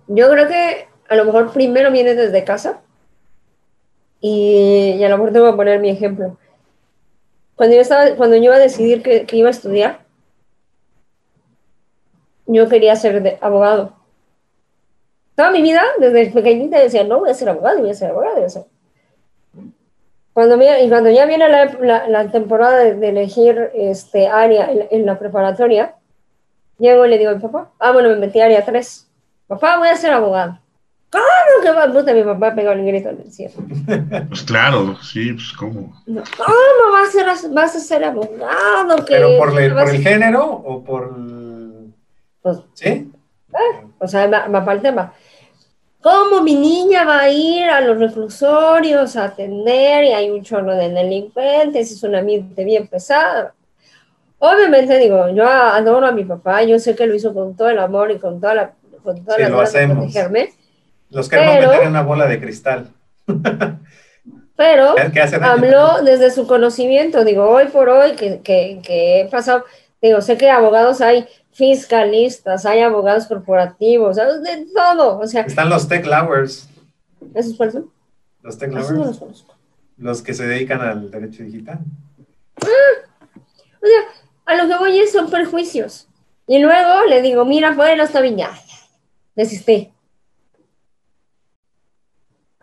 [0.08, 2.80] yo creo que a lo mejor primero viene desde casa
[4.28, 6.36] y, a lo mejor te voy a poner mi ejemplo.
[7.54, 10.00] Cuando yo, estaba, cuando yo iba a decidir que, que iba a estudiar,
[12.46, 13.94] yo quería ser de, abogado
[15.36, 18.36] Toda mi vida, desde pequeñita, decía, no, voy a ser abogado, voy a ser abogado,
[18.36, 18.64] voy a ser...
[20.32, 25.94] Cuando, y cuando ya viene la, la, temporada de, elegir este área en, la preparatoria,
[26.78, 29.08] llego y le digo a mi papá, ah, bueno, me metí a área 3.
[29.46, 30.58] Papá, voy a ser abogado.
[31.10, 31.92] ¿Cómo que va?
[31.92, 33.54] Puta, mi papá pegó el grito en el cielo.
[34.28, 36.02] Pues claro, sí, pues cómo.
[36.06, 39.04] No, ¿Cómo vas a ser, vas a ser abogado?
[39.06, 41.14] ¿Pero por, por el género o por...?
[42.42, 43.10] Pues, ¿Sí?
[43.52, 45.12] Ah, o sea, va, para el tema.
[46.00, 50.74] ¿Cómo mi niña va a ir a los reflusorios a atender y hay un chorro
[50.74, 51.90] de delincuentes?
[51.90, 53.52] Es un ambiente bien pesado.
[54.38, 57.78] Obviamente, digo, yo adoro a mi papá, yo sé que lo hizo con todo el
[57.78, 60.14] amor y con toda la, con toda sí, lo hacemos.
[61.16, 62.88] Los queremos meter en una bola de cristal.
[64.56, 64.94] pero
[65.40, 69.64] habló desde su conocimiento, digo, hoy por hoy que, que, que he pasado,
[70.02, 75.18] digo, sé que abogados hay fiscalistas, hay abogados corporativos, de todo.
[75.18, 76.68] O sea, Están los tech lovers.
[77.34, 77.90] ¿Esos cuáles son?
[78.42, 79.46] Los tech lovers.
[79.96, 81.78] los, que se dedican al derecho digital.
[82.62, 83.38] Ah,
[83.82, 84.02] o sea,
[84.44, 86.08] a lo que voy es son perjuicios.
[86.46, 88.50] Y luego le digo, mira, bueno, está bien, ya,
[89.34, 89.94] desistí.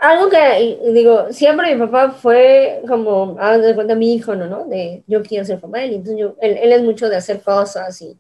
[0.04, 4.48] Algo que, digo, siempre mi papá fue como, ah, de cuenta mi hijo, ¿no?
[4.48, 4.66] ¿no?
[4.66, 8.02] De yo quiero ser papá, y entonces yo, él, él, es mucho de hacer cosas
[8.02, 8.18] y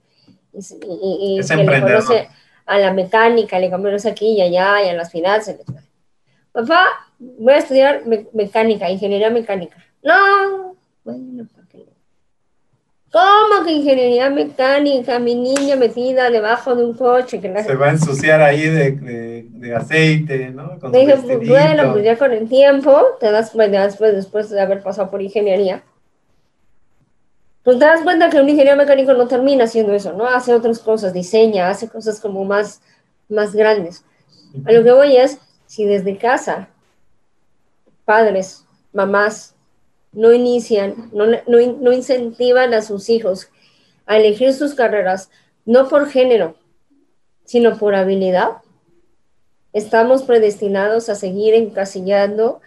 [0.53, 2.29] y, y, le conoce
[2.65, 5.57] a la mecánica, le conoce aquí y allá y a las finanzas.
[6.51, 6.86] Papá,
[7.19, 8.03] voy a estudiar
[8.34, 9.77] mecánica, ingeniería mecánica.
[10.03, 11.47] No, bueno.
[13.14, 15.20] ¿Cómo que ingeniería mecánica?
[15.20, 17.39] Mi niña metida debajo de un coche.
[17.39, 20.80] Que Se va a ensuciar ahí de, de, aceite, ¿no?
[20.80, 24.59] Con dije, pues, bueno, pues ya con el tiempo te das cuenta, después, después de
[24.59, 25.84] haber pasado por ingeniería,
[27.61, 30.26] pues te das cuenta que un ingeniero mecánico no termina haciendo eso, ¿no?
[30.26, 32.82] Hace otras cosas, diseña, hace cosas como más,
[33.30, 34.03] más grandes.
[34.66, 35.38] A lo que voy es,
[35.68, 36.68] si desde casa,
[38.05, 39.52] padres, mamás,
[40.14, 43.49] no inician, no, no, incentivan a sus hijos
[44.05, 45.30] a elegir sus carreras,
[45.66, 46.55] no por género,
[47.45, 48.57] sino por habilidad,
[49.72, 52.61] estamos predestinados a seguir encasillando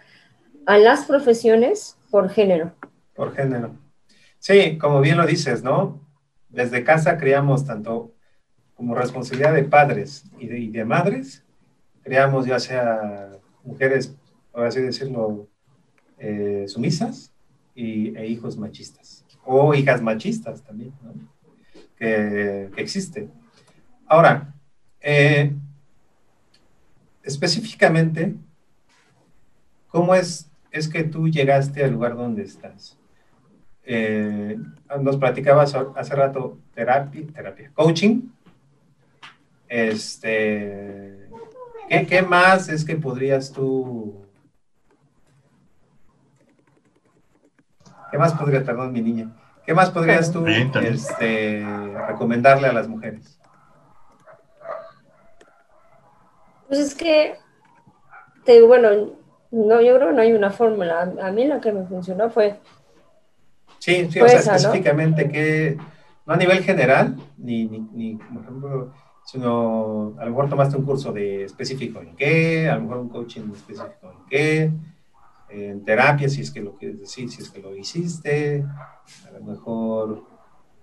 [0.65, 2.73] a las profesiones por género.
[3.15, 3.75] Por género.
[4.39, 6.01] Sí, como bien lo dices, ¿no?
[6.49, 8.11] Desde casa creamos tanto
[8.75, 11.43] como responsabilidad de padres y de, madres,
[12.03, 13.29] creamos ya sea
[13.63, 14.15] mujeres,
[14.51, 15.47] por así decirlo,
[16.19, 17.31] eh, sumisas
[17.77, 21.13] y, e hijos machistas, o hijas machistas también, ¿no?
[21.95, 23.31] que, existen.
[24.07, 24.53] Ahora,
[24.99, 25.53] eh,
[27.21, 28.33] específicamente,
[29.89, 32.97] ¿cómo es, es que tú llegaste al lugar donde estás?
[33.83, 34.57] Eh,
[34.99, 38.21] nos platicabas hace rato terapia, terapia, coaching.
[39.69, 41.29] Este,
[41.89, 44.26] ¿qué, más es que podrías tú?
[48.11, 49.29] ¿Qué más podrías, perdón, mi niña?
[49.65, 51.65] ¿Qué más podrías tú este,
[52.07, 53.39] recomendarle a las mujeres?
[56.67, 57.35] Pues es que,
[58.45, 58.89] te, bueno,
[59.51, 61.13] no, yo creo que no hay una fórmula.
[61.21, 62.59] A mí lo que me funcionó fue
[63.79, 65.77] Sí, sí, o sea, específicamente que,
[66.25, 68.91] no a nivel general, ni, ni, por ejemplo,
[69.23, 73.09] sino a lo mejor tomaste un curso de específico en qué, a lo mejor un
[73.09, 74.71] coaching específico en qué,
[75.49, 78.65] en terapia, si es que lo quieres decir, si es que lo hiciste,
[79.27, 80.23] a lo mejor,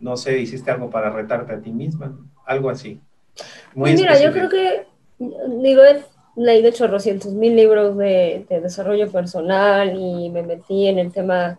[0.01, 3.01] no sé, hiciste algo para retarte a ti misma, algo así.
[3.75, 4.87] Muy pues mira, yo creo que,
[5.19, 6.03] digo, he
[6.37, 11.59] leído chorrocientos mil libros de, de desarrollo personal y me metí en el tema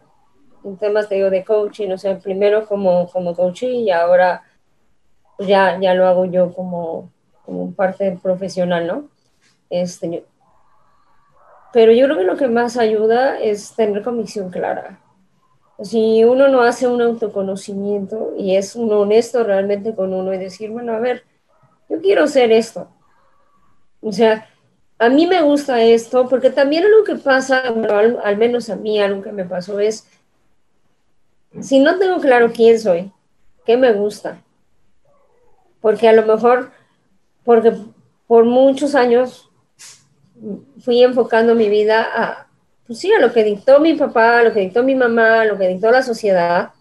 [0.65, 4.41] en temas de, de coaching, o sea, primero como, como coaching y ahora
[5.37, 7.11] pues ya, ya lo hago yo como,
[7.45, 9.09] como parte profesional, ¿no?
[9.69, 10.25] Este,
[11.75, 15.01] pero yo creo que lo que más ayuda es tener convicción clara.
[15.83, 20.69] Si uno no hace un autoconocimiento y es uno honesto realmente con uno y decir,
[20.69, 21.25] bueno, a ver,
[21.89, 22.87] yo quiero hacer esto.
[23.99, 24.47] O sea,
[24.97, 27.61] a mí me gusta esto, porque también lo que pasa,
[28.23, 30.07] al, menos a mí algo que me pasó es,
[31.59, 33.11] si no tengo claro quién soy,
[33.65, 34.41] qué me gusta,
[35.81, 36.71] porque a lo mejor,
[37.43, 37.73] porque
[38.27, 39.44] por muchos años
[40.79, 42.47] fui enfocando mi vida a,
[42.85, 45.45] pues sí, a lo que dictó mi papá, a lo que dictó mi mamá, a
[45.45, 46.71] lo que dictó la sociedad,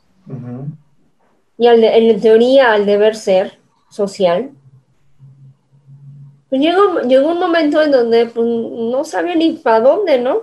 [1.56, 3.58] y al en teoría al deber ser
[3.90, 4.50] social,
[6.48, 10.42] pues llegó, llegó un momento en donde pues, no sabía ni para dónde, ¿no?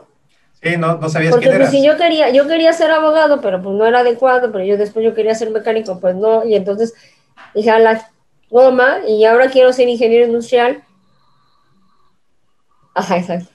[0.62, 3.76] Sí, no, no sabías Porque pues, si yo quería, yo quería ser abogado, pero pues
[3.76, 6.94] no era adecuado, pero yo después yo quería ser mecánico, pues no, y entonces
[7.56, 8.10] dije a la
[8.50, 10.84] goma, y ahora quiero ser ingeniero industrial.
[12.94, 13.50] Ajá, exacto.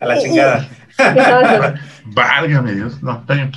[0.00, 0.68] A la chingada.
[2.04, 3.52] Válgame Dios, no, está bien.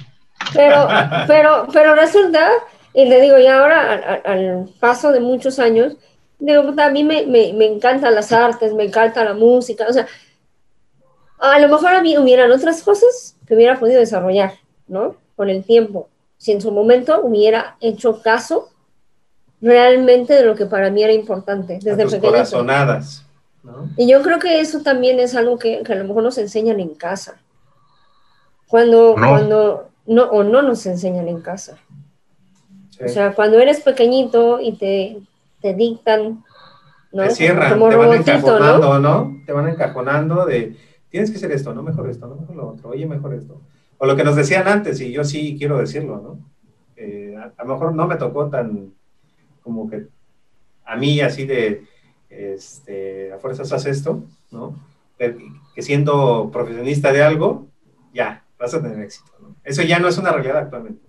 [0.53, 0.87] Pero,
[1.27, 2.49] pero, pero resulta,
[2.93, 5.95] y le digo, y ahora al paso de muchos años,
[6.39, 10.07] digo, a mí me, me, me, encantan las artes, me encanta la música, o sea,
[11.39, 14.53] a lo mejor a mí hubieran otras cosas que hubiera podido desarrollar,
[14.87, 15.15] ¿no?
[15.35, 18.69] Con el tiempo, si en su momento hubiera hecho caso
[19.61, 23.22] realmente de lo que para mí era importante desde tus corazonadas,
[23.63, 23.89] ¿no?
[23.97, 26.79] Y yo creo que eso también es algo que, que a lo mejor nos enseñan
[26.79, 27.41] en casa.
[28.67, 29.27] Cuando, no.
[29.27, 31.77] cuando, no, o no nos enseñan en casa.
[32.89, 33.05] Sí.
[33.05, 35.17] O sea, cuando eres pequeñito y te,
[35.61, 36.43] te dictan,
[37.11, 37.23] ¿no?
[37.23, 39.25] Te cierran, Como te van encajonando, ¿no?
[39.25, 39.43] ¿no?
[39.45, 40.75] Te van encajonando de,
[41.09, 43.61] tienes que hacer esto, no mejor esto, no mejor lo otro, oye, mejor esto.
[43.97, 46.39] O lo que nos decían antes, y yo sí quiero decirlo, ¿no?
[46.97, 48.93] Eh, a, a, lo mejor no me tocó tan,
[49.61, 50.07] como que
[50.85, 51.85] a mí así de,
[52.37, 54.75] este, a fuerzas haz esto, ¿no?
[55.17, 57.67] Que siendo profesionista de algo,
[58.13, 59.55] ya, vas a tener éxito, ¿no?
[59.63, 61.01] Eso ya no es una realidad actualmente.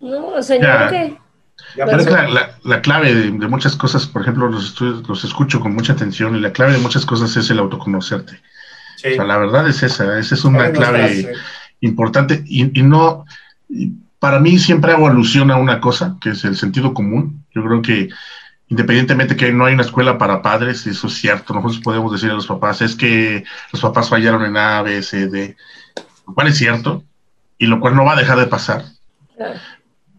[0.00, 1.26] No, o sea, yo creo que
[1.74, 5.24] pero es la, la, la, clave de, de, muchas cosas, por ejemplo, los, estudios, los
[5.24, 8.40] escucho con mucha atención y la clave de muchas cosas es el autoconocerte.
[8.96, 9.08] Sí.
[9.12, 11.40] O sea, la verdad es esa, esa es una clave estás, sí.
[11.80, 13.24] importante y, y no,
[13.68, 17.44] y para mí siempre hago alusión a una cosa, que es el sentido común.
[17.54, 18.08] Yo creo que
[18.68, 22.34] independientemente que no hay una escuela para padres, eso es cierto, nosotros podemos decir a
[22.34, 25.56] los papás, es que los papás fallaron en A, B, C, D,
[26.26, 27.04] lo cual es cierto
[27.58, 28.84] y lo cual no va a dejar de pasar.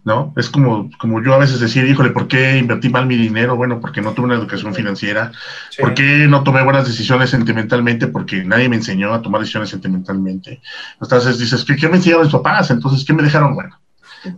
[0.08, 0.34] ¿no?
[0.38, 3.58] Es como, como yo a veces decir, híjole, ¿por qué invertí mal mi dinero?
[3.58, 5.34] Bueno, porque no tuve una educación financiera.
[5.70, 5.82] Sí.
[5.82, 8.08] ¿Por qué no tomé buenas decisiones sentimentalmente?
[8.08, 10.62] Porque nadie me enseñó a tomar decisiones sentimentalmente.
[11.02, 12.72] Entonces dices, ¿qué, qué me enseñaron mis papás?
[12.72, 13.54] Entonces, ¿qué me dejaron?
[13.54, 13.78] Bueno,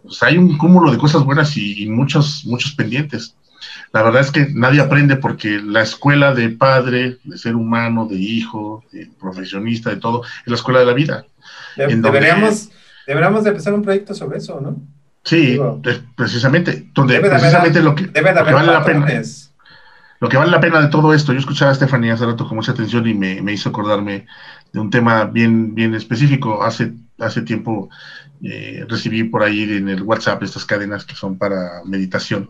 [0.01, 3.35] pues hay un cúmulo de cosas buenas y, y muchos, muchos pendientes.
[3.91, 8.15] La verdad es que nadie aprende porque la escuela de padre, de ser humano, de
[8.15, 11.25] hijo, de profesionista, de todo, es la escuela de la vida.
[11.75, 12.75] De, deberíamos, donde...
[13.07, 14.77] deberíamos de empezar un proyecto sobre eso, ¿no?
[15.23, 15.81] Sí, Digo,
[16.15, 19.05] precisamente, donde precisamente lo que, lo que vale la pena
[20.21, 22.57] lo que vale la pena de todo esto, yo escuchaba a Stephanie hace rato con
[22.57, 24.25] mucha atención y me, me hizo acordarme
[24.73, 26.61] de un tema bien, bien específico.
[26.61, 27.89] Hace, hace tiempo
[28.43, 32.49] eh, recibí por ahí en el WhatsApp estas cadenas que son para meditación,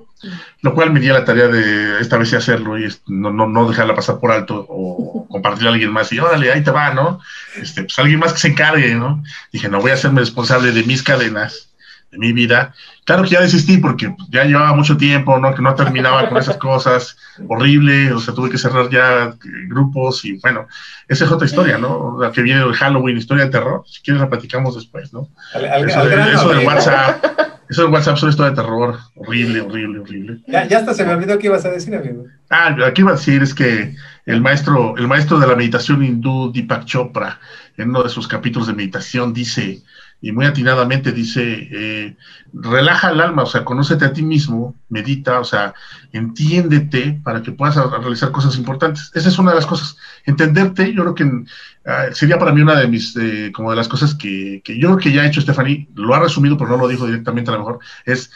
[0.61, 3.95] lo cual me dio la tarea de esta vez hacerlo y no, no, no dejarla
[3.95, 7.22] pasar por alto o compartirla a alguien más y órale, ahí te va, ¿no?
[7.55, 9.24] Este, pues alguien más que se encargue, ¿no?
[9.51, 11.68] Dije, no voy a hacerme responsable de mis cadenas
[12.12, 12.74] de mi vida.
[13.05, 15.53] Claro que ya desistí porque ya llevaba mucho tiempo, ¿no?
[15.53, 19.34] Que no terminaba con esas cosas, horrible, o sea, tuve que cerrar ya
[19.68, 20.68] grupos y bueno,
[21.07, 22.18] esa es otra historia, ¿no?
[22.20, 25.30] La que viene de Halloween, historia de terror, si quieres la platicamos después, ¿no?
[25.53, 27.26] Al, al, eso, al de, eso de WhatsApp,
[27.70, 30.38] eso de WhatsApp es una historia de terror, horrible, horrible, horrible.
[30.47, 32.26] Ya, ya hasta se me olvidó qué ibas a decir, amigo.
[32.49, 33.95] Ah, aquí iba a decir es que
[34.26, 37.39] el maestro, el maestro de la meditación hindú, Deepak Chopra,
[37.78, 39.82] en uno de sus capítulos de meditación dice,
[40.22, 42.17] y muy atinadamente dice, eh,
[42.51, 45.74] relaja el alma, o sea, conócete a ti mismo, medita, o sea,
[46.11, 49.11] entiéndete para que puedas realizar cosas importantes.
[49.15, 49.97] Esa es una de las cosas.
[50.26, 53.88] Entenderte, yo creo que uh, sería para mí una de mis, eh, como de las
[53.88, 56.78] cosas que, que, yo creo que ya ha hecho Stephanie, lo ha resumido, pero no
[56.78, 58.30] lo dijo directamente a lo mejor, es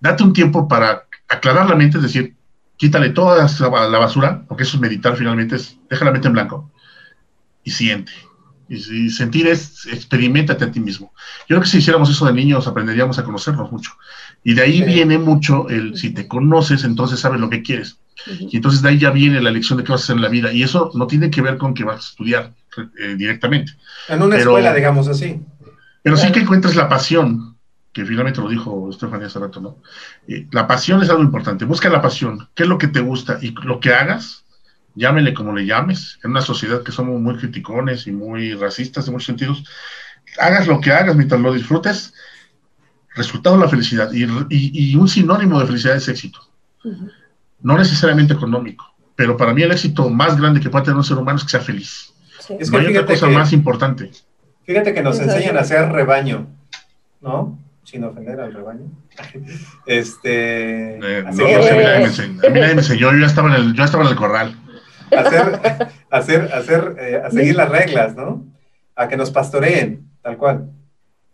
[0.00, 2.36] date un tiempo para aclarar la mente, es decir,
[2.76, 3.48] quítale toda
[3.90, 6.70] la basura, porque eso es meditar finalmente, es deja la mente en blanco
[7.64, 8.12] y siente
[8.68, 11.12] y, sentir es, experimentate a ti mismo.
[11.48, 13.92] Yo creo que si hiciéramos eso de niños, aprenderíamos a conocernos mucho.
[14.44, 14.84] Y de ahí sí.
[14.84, 17.98] viene mucho el, si te conoces, entonces sabes lo que quieres.
[18.26, 18.48] Uh -huh.
[18.52, 20.28] Y entonces de ahí ya viene la elección de qué vas a hacer en la
[20.28, 20.52] vida.
[20.52, 22.54] Y eso no tiene que ver con que vas a estudiar
[22.98, 23.72] eh, directamente.
[24.08, 25.40] En una pero, escuela, digamos así.
[26.02, 27.56] Pero sí que encuentres la pasión
[27.96, 29.78] que finalmente lo dijo Estefanía hace rato, ¿no?
[30.28, 31.64] Eh, la pasión es algo importante.
[31.64, 32.46] Busca la pasión.
[32.54, 33.38] ¿Qué es lo que te gusta?
[33.40, 34.44] Y lo que hagas,
[34.96, 39.12] llámele como le llames, en una sociedad que somos muy criticones y muy racistas en
[39.12, 39.62] muchos sentidos,
[40.40, 42.14] hagas lo que hagas mientras lo disfrutes,
[43.14, 44.10] resultado la felicidad.
[44.12, 46.40] Y, un sinónimo de felicidad es éxito.
[47.60, 51.18] No necesariamente económico, pero para mí el éxito más grande que puede tener un ser
[51.18, 52.12] humano es que sea feliz.
[52.58, 54.10] Es que no hay otra cosa más importante.
[54.64, 56.46] Fíjate que nos enseñan a hacer rebaño,
[57.20, 57.58] ¿no?
[57.84, 58.90] Sin ofender al rebaño.
[59.86, 61.18] este.
[61.18, 64.10] Eh, no, a mí nadie me enseñó, yo ya estaba en el, yo estaba en
[64.10, 64.56] el corral.
[65.10, 65.60] Hacer,
[66.10, 68.44] hacer, hacer, eh, a seguir las reglas, ¿no?
[68.94, 70.70] A que nos pastoreen, tal cual.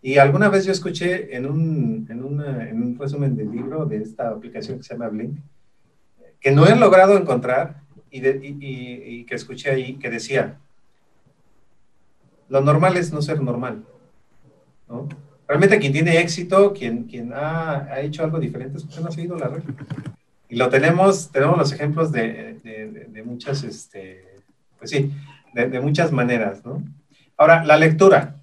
[0.01, 3.97] Y alguna vez yo escuché en un, en, una, en un resumen del libro de
[3.97, 5.39] esta aplicación que se llama Blink,
[6.39, 10.59] que no he logrado encontrar y, y que escuché ahí que decía,
[12.49, 13.83] lo normal es no ser normal.
[14.87, 15.07] ¿no?
[15.47, 19.11] Realmente quien tiene éxito, quien, quien ha, ha hecho algo diferente, es porque no ha
[19.11, 19.73] seguido la regla.
[20.49, 24.41] Y lo tenemos, tenemos los ejemplos de, de, muchas, este,
[24.77, 25.11] pues sí,
[25.53, 26.83] de, muchas maneras, ¿no?
[27.37, 28.39] Ahora, la lectura.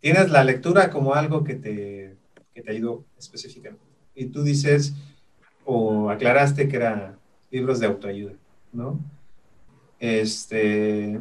[0.00, 2.16] Tienes la lectura como algo que te,
[2.52, 3.82] que te ayudó específicamente.
[4.14, 4.94] Y tú dices,
[5.64, 7.18] o aclaraste que eran
[7.50, 8.34] libros de autoayuda,
[8.72, 9.00] ¿no?
[9.98, 11.20] Este,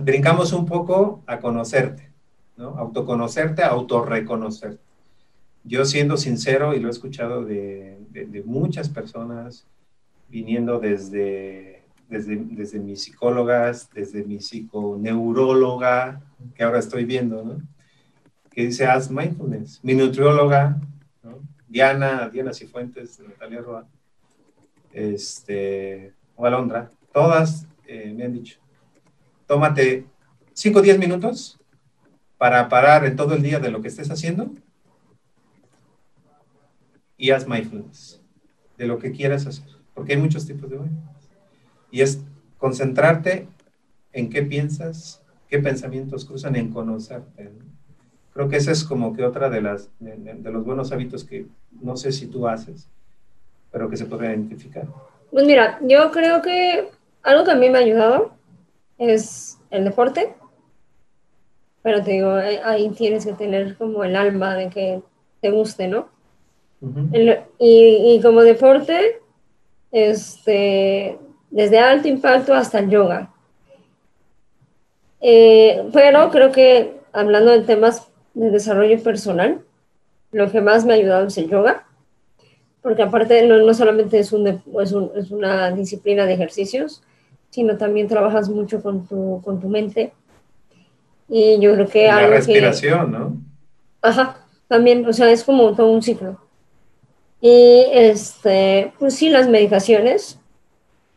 [0.00, 2.10] brincamos un poco a conocerte,
[2.56, 2.78] ¿no?
[2.78, 4.87] Autoconocerte, autorreconocerte.
[5.68, 7.98] Yo siendo sincero, y lo he escuchado de,
[8.46, 9.66] muchas personas,
[10.30, 16.22] viniendo desde, desde, desde, mis psicólogas, desde mi psiconeuróloga,
[16.54, 17.60] que ahora estoy viendo, ¿no?
[18.50, 19.80] Que dice, haz mindfulness.
[19.82, 20.80] Mi nutrióloga,
[21.68, 23.86] Diana, Diana Cifuentes, Natalia Roa,
[24.90, 28.58] este, o Alondra, todas eh, me han dicho,
[29.46, 30.06] tómate
[30.54, 31.60] 5 o 10 minutos
[32.38, 34.50] para parar en todo el día de lo que estés haciendo
[37.18, 38.22] y haz mindfulness
[38.78, 41.28] de lo que quieras hacer, porque hay muchos tipos de mindfulness.
[41.90, 42.22] Y es
[42.56, 43.48] concentrarte
[44.12, 47.50] en qué piensas, qué pensamientos cruzan en conocerte.
[48.32, 51.46] Creo que esa es como que otra de, las, de, los buenos hábitos que
[51.82, 52.88] no sé si tú haces,
[53.72, 54.86] pero que se podría identificar.
[55.30, 56.90] Pues mira, yo creo que
[57.22, 58.32] algo que a mí me ha ayudado
[58.96, 60.34] es el deporte,
[61.82, 65.02] pero te digo, ahí tienes que tener como el alma de que
[65.40, 66.08] te guste, ¿no?
[67.58, 69.20] Y, como deporte,
[69.90, 71.18] este,
[71.50, 73.30] desde alto impacto hasta el yoga.
[75.20, 79.62] Eh, pero creo que hablando de temas de desarrollo personal,
[80.30, 81.86] lo que más me ha ayudado es el yoga,
[82.82, 87.02] porque aparte no, no solamente es, un, es, un, es una disciplina de ejercicios,
[87.50, 90.12] sino también trabajas mucho con tu, con tu mente.
[91.28, 93.36] Y yo creo que La respiración, ¿no?
[94.00, 96.38] Ajá, también, o sea, es como todo un ciclo.
[97.40, 100.38] Y, este, pues sí, las medicaciones,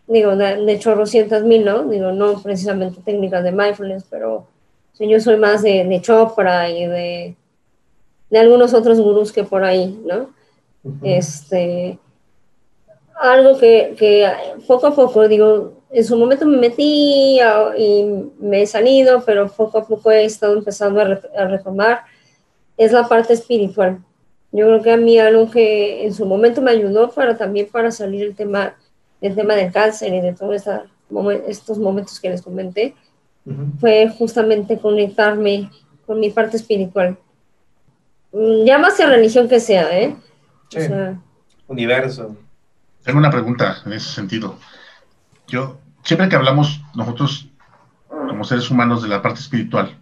[0.08, 1.84] digo, de, de chorrocientas mil, ¿no?
[1.86, 4.48] Digo, no precisamente técnicas de mindfulness, pero
[5.08, 7.36] yo soy más de, de Chopra y de,
[8.30, 10.30] de algunos otros gurús que por ahí, ¿no?
[11.04, 11.98] Este,
[13.16, 14.32] algo que, que
[14.68, 17.40] poco a poco, digo, en su momento me metí
[17.78, 18.04] y
[18.40, 22.02] me he salido, pero poco a poco he estado empezando a, retomar,
[22.78, 24.00] es la parte espiritual.
[24.52, 27.92] Yo creo que a mí algo que en su momento me ayudó para también para
[27.92, 28.76] salir el tema,
[29.22, 30.64] el tema del cáncer y de todos
[31.48, 32.96] estos momentos que les comenté,
[33.80, 35.72] fue justamente conectarme
[36.06, 37.18] con mi parte espiritual.
[38.34, 40.16] Mm, ya más religión que sea, ¿eh?
[41.68, 42.36] Universo.
[43.04, 44.58] Tengo una pregunta en ese sentido.
[45.48, 47.48] Yo, siempre que hablamos nosotros
[48.08, 49.98] como seres humanos de la parte espiritual,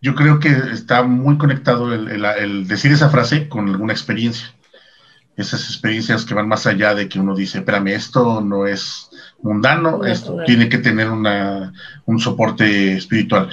[0.00, 4.54] yo creo que está muy conectado el, decir esa frase con alguna experiencia.
[5.36, 9.10] Esas experiencias que van más allá de que uno dice, espérame, esto no es
[9.42, 11.72] mundano, esto tiene que tener una,
[12.06, 13.48] un soporte espiritual.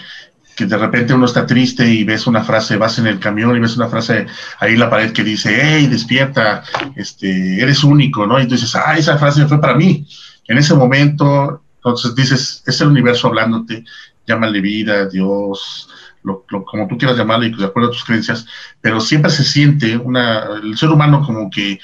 [0.55, 3.59] Que de repente uno está triste y ves una frase, vas en el camión y
[3.59, 4.25] ves una frase
[4.59, 6.63] ahí en la pared que dice, hey, despierta,
[6.95, 8.39] este, eres único, ¿no?
[8.39, 10.07] Y tú dices, ah, esa frase fue para mí.
[10.47, 13.85] En ese momento entonces dices, es el universo hablándote,
[14.25, 15.87] llámale vida, Dios,
[16.25, 18.45] lo, como tú quieras llamarle, de acuerdo a tus creencias,
[18.81, 21.79] pero siempre se siente una, el ser humano como que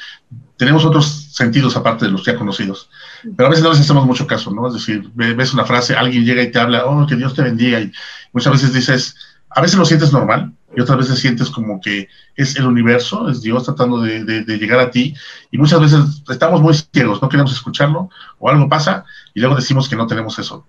[0.58, 2.90] tenemos otros sentidos aparte de los ya conocidos,
[3.36, 4.68] pero a veces no les hacemos mucho caso, ¿no?
[4.68, 7.80] Es decir, ves una frase, alguien llega y te habla, oh, que Dios te bendiga,
[7.80, 7.92] y
[8.34, 9.16] muchas veces dices,
[9.50, 13.42] a veces lo sientes normal y otras veces sientes como que es el universo, es
[13.42, 15.14] Dios tratando de, llegar a ti
[15.52, 18.10] y muchas veces estamos muy ciegos, no queremos escucharlo
[18.40, 19.04] o algo pasa
[19.34, 20.66] y luego decimos que no tenemos eso.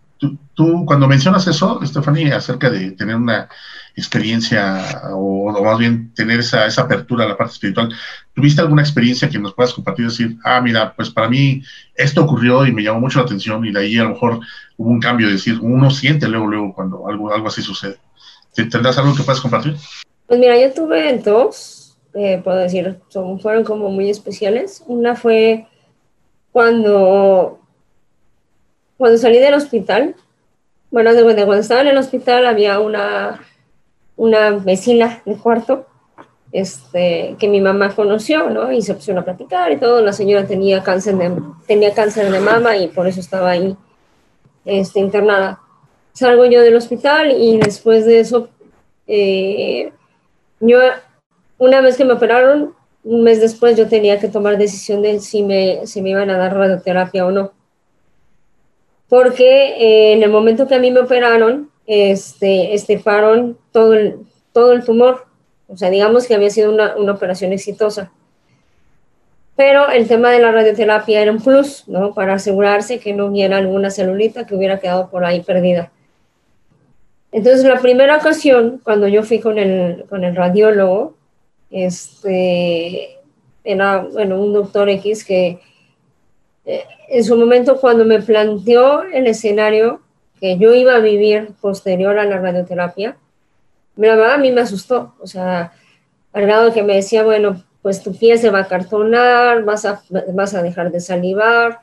[0.54, 3.48] Tú, cuando mencionas eso, Stephanie, acerca de tener una
[3.94, 7.92] experiencia o, más bien tener esa, esa, apertura a la parte espiritual,
[8.34, 10.06] ¿tuviste alguna experiencia que nos puedas compartir?
[10.06, 11.62] Decir, ah, mira, pues para mí
[11.94, 14.40] esto ocurrió y me llamó mucho la atención y de ahí a lo mejor
[14.76, 17.98] hubo un cambio, de decir, uno siente luego, luego cuando algo, algo así sucede.
[18.54, 19.76] ¿Tendrás algo que puedas compartir?
[20.26, 24.82] Pues mira, yo tuve dos, eh, puedo decir, son, fueron como muy especiales.
[24.86, 25.66] Una fue
[26.50, 27.61] cuando,
[28.96, 30.14] cuando salí del hospital,
[30.90, 33.40] bueno, cuando estaba en el hospital había una,
[34.16, 35.86] una vecina de cuarto
[36.52, 38.70] este, que mi mamá conoció, ¿no?
[38.70, 40.02] Y se pusieron a platicar y todo.
[40.02, 41.32] La señora tenía cáncer de,
[41.66, 43.74] tenía cáncer de mama y por eso estaba ahí
[44.66, 45.60] este, internada.
[46.12, 48.50] Salgo yo del hospital y después de eso,
[49.06, 49.92] eh,
[50.60, 50.78] yo,
[51.56, 52.74] una vez que me operaron,
[53.04, 56.36] un mes después yo tenía que tomar decisión de si me, si me iban a
[56.36, 57.52] dar radioterapia o no.
[59.12, 64.20] Porque eh, en el momento que a mí me operaron, este, estefaron todo el,
[64.54, 65.26] todo el tumor.
[65.68, 68.10] O sea, digamos que había sido una, una operación exitosa.
[69.54, 72.14] Pero el tema de la radioterapia era un plus, ¿no?
[72.14, 75.92] Para asegurarse que no hubiera alguna celulita que hubiera quedado por ahí perdida.
[77.32, 81.16] Entonces, la primera ocasión, cuando yo fui con el, con el radiólogo,
[81.70, 83.18] este,
[83.62, 85.60] era bueno, un doctor X que
[86.64, 90.00] en su momento cuando me planteó el escenario
[90.40, 93.16] que yo iba a vivir posterior a la radioterapia,
[93.96, 95.72] verdad a mí me asustó, o sea,
[96.32, 100.02] al grado que me decía, bueno, pues tu piel se va a cartonar, vas a,
[100.32, 101.80] vas a dejar de salivar,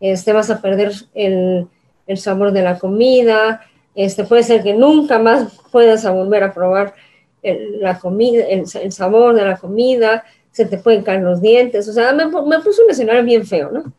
[0.00, 1.68] este, vas a perder el,
[2.06, 3.62] el sabor de la comida,
[3.94, 6.94] este, puede ser que nunca más puedas volver a probar
[7.42, 12.12] la comida, el, sabor de la comida, se te pueden caer los dientes, o sea,
[12.12, 13.92] me puso un escenario bien feo, ¿no?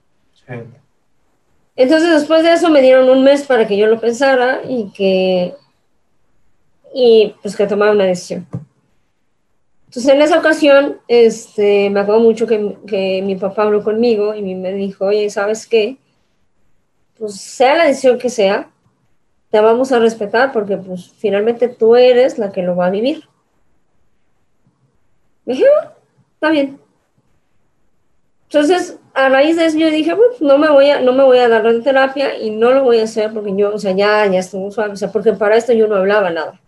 [1.76, 5.56] Entonces después de eso me dieron un mes para que yo lo pensara y que,
[6.94, 8.48] y pues que tomara una decisión.
[9.86, 14.41] Entonces en esa ocasión, este, me acuerdo mucho que, que mi papá habló conmigo y
[14.56, 15.98] me dijo, oye, ¿sabes qué?
[17.18, 18.69] Pues sea la decisión que sea,
[19.49, 23.24] te vamos a respetar porque pues finalmente tú eres la que lo va a vivir.
[25.45, 25.94] Me dije, ah,
[26.34, 26.80] está bien.
[28.44, 31.49] Entonces, a raíz de eso yo dije, no me voy a, no me voy a
[31.49, 34.72] dar radioterapia y no lo voy a hacer porque yo, o sea, ya, ya estuvo
[34.72, 36.60] suave, o sea, porque para esto yo no hablaba nada.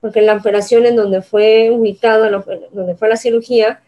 [0.00, 3.80] Porque la operación en donde fue ubicado, donde fue la cirugía,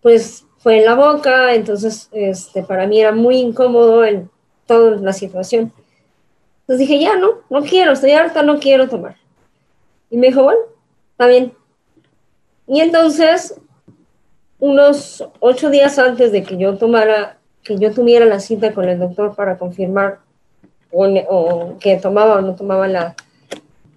[0.00, 4.30] pues fue en la boca, entonces este, para mí era muy incómodo en
[4.66, 5.72] toda la situación.
[6.62, 9.16] Entonces dije, ya no, no quiero, estoy harta, no quiero tomar.
[10.10, 10.60] Y me dijo, bueno,
[11.12, 11.54] está bien,
[12.66, 13.60] y entonces,
[14.62, 18.96] unos ocho días antes de que yo tomara, que yo tuviera la cita con el
[18.96, 20.20] doctor para confirmar
[20.92, 23.16] o, que tomaba o no tomaba la,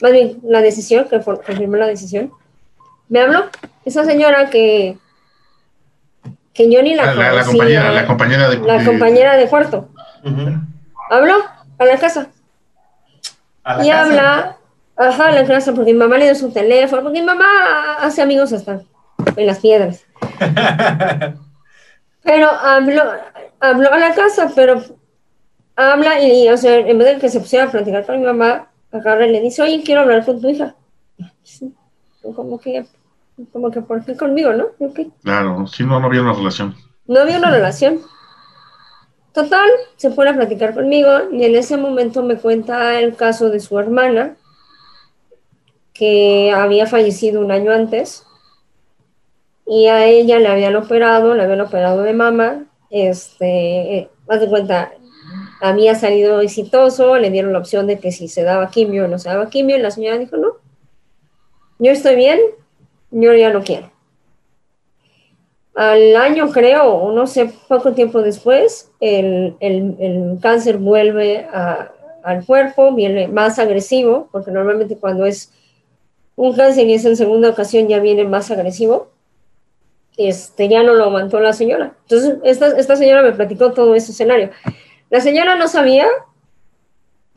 [0.02, 2.32] más bien la decisión, que confirmó la decisión,
[3.10, 3.46] me habló
[3.86, 4.98] esa señora que,
[6.52, 9.90] que yo ni la, la, la, compañera, la compañera de, la compañera de cuarto.
[11.12, 11.36] Habló
[11.78, 12.30] a la casa.
[13.84, 14.58] y habla
[14.98, 17.46] Ajá, la casa, porque mi mamá le dio su teléfono, porque mi mamá
[18.00, 18.82] hace amigos hasta
[19.36, 20.06] en las piedras.
[22.24, 23.04] Pero habló,
[23.60, 24.84] habló a la casa, pero
[25.76, 28.70] habla y, o sea, en vez de que se pusiera a platicar con mi mamá,
[28.92, 30.76] agarra y le dice, oye, quiero hablar con tu hija.
[32.22, 32.86] Como que,
[33.52, 34.68] como que por qué conmigo, ¿no?
[35.22, 36.76] Claro, si no, no había una relación.
[37.06, 38.02] No había una relación.
[39.32, 43.60] Total, se pone a platicar conmigo y en ese momento me cuenta el caso de
[43.60, 44.38] su hermana,
[45.94, 48.25] que había fallecido un año antes
[49.66, 54.92] y a ella le habían operado, le habían operado de mama, este, más de cuenta,
[55.62, 59.18] había salido exitoso, le dieron la opción de que si se daba quimio o no
[59.18, 60.54] se daba quimio, y la señora dijo, no,
[61.80, 62.40] yo estoy bien,
[63.12, 63.92] yo ya no quiero.
[65.74, 71.92] Al año creo, o no sé, poco tiempo después, el, el, el cáncer vuelve a,
[72.24, 75.52] al cuerpo, viene más agresivo, porque normalmente cuando es
[76.36, 79.10] un cáncer y es en segunda ocasión ya viene más agresivo,
[80.18, 81.96] este, ya no lo aguantó la señora.
[82.04, 84.52] Entonces, esta, esta señora me platicó todo ese escenario.
[85.10, 86.08] La señora no sabía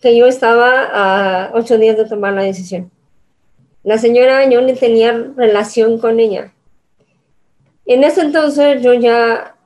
[0.00, 2.90] que yo estaba a ocho días de tomar la decisión.
[3.82, 6.52] La señora, yo ni tenía relación con ella.
[7.86, 9.56] En ese entonces yo ya,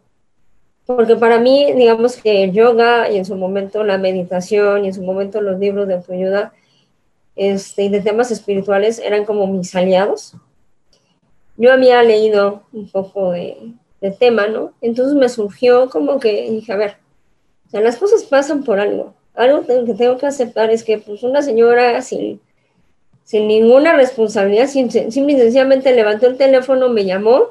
[0.86, 4.94] porque para mí, digamos que el yoga y en su momento la meditación y en
[4.94, 6.52] su momento los libros de autoayuda
[7.34, 10.36] este, y de temas espirituales eran como mis aliados.
[11.56, 13.74] Yo había leído un poco de,
[14.18, 14.72] tema, ¿no?
[14.80, 16.96] Entonces me surgió como que dije, a ver,
[17.66, 19.14] o sea, las cosas pasan por algo.
[19.34, 22.40] algo que tengo que aceptar es que pues una señora sin,
[23.24, 27.50] sin ninguna responsabilidad, sin, y sencillamente levantó el teléfono, me llamó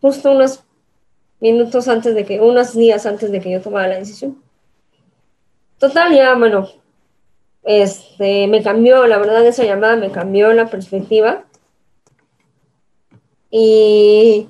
[0.00, 0.64] justo unos
[1.40, 4.42] minutos antes de que, unos días antes de que yo tomara la decisión.
[5.78, 6.68] Total, ya, bueno,
[7.66, 11.45] este, me cambió, la verdad, esa llamada me cambió la perspectiva.
[13.50, 14.48] Y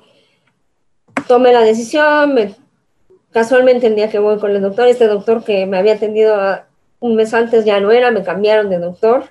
[1.27, 2.55] tomé la decisión, me,
[3.31, 6.37] casualmente el día que voy con el doctor, este doctor que me había atendido
[6.99, 9.25] un mes antes ya no era, me cambiaron de doctor.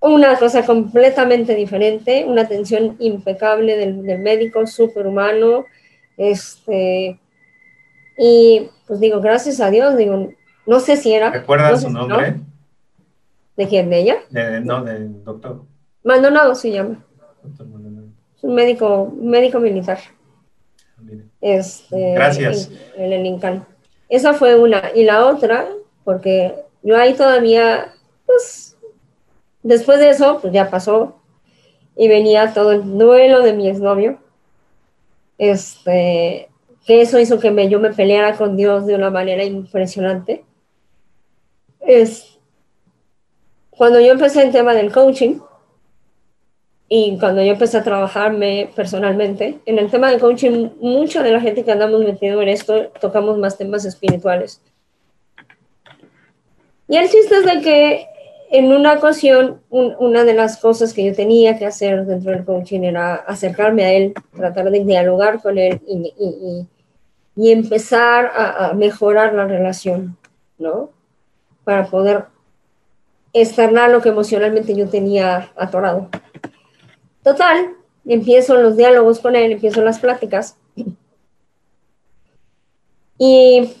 [0.00, 5.64] Una cosa completamente diferente, una atención impecable del, del médico, súper humano.
[6.16, 7.18] Este,
[8.18, 10.30] y pues digo, gracias a Dios, digo,
[10.66, 11.30] no sé si era.
[11.30, 12.40] ¿Recuerdas su nombre?
[13.56, 13.90] ¿De quién?
[13.90, 14.16] ¿De ella?
[14.62, 15.62] no, del doctor.
[16.02, 17.04] Maldonado se llama.
[18.44, 19.98] Un médico, médico militar.
[21.40, 22.70] Este, Gracias.
[22.94, 23.66] En, el Incan.
[24.10, 24.90] Esa fue una.
[24.94, 25.66] Y la otra,
[26.04, 27.94] porque yo ahí todavía,
[28.26, 28.76] pues,
[29.62, 31.20] después de eso, pues ya pasó.
[31.96, 34.18] Y venía todo el duelo de mi exnovio.
[35.38, 36.50] Este,
[36.86, 40.44] que eso hizo que me, yo me peleara con Dios de una manera impresionante.
[41.80, 42.38] Es,
[43.70, 45.38] cuando yo empecé el tema del coaching
[46.88, 51.40] y cuando yo empecé a trabajarme personalmente, en el tema del coaching, mucha de la
[51.40, 54.60] gente que andamos metido en esto tocamos más temas espirituales.
[56.88, 58.06] Y el chiste es de que
[58.50, 62.82] en una ocasión, una de las cosas que yo tenía que hacer dentro del coaching
[62.82, 66.12] era acercarme a él, tratar de dialogar con él y,
[67.36, 70.16] y, empezar a, a, mejorar la relación,
[70.58, 70.90] ¿no?
[71.64, 72.26] Para poder
[73.32, 76.10] externar lo que emocionalmente yo tenía atorado.
[77.24, 77.74] Total,
[78.06, 80.56] empiezo los diálogos con él, empiezo las pláticas.
[83.18, 83.72] Y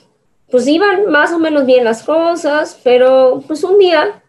[0.50, 4.22] pues iban más o menos bien las cosas, pero pues un día,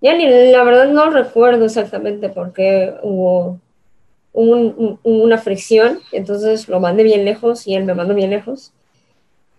[0.00, 3.58] ya ni la verdad no recuerdo exactamente por qué hubo
[4.32, 8.72] una fricción, entonces lo mandé bien lejos y él me mandó bien lejos.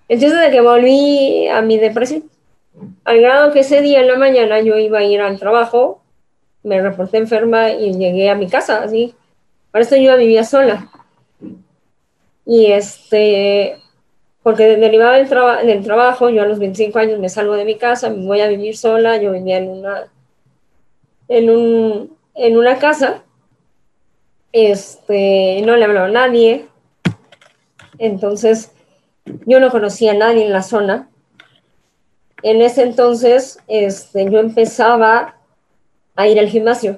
[0.08, 2.30] Entonces de que volví a mi depresión
[3.04, 6.01] al grado que ese día en la mañana yo iba a ir al trabajo,
[6.64, 9.16] me reporté enferma y llegué a mi casa, así.
[9.72, 10.90] Para esto yo vivía sola.
[12.46, 13.78] Y este,
[14.44, 15.30] porque derivaba del,
[15.68, 18.48] del trabajo, yo a los 25 años me salgo de mi casa, me voy a
[18.48, 20.12] vivir sola, yo vivía en una,
[21.28, 23.24] en un, en una casa,
[24.52, 26.66] este, no le hablaba a nadie,
[28.00, 28.72] entonces
[29.46, 31.10] yo no conocía a nadie en la zona,
[32.44, 35.36] en ese entonces este, yo empezaba
[36.16, 36.96] a ir al gimnasio.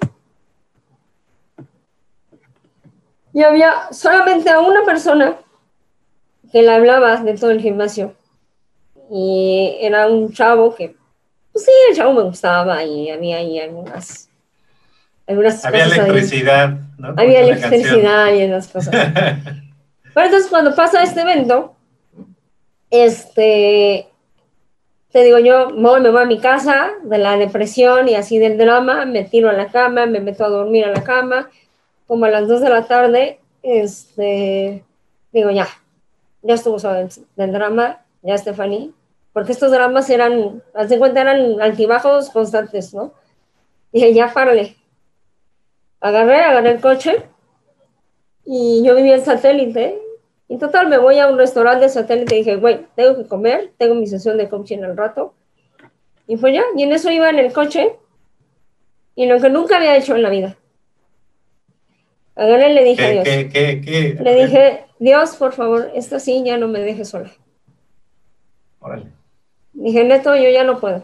[3.33, 5.37] Y había solamente a una persona
[6.51, 8.13] que le hablaba de todo el gimnasio.
[9.11, 10.95] Y era un chavo que,
[11.51, 14.29] pues sí, el chavo me gustaba y había ahí algunas,
[15.27, 17.15] algunas había electricidad, ¿no?
[17.17, 18.93] Había electricidad y esas cosas.
[20.13, 21.75] Pero entonces cuando pasa este evento,
[22.91, 24.07] este,
[25.13, 29.05] te digo yo, me voy a mi casa de la depresión y así del drama,
[29.05, 31.51] me tiro a la cama, me meto a dormir a la cama,
[32.07, 34.83] como a las 2 de la tarde, este,
[35.31, 35.67] digo ya,
[36.41, 38.91] ya estuvo del, del drama, ya Stephanie,
[39.33, 43.13] porque estos dramas eran, hace cuenta, eran altibajos constantes, ¿no?
[43.91, 44.75] Dije, ya párale.
[46.01, 47.23] Agarré, agarré el coche
[48.45, 50.02] y yo vivía en satélite
[50.53, 53.71] y total, me voy a un restaurante de satélite y dije, güey, tengo que comer,
[53.79, 55.33] tengo mi sesión de coaching al rato.
[56.27, 57.95] Y fue ya, y en eso iba en el coche,
[59.15, 60.55] y lo que nunca había hecho en la vida.
[62.35, 63.23] Agarré le dije a Dios.
[63.23, 64.17] ¿qué, qué, qué?
[64.21, 67.31] Le dije, Dios, por favor, esta sí ya no me deje sola.
[68.79, 69.07] Órale.
[69.73, 71.03] Dije, neto, yo ya no puedo.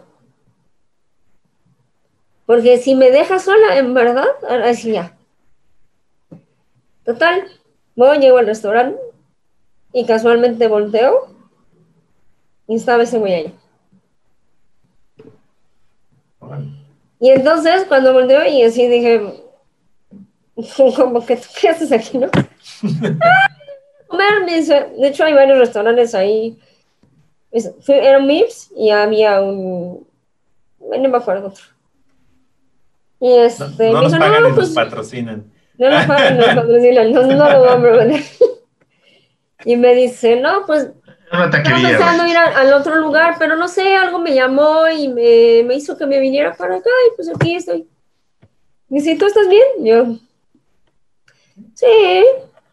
[2.46, 4.28] Porque si me deja sola, en verdad,
[4.64, 5.18] así ya.
[7.04, 7.48] Total,
[7.96, 9.09] voy, llego al restaurante,
[9.94, 11.34] y casualmente volteo
[12.68, 13.56] y estaba ese güey ahí.
[17.20, 19.44] Y entonces cuando volteo y así dije,
[20.96, 22.30] como que, ¿qué haces aquí, no?
[24.10, 26.58] comer, de hecho hay varios restaurantes ahí.
[27.88, 30.06] Era un MIPS y había un,
[30.80, 31.64] no me acuerdo otro.
[33.22, 35.52] Y este, no, no nos pagan no, pues, patrocinan.
[35.78, 38.24] No nos pagan, nos patrocinan, no, no lo vamos a vender.
[39.66, 40.90] Y me dice, no, pues
[41.32, 45.76] estaba pensando ir al otro lugar, pero no sé, algo me llamó y me, me,
[45.76, 47.88] hizo que me viniera para acá y pues aquí estoy.
[48.88, 49.64] Me dice, ¿tú estás bien?
[49.82, 50.16] Yo,
[51.76, 52.26] sí.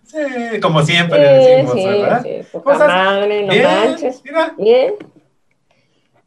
[0.04, 2.22] Sí, como siempre decimos, sí, ¿verdad?
[2.22, 4.22] Sí, poca madre, no bien, manches.
[4.24, 4.54] Mira.
[4.56, 4.94] Bien.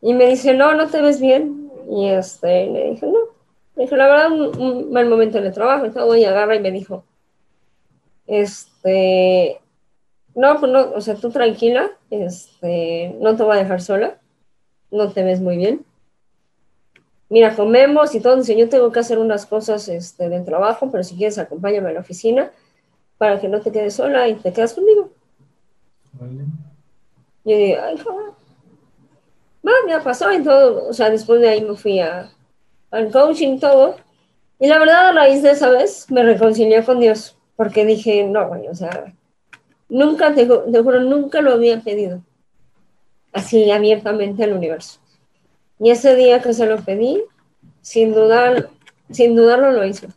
[0.02, 1.72] Y me dice, no, no te ves bien.
[1.90, 3.20] Y este, le dije, no.
[3.76, 6.16] Le dije, la verdad, un, mal momento en el trabajo y todo.
[6.16, 7.06] Y agarra y me dijo,
[8.28, 9.60] este,
[10.40, 14.20] no, pues no, o sea, tú tranquila, este, no te voy a dejar sola.
[14.92, 15.86] No te ves muy bien.
[17.30, 18.38] Mira, comemos y todo.
[18.38, 21.94] Dice, yo tengo que hacer unas cosas este, del trabajo, pero si quieres, acompáñame a
[21.94, 22.52] la oficina
[23.20, 25.12] para que no te quedes sola y te quedas conmigo.
[26.14, 26.46] Vale.
[27.44, 28.40] Yo digo, ay, joder
[29.66, 32.32] va, me pasó y todo, o sea, después de ahí me fui a,
[32.92, 33.98] al coaching y todo.
[34.60, 38.48] Y la verdad, a raíz de esa vez, me reconcilié con Dios, porque dije, no,
[38.50, 39.14] güey, o sea,
[39.90, 42.22] nunca, te, te juro, nunca lo había pedido
[43.34, 45.00] así abiertamente al universo.
[45.80, 47.22] Y ese día que se lo pedí,
[47.82, 48.70] sin dudar,
[49.12, 50.08] sin dudarlo lo hizo.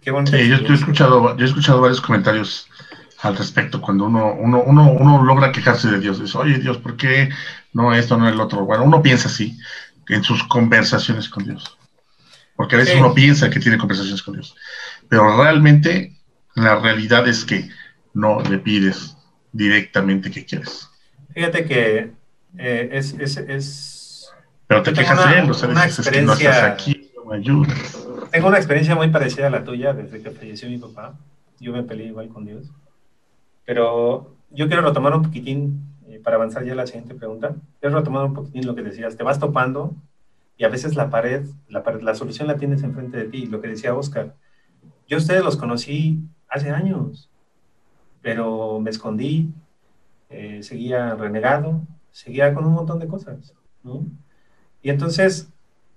[0.00, 2.68] Qué sí, yo, he escuchado, yo he escuchado varios comentarios
[3.22, 6.20] al respecto cuando uno, uno, uno, uno logra quejarse de Dios.
[6.20, 7.28] Dice, oye Dios, ¿por qué
[7.72, 8.64] no esto, no el otro?
[8.64, 9.58] Bueno, uno piensa así
[10.08, 11.76] en sus conversaciones con Dios.
[12.54, 14.54] Porque a veces uno piensa que tiene conversaciones con Dios.
[15.08, 16.15] Pero realmente
[16.56, 17.68] la realidad es que
[18.14, 19.16] no le pides
[19.52, 20.90] directamente que quieres.
[21.32, 22.12] Fíjate que
[22.58, 24.30] eh, es, es, es,
[24.66, 28.06] Pero te quejas de él, o sea, dices, que no estás aquí, no me ayudas.
[28.32, 31.14] Tengo una experiencia muy parecida a la tuya desde que falleció mi papá.
[31.60, 32.70] Yo me peleé igual con Dios.
[33.66, 37.98] Pero yo quiero retomar un poquitín, eh, para avanzar ya a la siguiente pregunta, quiero
[37.98, 39.94] retomar un poquitín lo que decías, te vas topando
[40.56, 43.60] y a veces la pared, la, pared, la solución la tienes enfrente de ti, lo
[43.60, 44.34] que decía Oscar.
[45.06, 47.30] Yo ustedes los conocí hace años,
[48.22, 49.52] pero me escondí,
[50.30, 54.04] eh, seguía renegado, seguía con un montón de cosas, ¿no?
[54.82, 55.48] Y entonces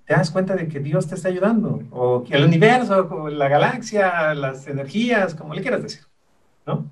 [0.06, 4.34] te das cuenta de que Dios te está ayudando, o que el universo, la galaxia,
[4.34, 6.02] las energías, como le quieras decir,
[6.66, 6.86] ¿no?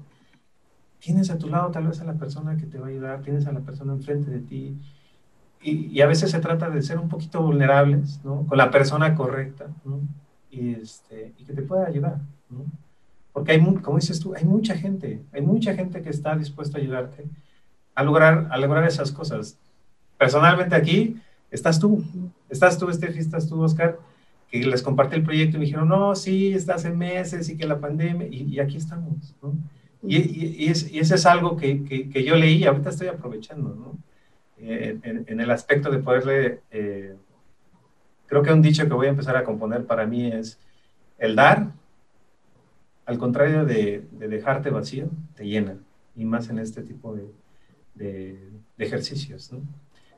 [0.99, 3.47] tienes a tu lado tal vez a la persona que te va a ayudar, tienes
[3.47, 4.77] a la persona enfrente de ti.
[5.61, 8.45] Y, a veces se trata de ser un poquito vulnerables, ¿no?
[8.45, 10.01] Con la persona correcta, ¿no?
[10.51, 12.19] Y, este, y que te pueda ayudar,
[12.49, 12.65] ¿no?
[13.38, 16.81] Porque hay, como dices tú, hay mucha gente, hay mucha gente que está dispuesta a
[16.81, 17.23] ayudarte
[17.93, 19.59] a lograr, a lograr esas cosas.
[20.18, 22.03] Personalmente aquí estás tú,
[22.49, 23.99] estás tú, Steffi, estás tú, Oscar,
[24.49, 27.68] que les compartí el proyecto y me dijeron, no, sí, estás en meses y que
[27.68, 29.53] la pandemia, y, y aquí estamos, ¿no?
[30.01, 33.99] Y, y, eso es algo que, que, yo leí y ahorita estoy aprovechando, ¿no?
[34.57, 37.15] Eh, en, el aspecto de poderle, eh,
[38.26, 40.57] creo que un dicho que voy a empezar a componer para mí es,
[41.19, 41.68] el dar,
[43.07, 45.77] al contrario de, de dejarte vacío, te llena,
[46.15, 47.31] y más en este tipo de,
[47.95, 48.38] de,
[48.77, 49.61] ejercicios, ¿no?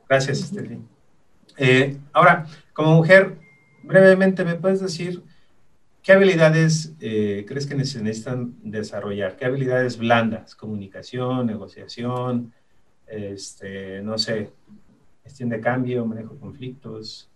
[0.09, 0.79] Gracias, Esteli.
[1.57, 3.37] Eh, ahora, como mujer,
[3.83, 5.23] brevemente, ¿me puedes decir
[6.01, 9.35] ¿Qué habilidades eh, crees que se necesitan desarrollar?
[9.35, 10.55] ¿Qué habilidades blandas?
[10.55, 12.53] Comunicación, negociación,
[13.05, 14.49] este, no sé,
[15.23, 17.29] gestión de cambio, manejo de conflictos.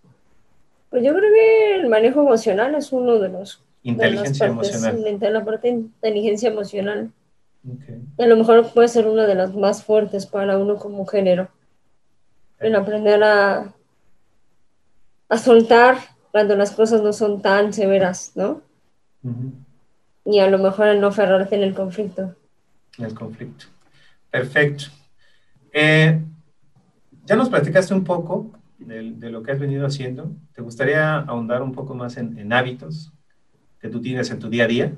[0.90, 3.62] Pues yo creo que el manejo emocional es uno de los...
[3.84, 5.18] Inteligencia emocional.
[5.20, 7.12] La parte de inteligencia emocional.
[8.18, 11.48] A lo mejor puede ser una de las más fuertes para uno como género.
[12.58, 13.72] El aprender a,
[15.28, 15.98] a soltar
[16.32, 18.62] cuando las cosas no son tan severas, ¿no?
[20.24, 22.34] Y a lo mejor el no aferrarte en el conflicto.
[22.98, 23.66] En el conflicto.
[24.30, 24.86] Perfecto.
[25.72, 26.20] Eh,
[27.24, 30.32] ya nos platicaste un poco de, lo que has venido haciendo.
[30.52, 33.12] ¿Te gustaría ahondar un poco más en, hábitos
[33.84, 34.92] que tú tienes en tu día a día?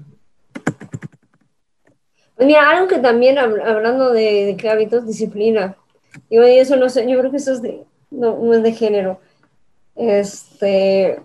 [2.39, 5.77] Mira, algo que también, hablando de, qué hábitos, disciplina.
[6.31, 7.83] Digo, eso no sé, yo creo que eso es de,
[8.13, 9.19] no es de género.
[9.97, 11.19] Este,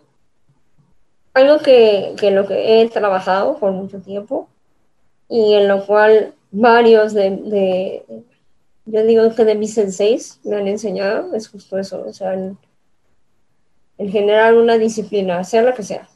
[1.36, 4.50] algo que, que, lo que he trabajado por mucho tiempo
[5.30, 8.06] y en lo cual varios de, de
[8.86, 12.58] yo digo que de mis senseis me han enseñado, es justo eso, o sea, el,
[14.10, 16.10] generar una disciplina, sea la que sea,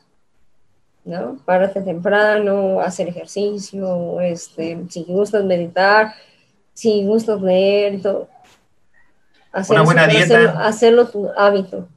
[1.06, 1.38] ¿no?
[1.46, 6.14] Párate temprano, hacer ejercicio, este, si gustas meditar,
[6.74, 8.28] si gustas leer, todo.
[9.52, 10.68] Hacer una buena dieta.
[10.68, 11.88] hacerlo tu hábito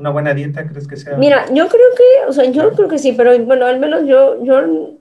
[0.00, 1.16] una buena dieta, ¿crees que sea?
[1.18, 4.42] Mira, yo creo que, o sea, yo creo que sí, pero bueno, al menos yo,
[4.42, 4.96] yo,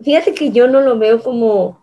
[0.00, 1.78] fíjate que yo no lo veo como,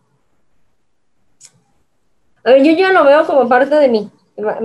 [2.43, 4.09] a ver, yo ya lo veo como parte de mí.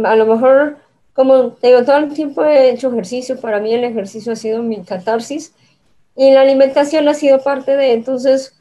[0.04, 0.78] A lo mejor,
[1.12, 4.62] como te digo, todo el tiempo he hecho ejercicio, para mí el ejercicio ha sido
[4.62, 5.54] mi catarsis
[6.18, 8.52] y la alimentación ha sido parte de, entonces,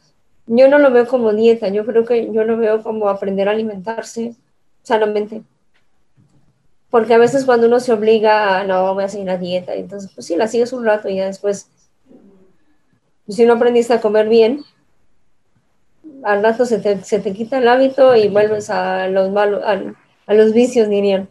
[0.45, 3.51] yo no lo veo como dieta, yo creo que yo lo veo como aprender a
[3.51, 4.35] alimentarse
[4.83, 5.41] sanamente.
[6.91, 10.11] Porque a veces cuando uno se obliga a, no, voy a seguir la dieta, entonces,
[10.13, 11.71] pues sí, la sigues un rato y ya después,
[13.25, 14.63] pues, si no aprendiste a comer bien,
[16.23, 20.33] al rato se te, se te quita el hábito y vuelves a los malos, a
[20.35, 21.27] los vicios, dirían.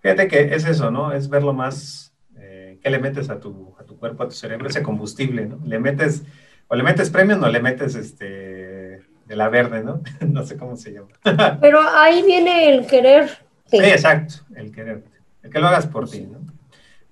[0.00, 1.12] Fíjate que es eso, ¿no?
[1.12, 4.68] Es verlo más, eh, ¿qué le metes a tu cuerpo, a tu cerebro?
[4.68, 5.58] Ese combustible, ¿no?
[5.64, 6.22] Le metes,
[6.68, 10.00] o le metes premios o le metes este, de la verde, ¿no?
[10.26, 11.08] no sé cómo se llama.
[11.60, 13.28] Pero ahí viene el querer.
[13.66, 15.04] Sí, exacto, el querer.
[15.42, 16.38] El que lo hagas por ti, ¿no?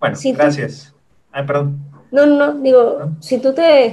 [0.00, 0.94] Bueno, gracias.
[1.30, 1.78] Ay, perdón.
[2.10, 3.90] No, no, digo, si tú te...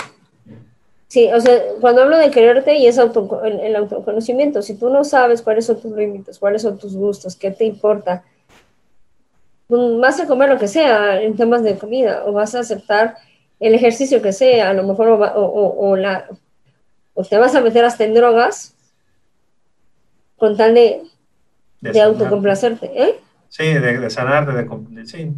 [1.08, 5.04] Sí, o sea, cuando hablo de quererte y es auto, el, autoconocimiento, si tú no
[5.04, 8.24] sabes cuáles son tus límites, cuáles son tus gustos, qué te importa,
[10.00, 13.16] vas a comer lo que sea en temas de comida o vas a aceptar
[13.60, 16.28] el ejercicio que sea, a lo mejor o, la,
[17.14, 18.76] o te vas a meter hasta en drogas
[20.38, 21.04] con tal de,
[21.80, 22.92] de, autocomplacerte.
[22.94, 23.20] ¿eh?
[23.50, 25.32] Sí, de, de sanar, de, de sí,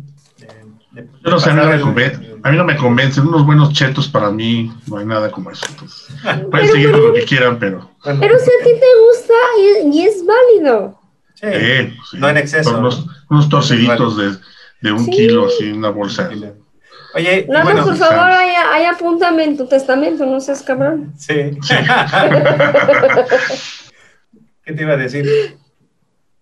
[0.95, 3.27] yo no sé, no me convence, a mí no me convencen.
[3.27, 5.65] Unos buenos chetos para mí no hay nada como eso.
[6.51, 7.89] pueden seguir con lo que quieran, pero.
[8.03, 9.33] Pero si a ti te gusta
[9.91, 10.97] y, es válido.
[11.35, 11.47] Sí,
[12.11, 12.77] sí, no en exceso.
[12.77, 14.35] Unos, unos torciditos de,
[14.81, 16.29] de, un kilo, así, una bolsa.
[17.13, 21.13] Oye, no, bueno, por favor, ahí, apúntame en tu testamento, no seas cabrón.
[21.17, 21.33] Sí.
[24.63, 25.57] ¿Qué te iba a decir?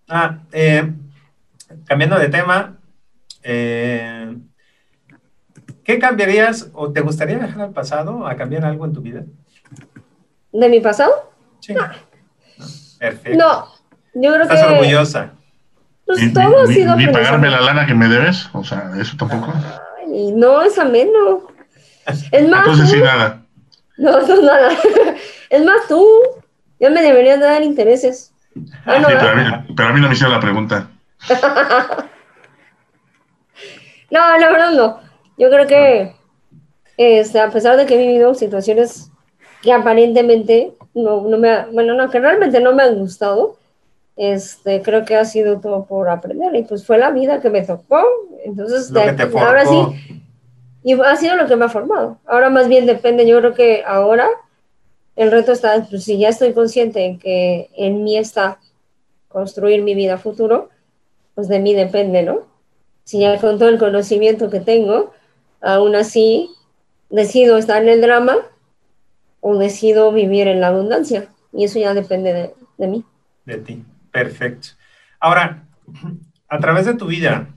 [0.08, 0.90] Ah, eh,
[1.86, 2.78] cambiando de tema,
[3.42, 4.34] eh,
[5.84, 9.22] ¿Qué cambiarías o te gustaría dejar al pasado a cambiar algo en tu vida?
[10.50, 11.30] ¿De mi pasado?
[11.60, 11.74] Sí.
[11.74, 11.82] No.
[12.98, 13.38] Perfecto.
[13.38, 13.68] No,
[14.14, 15.32] yo creo Estás orgullosa.
[16.06, 19.52] Pues todo ha sido ni, pagarme la lana que me debes, o sea, eso tampoco.
[19.98, 21.48] Ay, no, es ameno.
[22.30, 22.66] Es más.
[22.66, 23.42] Entonces sí, nada.
[23.96, 24.70] No, no, nada.
[25.50, 26.04] Es más, tú
[26.80, 28.32] ya me deberías dar intereses.
[28.84, 30.88] Ah, no, sí, pero, a mí, pero a mí no me hicieron la pregunta.
[34.10, 35.00] no, la verdad no.
[35.38, 36.14] Yo creo que,
[36.96, 39.10] este, a pesar de que he vivido situaciones
[39.62, 43.56] que aparentemente no, no me, bueno, no, que realmente no me han gustado,
[44.16, 47.62] este, creo que ha sido todo por aprender y pues fue la vida que me
[47.62, 48.02] tocó.
[48.44, 48.92] Entonces,
[49.34, 50.20] ahora sí,
[50.82, 52.18] y ha sido lo que me ha formado.
[52.26, 54.28] Ahora más bien depende, yo creo que ahora
[55.16, 58.58] el reto está, pues si ya estoy consciente en que en mí está
[59.28, 60.68] construir mi vida futuro,
[61.34, 62.40] pues de mí depende, ¿no?
[63.04, 65.12] Si ya con todo el conocimiento que tengo,
[65.60, 66.50] aún así
[67.10, 68.36] decido estar en el drama
[69.40, 71.28] o decido vivir en la abundancia.
[71.52, 73.04] Y eso ya depende de, mí.
[73.44, 73.84] De ti.
[74.14, 74.68] Perfecto.
[75.18, 75.66] Ahora,
[76.48, 77.48] a través de tu vida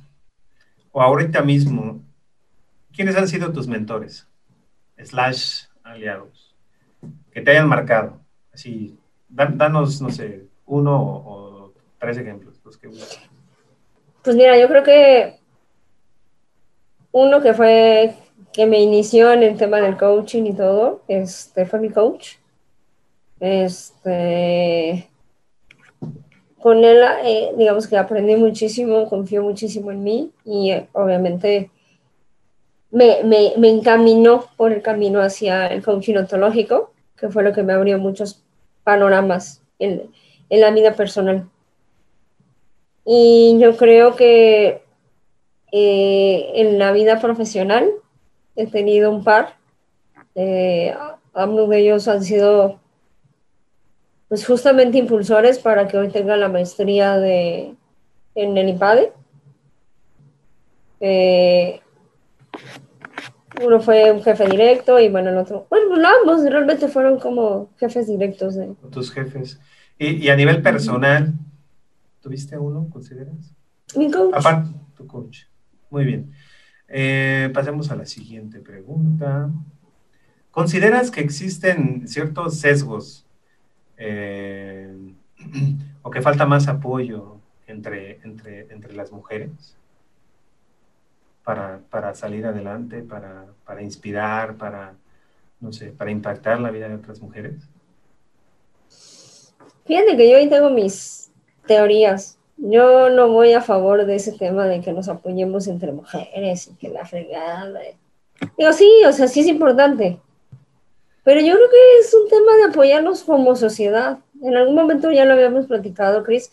[0.92, 2.02] o ahorita mismo,
[2.92, 4.28] ¿quiénes han sido tus mentores?
[4.98, 6.56] Slash aliados.
[7.30, 8.20] Que te hayan marcado.
[8.52, 8.98] Así,
[9.30, 12.60] danos, no sé, uno o, tres ejemplos.
[14.24, 15.40] pues mira, yo creo que
[17.12, 18.16] uno que fue
[18.52, 22.38] que me inició en el tema del coaching y todo, este fue mi coach.
[23.40, 25.08] Este,
[26.60, 31.70] con él, eh, digamos que aprendí muchísimo, confió muchísimo en mí y eh, obviamente
[32.92, 37.64] me, me, me, encaminó por el camino hacia el coaching ontológico, que fue lo que
[37.64, 38.44] me abrió muchos
[38.84, 40.10] panoramas en,
[40.50, 41.48] en la vida personal.
[43.06, 44.82] Y yo creo que
[45.72, 47.90] eh, en la vida profesional
[48.56, 49.56] he tenido un par.
[50.36, 50.96] Eh,
[51.34, 52.80] ambos de ellos han sido
[54.28, 57.76] pues justamente impulsores para que hoy tenga la maestría de,
[58.36, 59.14] en el IPADE.
[61.00, 61.80] Eh,
[63.64, 67.70] uno fue un jefe directo y bueno, el otro, bueno, pues ambos realmente fueron como
[67.78, 68.56] jefes directos.
[68.56, 68.74] De...
[68.92, 69.60] Tus jefes.
[69.98, 71.34] Y, y, a nivel personal,
[72.22, 73.56] ¿tuviste uno, consideras?
[73.96, 74.34] Mi coach.
[74.36, 75.44] Aparte, tu coach.
[75.90, 76.32] Muy bien.
[76.88, 79.50] Eh, pasemos a la siguiente pregunta.
[80.52, 83.27] ¿Consideras que existen ciertos sesgos
[83.98, 84.96] eh,
[86.02, 87.38] o que falta más apoyo
[87.68, 89.76] entre, entre, entre las mujeres
[91.44, 94.94] para, salir adelante, para, para, inspirar, para,
[95.62, 97.70] no sé, para impactar la vida de otras mujeres?
[99.86, 101.32] Fíjate que yo ahí tengo mis
[101.66, 106.68] teorías yo no voy a favor de ese tema de que nos apoyemos entre mujeres
[106.68, 107.80] y que la fregada.
[108.58, 110.20] Digo, sí, o sea, sí es importante.
[111.28, 114.20] Pero yo creo que es un tema de apoyarnos como sociedad.
[114.42, 116.50] En algún momento ya lo habíamos platicado, Cris.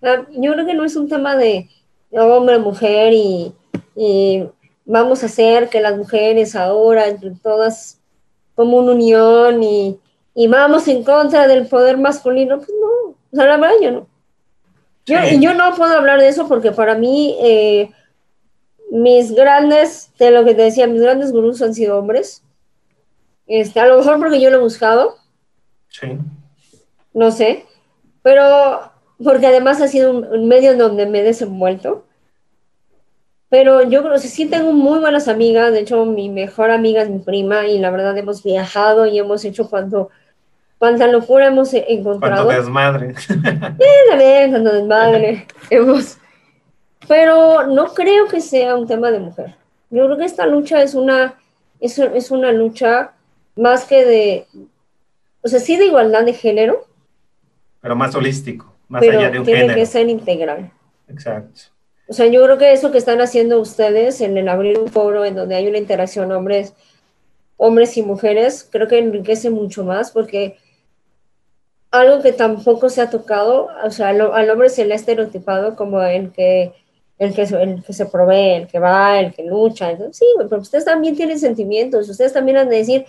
[0.00, 1.68] Yo creo que no es un tema de
[2.12, 3.52] hombre, mujer y,
[4.86, 8.00] vamos a hacer que las mujeres ahora, entre todas,
[8.54, 10.00] como una unión y,
[10.34, 12.56] y vamos en contra del poder masculino.
[12.56, 14.06] Pues no, o sea, la verdad yo no.
[15.04, 17.90] Yo, yo no puedo hablar de eso porque para mí eh,
[18.90, 22.42] mis grandes, de lo que te decía, mis grandes gurús han sido hombres.
[23.46, 25.16] Este, a lo mejor porque yo lo he buscado.
[25.88, 26.18] Sí.
[27.12, 27.64] No sé.
[28.22, 28.90] Pero
[29.22, 32.04] porque además ha sido un, medio en donde me he desenvuelto.
[33.48, 37.08] Pero yo creo que sí tengo muy buenas amigas, de hecho mi mejor amiga es
[37.08, 40.10] mi prima y la verdad hemos viajado y hemos hecho cuando
[40.78, 42.44] cuánta locura hemos encontrado.
[42.44, 43.14] Cuánto desmadre.
[43.26, 45.46] Sí, también, cuánto desmadre.
[45.70, 46.18] hemos...
[47.06, 49.54] Pero no creo que sea un tema de mujer.
[49.90, 51.34] Yo creo que esta lucha es una,
[51.78, 53.12] es, es una lucha
[53.56, 54.46] más que de,
[55.42, 56.86] o sea, sí de igualdad de género.
[57.80, 60.70] Pero más holístico, más allá de un tiene que ser integral.
[61.08, 61.62] Exacto.
[62.08, 65.24] O sea, yo creo que eso que están haciendo ustedes en el abrir un foro
[65.24, 66.74] en donde hay una interacción hombres,
[67.56, 70.56] hombres y mujeres, creo que enriquece mucho más porque
[71.90, 76.02] algo que tampoco se ha tocado, o sea, al, hombre se le ha estereotipado como
[76.02, 76.72] el que,
[77.18, 79.90] el que, el que se provee, el que va, el que lucha.
[79.90, 83.06] Entonces, sí, pero ustedes también tienen sentimientos, ustedes también han de decir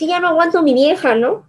[0.00, 1.44] que ya no aguanto a mi vieja, ¿no?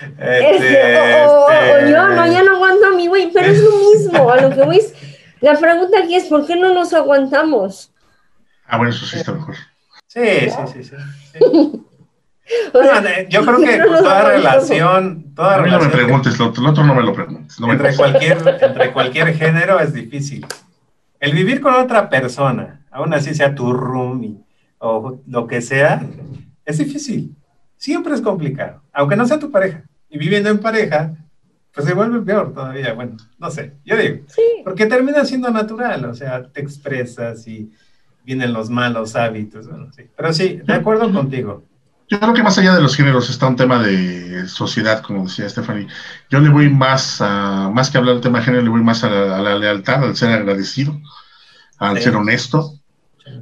[0.00, 4.30] Este, o, este, yo, no, ya no aguanto a mi güey, pero es lo mismo,
[4.30, 4.80] a lo que voy.
[5.40, 7.90] La pregunta aquí es, ¿por qué no nos aguantamos?
[8.66, 9.56] Ah, bueno, eso sí está mejor.
[10.06, 10.96] Sí, sí, sí, sí.
[13.30, 15.80] yo creo que toda relación, toda relación.
[15.80, 17.56] No me preguntes, lo, otro no me lo preguntes.
[17.58, 20.46] entre, cualquier, entre cualquier género es difícil.
[21.18, 24.43] El vivir con otra persona, aún así sea tu roomie
[24.84, 26.06] o lo que sea,
[26.64, 27.34] es difícil.
[27.76, 29.84] Siempre es complicado, aunque no sea tu pareja.
[30.10, 31.16] Y viviendo en pareja,
[31.72, 32.92] pues se vuelve peor todavía.
[32.92, 34.24] Bueno, no sé, yo digo,
[34.62, 37.72] porque termina siendo natural, o sea, te expresas y
[38.24, 39.68] vienen los malos hábitos.
[39.68, 40.04] Bueno, sí.
[40.14, 41.64] Pero sí, de acuerdo contigo.
[42.10, 45.48] Yo creo que más allá de los géneros está un tema de sociedad, como decía
[45.48, 45.88] Stephanie.
[46.28, 49.02] Yo le voy más a, más que hablar del tema de género, le voy más
[49.02, 51.00] a la, lealtad, al ser agradecido,
[51.78, 52.78] al ser honesto.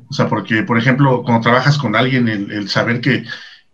[0.09, 3.25] O sea, porque, por ejemplo, cuando trabajas con alguien, el, saber que,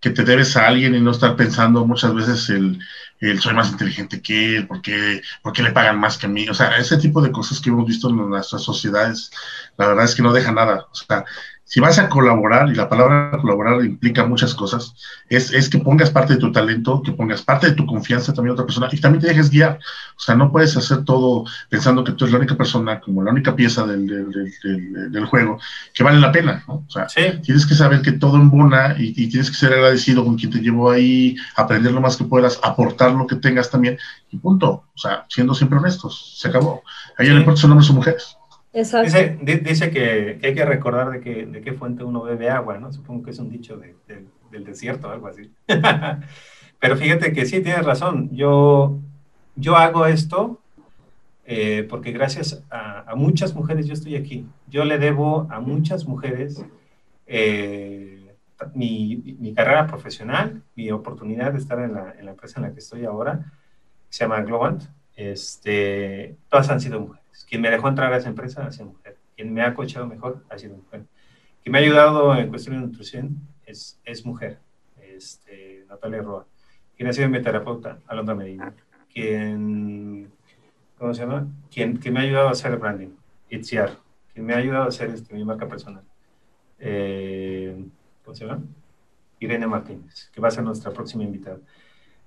[0.00, 2.78] que, te debes a alguien y no estar pensando muchas veces el,
[3.20, 5.22] el soy más inteligente que él, ¿por qué,
[5.62, 6.48] le pagan más que a mí?
[6.48, 9.30] O sea, ese tipo de cosas que hemos visto en nuestras sociedades,
[9.76, 10.86] la verdad es que no deja nada.
[10.90, 11.24] O sea,
[11.68, 14.94] si vas a colaborar, y la palabra colaborar implica muchas cosas,
[15.28, 18.52] es, es, que pongas parte de tu talento, que pongas parte de tu confianza también
[18.52, 19.78] a otra persona y también te dejes guiar.
[20.16, 23.32] O sea, no puedes hacer todo pensando que tú eres la única persona, como la
[23.32, 25.60] única pieza del, del, del, juego,
[25.92, 26.64] que vale la pena.
[26.66, 26.86] ¿no?
[26.88, 30.38] O sea, tienes que saber que todo embona y, y, tienes que ser agradecido con
[30.38, 33.98] quien te llevó ahí, aprender lo más que puedas, aportar lo que tengas también
[34.30, 34.84] y punto.
[34.94, 36.82] O sea, siendo siempre honestos, se acabó.
[37.18, 38.37] Ahí no importa son hombres o mujeres.
[38.72, 42.92] Dice, dice que, hay que recordar de, que, de qué fuente uno bebe agua, ¿no?
[42.92, 43.80] Supongo que es un dicho
[44.50, 45.50] del desierto o algo así.
[46.80, 48.28] Pero fíjate que sí, tienes razón.
[48.32, 48.98] Yo,
[49.56, 50.60] yo hago esto
[51.50, 54.46] eh, porque gracias a, muchas mujeres yo estoy aquí.
[54.68, 56.62] Yo le debo a muchas mujeres
[57.26, 58.36] eh,
[58.74, 63.06] mi, mi, carrera profesional, mi oportunidad de estar en la, empresa en la que estoy
[63.06, 63.50] ahora,
[64.10, 64.84] se llama Globant.
[65.16, 67.27] Este, todas han sido mujeres.
[67.48, 69.16] Quien me dejó entrar a esa empresa ha sido mujer.
[69.36, 71.04] Quien me ha coachado mejor ha sido mujer.
[71.62, 74.58] Quien me ha ayudado en cuestión de nutrición es, es mujer,
[75.00, 76.46] este, Natalia Roa.
[76.96, 78.74] Quien ha sido mi terapeuta, Alondra Medina.
[79.12, 80.30] Quien,
[80.96, 81.46] ¿cómo se llama?
[81.70, 83.10] Quien, quien me ha ayudado a hacer branding,
[83.50, 83.98] Itziar.
[84.32, 86.02] Quien me ha ayudado a hacer este, mi marca personal.
[86.78, 87.84] Eh,
[88.24, 88.62] ¿Cómo se llama?
[89.40, 91.58] Irene Martínez, que va a ser nuestra próxima invitada.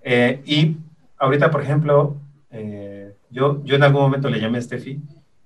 [0.01, 0.77] Eh, y
[1.17, 2.15] ahorita, por ejemplo,
[2.49, 5.01] eh, yo, yo en algún momento le llamé a Steffi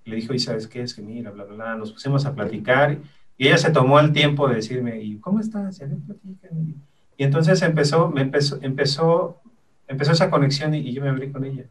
[0.05, 0.81] le dijo, ¿y sabes qué?
[0.81, 2.97] Es que mira, bla, bla, bla, nos pusimos a platicar
[3.37, 5.81] y ella se tomó el tiempo de decirme, ¿y cómo estás?
[7.17, 9.41] Y entonces empezó, me empezó, empezó,
[9.87, 11.65] empezó esa conexión y, yo me abrí con ella.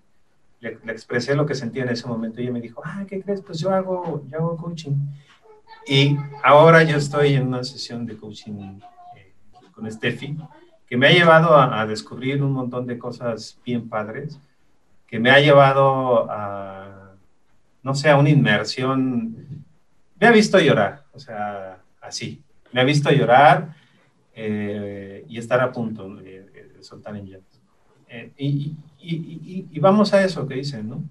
[0.60, 3.40] Le, expresé lo que sentía en ese momento y ella me dijo, ah, ¿qué crees?
[3.40, 4.96] Pues yo hago, yo hago coaching.
[5.86, 8.80] Y ahora yo estoy en una sesión de coaching
[9.16, 9.32] eh,
[9.72, 10.36] con Steffi,
[10.86, 14.38] que me ha llevado a, descubrir un montón de cosas bien padres
[15.14, 17.12] que me ha llevado a,
[17.84, 19.64] no sé, a una inmersión.
[20.18, 22.42] Me ha visto llorar, o sea, así.
[22.72, 23.76] Me ha visto llorar
[24.34, 27.56] eh, y estar a punto de, soltar en llanto.
[28.08, 31.04] Eh, y, y, y, vamos a eso que dicen, ¿no?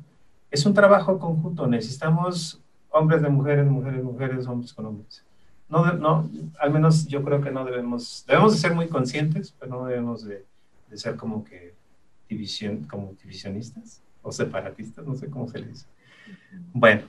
[0.51, 2.59] Es un trabajo conjunto, necesitamos
[2.89, 5.23] hombres de mujeres, mujeres, mujeres, hombres con hombres.
[5.69, 9.71] No, no, al menos yo creo que no debemos, debemos de ser muy conscientes, pero
[9.71, 10.43] no debemos de,
[10.89, 11.72] de ser como que
[12.33, 15.85] división, como divisionistas o separatistas, no sé cómo se les dice.
[16.73, 17.03] Bueno,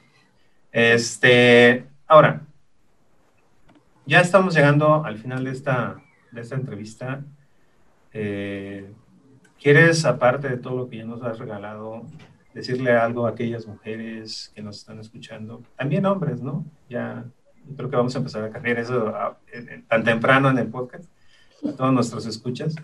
[0.73, 2.43] este, ahora,
[4.07, 5.97] ya estamos llegando al final de esta,
[6.31, 7.25] de esta entrevista.
[8.13, 8.93] Eh,
[9.61, 12.05] ¿Quieres, aparte de todo lo que ya nos has regalado,
[12.53, 15.63] decirle algo a aquellas mujeres que nos están escuchando?
[15.77, 16.67] También hombres, ¿no?
[16.89, 17.25] Ya
[17.77, 19.15] creo que vamos a empezar a cambiar eso
[19.89, 21.05] tan temprano en el podcast,
[21.67, 22.75] a todos nuestros escuchas.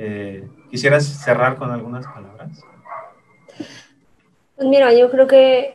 [0.00, 2.64] Eh, ¿Quisieras cerrar con algunas palabras?
[4.54, 5.74] Pues mira, yo creo que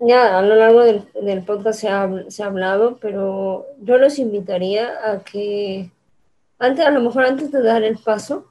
[0.00, 5.92] ya a lo largo del, podcast se ha, hablado, pero yo los invitaría a que
[6.58, 8.50] antes, a lo mejor antes de dar el paso,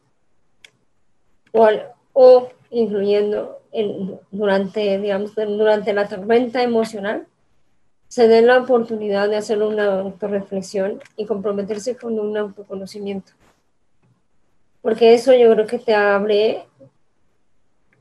[1.52, 1.70] o,
[2.14, 3.60] o incluyendo
[4.32, 7.28] durante, digamos, durante la tormenta emocional,
[8.08, 13.34] se den la oportunidad de hacer una autorreflexión y comprometerse con un autoconocimiento.
[14.84, 16.68] Porque eso yo creo que te abre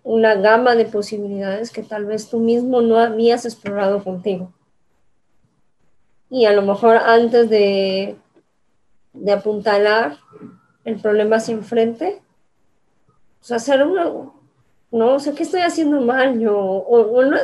[0.02, 4.52] una gama de posibilidades que tal vez tú mismo no habías explorado contigo.
[6.28, 8.16] Y a lo mejor antes de,
[9.12, 10.18] de apuntalar
[10.84, 12.20] el problema hacia enfrente,
[13.38, 14.10] pues hacer una,
[14.90, 16.84] no qué estoy haciendo mal yo,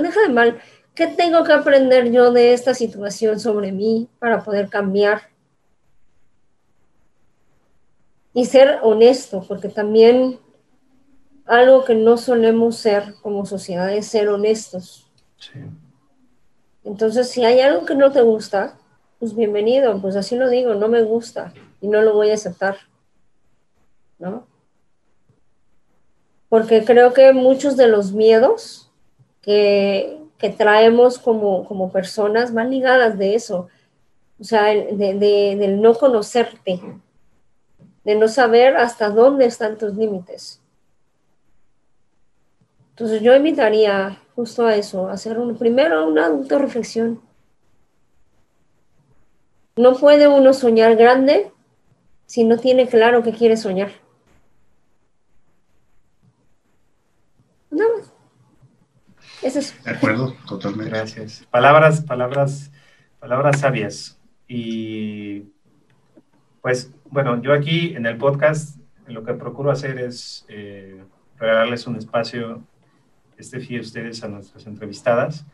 [0.02, 0.58] deja de mal,
[0.94, 5.22] ¿qué tengo que aprender yo de esta situación sobre mí para poder cambiar?
[8.34, 10.38] Y ser honesto, porque también
[11.46, 15.10] algo que no solemos ser como sociedad es ser honestos.
[16.84, 18.78] Entonces, si hay algo que no te gusta,
[19.18, 22.76] pues bienvenido, pues así lo digo, no me gusta y no lo voy a aceptar.
[24.18, 24.46] ¿No?
[26.48, 28.90] porque creo que muchos de los miedos
[29.42, 33.68] que, que traemos como, como, personas van ligadas de eso,
[34.40, 36.80] o sea, de, de, del no conocerte,
[38.08, 40.62] de no saber hasta dónde están tus límites.
[42.92, 47.20] Entonces yo invitaría justo a eso, a hacer un, primero una autorreflexión.
[49.76, 51.52] No puede uno soñar grande
[52.24, 53.90] si no tiene claro qué quiere soñar.
[57.70, 60.88] De acuerdo, totalmente.
[60.88, 61.46] Gracias.
[61.50, 62.70] Palabras, palabras,
[63.20, 64.18] palabras sabias.
[64.48, 65.52] Y
[66.62, 71.02] pues, bueno, yo aquí en el podcast lo que procuro hacer es eh,
[71.38, 72.62] regalarles un espacio,
[73.36, 75.46] este a ustedes a nuestras entrevistadas.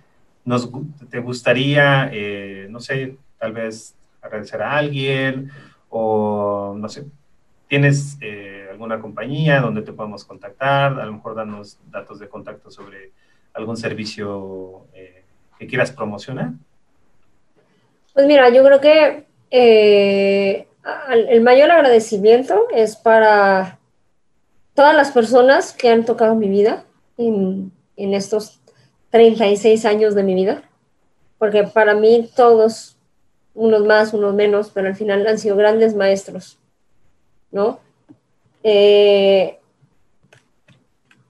[0.45, 0.71] Nos,
[1.11, 5.51] ¿Te gustaría, eh, no sé, tal vez agradecer a alguien
[5.89, 7.07] o, no sé,
[7.69, 10.99] tienes eh, alguna compañía donde te podemos contactar?
[10.99, 13.13] A lo mejor darnos datos de contacto sobre
[13.55, 15.25] algún servicio eh,
[15.59, 16.53] que quieras promocionar?
[18.13, 19.27] Pues mira, yo creo que
[21.11, 23.79] el mayor agradecimiento es para
[24.75, 26.85] todas las personas que han tocado mi vida
[27.17, 28.61] en, en estos
[29.11, 30.63] 36 años de mi vida,
[31.39, 32.97] porque para mí todos,
[33.55, 36.59] unos más, unos menos, pero al final han sido grandes maestros,
[37.53, 37.79] ¿no?
[38.65, 39.59] Eh,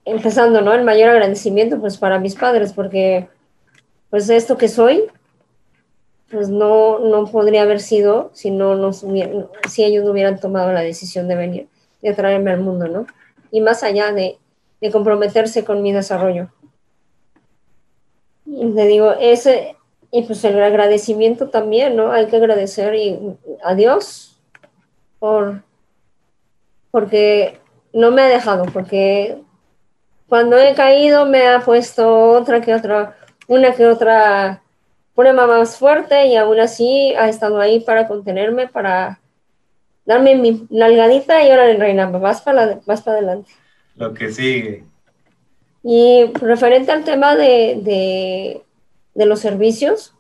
[0.05, 0.73] empezando, ¿no?
[0.73, 3.29] El mayor agradecimiento pues para mis padres, porque
[4.09, 5.05] pues esto que soy,
[6.35, 9.07] pues no, no podría haber sido si, no nos
[9.69, 11.69] si ellos no hubieran tomado la decisión de venir,
[12.03, 13.07] de traerme al mundo, ¿no?
[13.53, 14.39] Y más allá de,
[14.81, 16.49] de comprometerse con mi desarrollo.
[18.45, 19.77] Y te digo, ese,
[20.11, 22.11] y pues el agradecimiento también, ¿no?
[22.11, 22.95] Hay que agradecer
[23.63, 24.41] a Dios
[25.21, 25.63] por,
[26.91, 27.61] porque
[27.93, 29.39] no me ha dejado, porque
[30.29, 33.17] cuando he caído me ha puesto otra que otra,
[33.47, 34.64] una que otra
[35.15, 39.21] prueba más fuerte y aún así ha estado ahí para contenerme, para
[40.05, 43.51] darme mi nalgadita y ahora reina, vas para, vas para adelante.
[43.97, 44.85] Lo que sigue.
[45.83, 48.63] Y referente al tema de,
[49.15, 50.15] de, los servicios,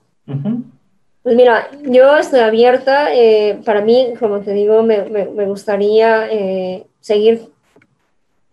[1.22, 6.86] pues mira, yo estoy abierta, eh, para mí, como te digo, me, me, gustaría eh,
[7.00, 7.48] seguir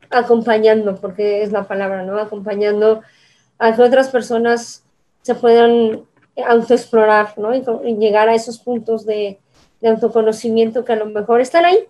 [0.10, 2.18] acompañando, porque es la palabra, ¿no?
[2.18, 3.02] Acompañando
[3.60, 4.84] a que otras personas
[5.22, 6.04] se puedan
[6.46, 7.54] autoexplorar, ¿no?
[7.54, 7.64] Y,
[7.98, 9.40] llegar a esos puntos de,
[9.84, 11.88] autoconocimiento que a lo mejor están ahí,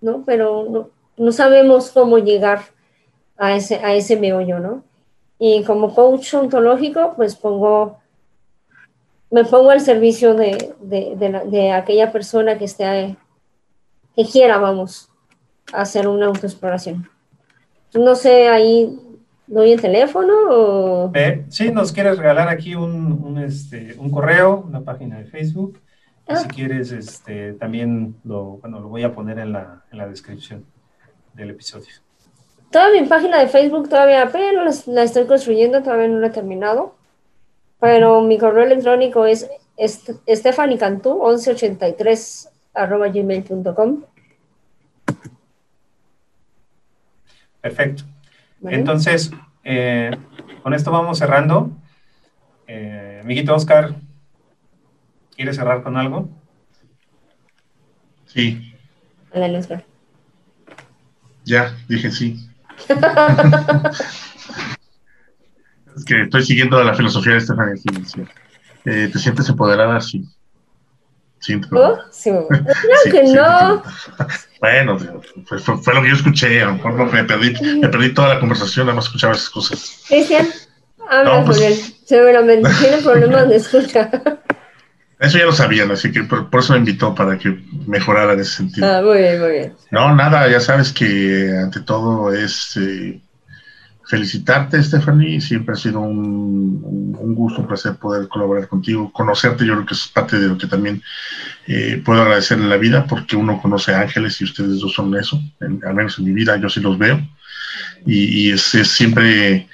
[0.00, 0.24] ¿no?
[0.26, 2.60] Pero no, sabemos cómo llegar
[3.38, 4.84] a ese, a ese meollo, ¿no?
[5.38, 7.98] Y como coach ontológico, pues pongo,
[9.30, 13.16] me pongo al servicio de, de aquella persona que esté,
[14.14, 15.10] que quiera, vamos,
[15.72, 17.08] hacer una autoexploración.
[17.94, 18.98] No sé, ahí
[19.46, 21.10] doy el teléfono o...
[21.14, 25.80] Eh, sí, nos quieres regalar aquí un, este, un correo, una página de Facebook.
[26.28, 26.48] si ah.
[26.48, 30.64] quieres, este, también lo, bueno, lo voy a poner en la, en la descripción
[31.34, 31.88] del episodio.
[32.70, 36.94] Toda mi página de Facebook todavía apenas la estoy construyendo, todavía no la he terminado.
[37.78, 44.02] Pero mi correo electrónico es estefanicantu1183 arroba gmail.com.
[47.60, 48.04] Perfecto.
[48.62, 49.30] Entonces,
[49.64, 50.10] eh,
[50.62, 51.70] con esto vamos cerrando.
[52.66, 53.94] Eh, amiguito Oscar,
[55.36, 56.28] ¿quieres cerrar con algo?
[58.26, 58.74] Sí.
[59.32, 59.84] Hola, Oscar.
[61.44, 62.48] Ya, dije sí.
[65.96, 67.74] Es que estoy siguiendo la filosofía de Estefania.
[68.84, 69.98] Eh, ¿Te sientes empoderada?
[70.02, 70.28] Sí.
[71.46, 71.96] Sí, ¿Oh?
[72.10, 72.32] sí.
[73.10, 73.82] que no.
[74.60, 76.60] bueno, fue, lo que yo escuché.
[76.60, 80.02] A lo mejor me perdí, me perdí toda la conversación, nada más escuchaba esas cosas.
[80.08, 80.48] Cristian,
[81.08, 81.78] habla pues con él.
[82.04, 84.10] Seguramente tiene problemas de escucha.
[85.20, 88.56] Eso ya lo sabían, así que por, eso me invitó para que mejorara en ese
[88.56, 88.86] sentido.
[88.86, 89.76] Ah, muy bien, muy bien.
[89.92, 93.20] No, nada, ya sabes que ante todo es eh,
[94.06, 95.40] felicitarte, Stephanie.
[95.40, 99.66] Siempre ha sido un, gusto, un placer poder colaborar contigo, conocerte.
[99.66, 101.02] Yo creo que es parte de lo que también
[101.66, 105.40] eh, puedo agradecer en la vida, porque uno conoce ángeles y ustedes dos son eso,
[105.60, 107.20] al menos en mi vida, yo sí los veo.
[108.06, 109.68] Y, es siempre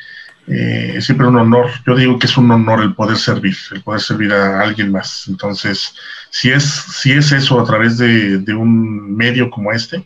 [0.49, 4.01] eh, siempre un honor, yo digo que es un honor el poder servir, el poder
[4.01, 5.29] servir a alguien más.
[5.29, 5.95] Entonces,
[6.31, 10.05] si es, si es eso a través de, un medio como este,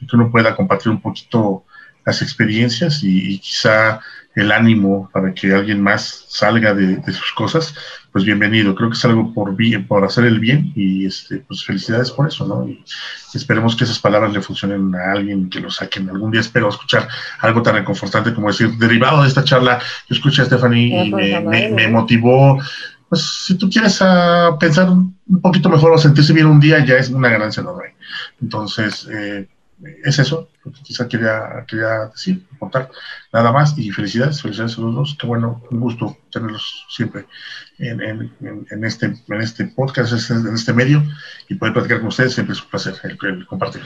[0.00, 1.64] que uno pueda compartir un poquito
[2.08, 4.00] las experiencias y quizá
[4.34, 7.74] el ánimo para que alguien más salga de, sus cosas,
[8.12, 8.74] pues bienvenido.
[8.74, 12.28] Creo que es algo por, bien, por hacer el bien y este, pues felicidades por
[12.28, 12.66] eso, ¿no?
[12.66, 12.82] Y
[13.34, 16.08] esperemos que esas palabras le funcionen a alguien, que lo saquen.
[16.08, 17.08] Algún día espero escuchar
[17.40, 21.88] algo tan reconfortante como decir, derivado de esta charla, yo escuché a Stephanie y me,
[21.88, 22.58] motivó.
[23.10, 26.96] Pues si tú quieres uh, pensar un poquito mejor o sentirse bien un día, ya
[26.96, 27.94] es una ganancia enorme.
[28.40, 29.46] Entonces, eh,
[30.04, 32.90] es eso lo que quizá quería, quería decir, contar.
[33.32, 35.16] Nada más y felicidades, felicidades a los dos.
[35.20, 37.26] Qué bueno, un gusto tenerlos siempre
[37.78, 38.00] en,
[38.40, 41.02] en, este, en este podcast, en este medio
[41.48, 42.34] y poder platicar con ustedes.
[42.34, 43.82] Siempre es un placer el, compartir.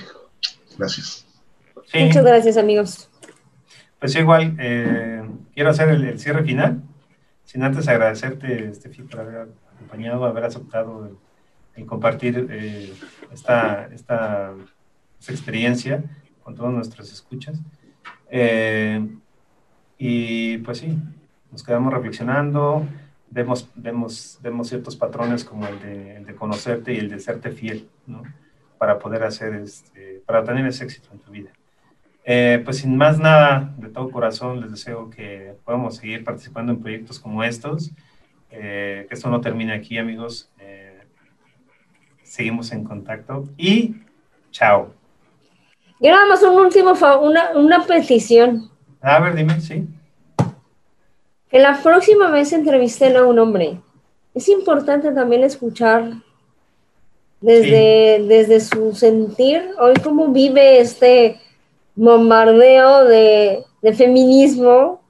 [0.78, 1.26] Gracias.
[1.94, 3.10] Muchas gracias, amigos.
[3.98, 5.22] Pues igual, eh,
[5.54, 6.82] quiero hacer el, cierre final,
[7.44, 11.18] sin antes agradecerte, Estefi, por haber acompañado, haber aceptado
[11.76, 12.92] el, compartir eh,
[13.32, 14.54] esta, esta
[15.30, 16.02] experiencia
[16.42, 17.60] con todos nuestros escuchas.
[18.30, 19.06] Eh,
[19.98, 20.98] y pues sí,
[21.50, 22.86] nos quedamos reflexionando,
[23.30, 27.50] vemos, vemos, vemos ciertos patrones como el de, el de conocerte y el de serte
[27.50, 28.22] fiel, ¿no?
[28.78, 31.50] Para poder hacer, este, para tener ese éxito en tu vida.
[32.24, 36.80] Eh, pues sin más nada, de todo corazón les deseo que podamos seguir participando en
[36.80, 37.92] proyectos como estos,
[38.50, 40.50] eh, que esto no termine aquí amigos,
[42.22, 43.96] seguimos en contacto y
[44.50, 45.01] chao.
[46.02, 48.68] Y nada más un último, una, una petición.
[49.00, 49.86] A ver, dime, sí.
[51.48, 53.78] Que la próxima vez entrevisten a un hombre.
[54.34, 56.10] Es importante también escuchar
[57.40, 61.40] desde, desde su sentir, hoy cómo vive este
[61.94, 65.00] bombardeo de, de feminismo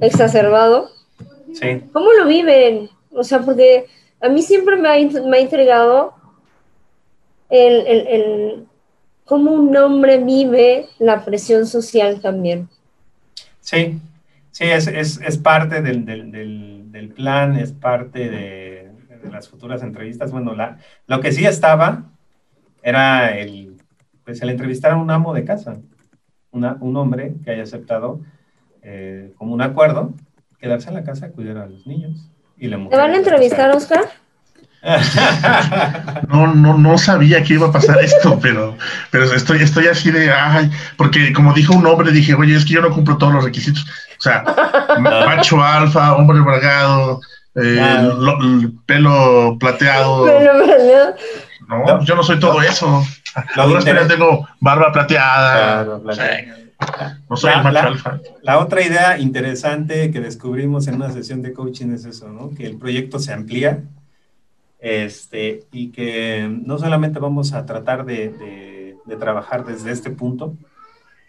[0.00, 0.90] exacerbado.
[1.52, 1.82] Sí.
[1.92, 2.90] ¿Cómo lo viven?
[3.12, 3.86] O sea, porque
[4.20, 6.14] a mí siempre me ha, me ha intrigado
[7.50, 8.66] el, el, el,
[9.30, 12.68] cómo un hombre vive la presión social también.
[13.60, 14.00] Sí,
[14.50, 18.90] sí, es, es, es parte del, del, del, plan, es parte de,
[19.22, 20.32] de, las futuras entrevistas.
[20.32, 22.06] Bueno, la, lo que sí estaba
[22.82, 23.76] era el,
[24.24, 25.76] pues el entrevistar a un amo de casa,
[26.50, 28.18] una, un hombre que haya aceptado
[28.82, 30.12] eh, como un acuerdo
[30.58, 32.28] quedarse en la casa a cuidar a los niños.
[32.58, 34.06] Y la ¿Te van a entrevistar, Oscar?
[36.28, 38.76] No, no, no sabía que iba a pasar esto, pero,
[39.10, 42.74] pero estoy, estoy así de, ay, porque como dijo un hombre, dije, oye, es que
[42.74, 43.84] yo no cumplo todos los requisitos.
[44.18, 44.44] O sea,
[45.00, 47.20] macho alfa, hombre bragado,
[47.56, 48.10] eh,
[48.86, 50.26] pelo plateado.
[51.68, 53.04] No, yo no soy todo eso.
[53.56, 55.84] Ahora tengo barba plateada.
[57.28, 58.20] no soy la, macho alfa.
[58.42, 62.50] La otra idea interesante que descubrimos en una sesión de coaching es eso, ¿no?
[62.50, 63.82] Que el proyecto se amplía
[64.80, 68.30] este, y que no solamente vamos a tratar de,
[69.06, 70.56] de, trabajar desde este punto,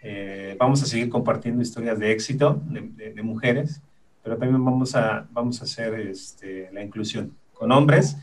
[0.02, 3.82] eh, vamos a seguir compartiendo historias de éxito de, de, mujeres,
[4.22, 8.16] pero también vamos a, vamos a hacer este, la inclusión con hombres.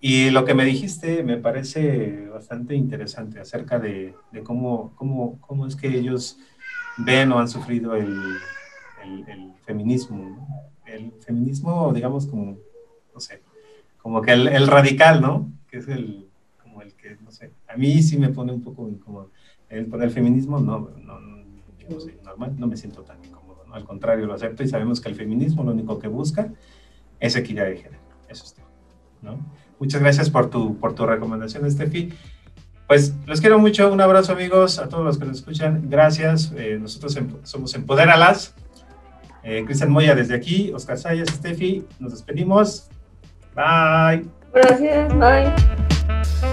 [0.00, 4.14] Y lo que me dijiste me parece bastante interesante acerca de,
[4.44, 6.38] cómo, cómo, cómo, es que ellos
[6.98, 8.36] ven o han sufrido el,
[9.02, 10.46] el, feminismo.
[10.86, 12.58] El feminismo, digamos, como,
[13.12, 13.42] no sé,
[13.98, 15.52] como que el, radical, ¿no?
[15.68, 16.28] Que es el,
[16.62, 19.30] como el que, no sé, a mí sí me pone un poco incómodo.
[19.68, 21.20] El, por el feminismo, no, no,
[21.78, 23.74] yo no soy normal, no me siento tan incómodo, ¿no?
[23.74, 26.52] Al contrario, lo acepto y sabemos que el feminismo lo único que busca
[27.20, 28.02] es equidad de género.
[28.28, 28.66] Eso es todo,
[29.22, 29.38] ¿no?
[29.78, 32.12] Muchas gracias por tu, por tu recomendación, Steffi.
[32.88, 36.52] Pues los quiero mucho, un abrazo amigos, a todos los que nos escuchan, gracias.
[36.56, 38.54] Eh, nosotros em, somos Empoderalas.
[39.42, 42.88] Eh, Cristian Moya desde aquí, Oscar Sayas, Steffi, nos despedimos.
[43.54, 44.24] Bye.
[44.52, 46.44] Gracias, bye.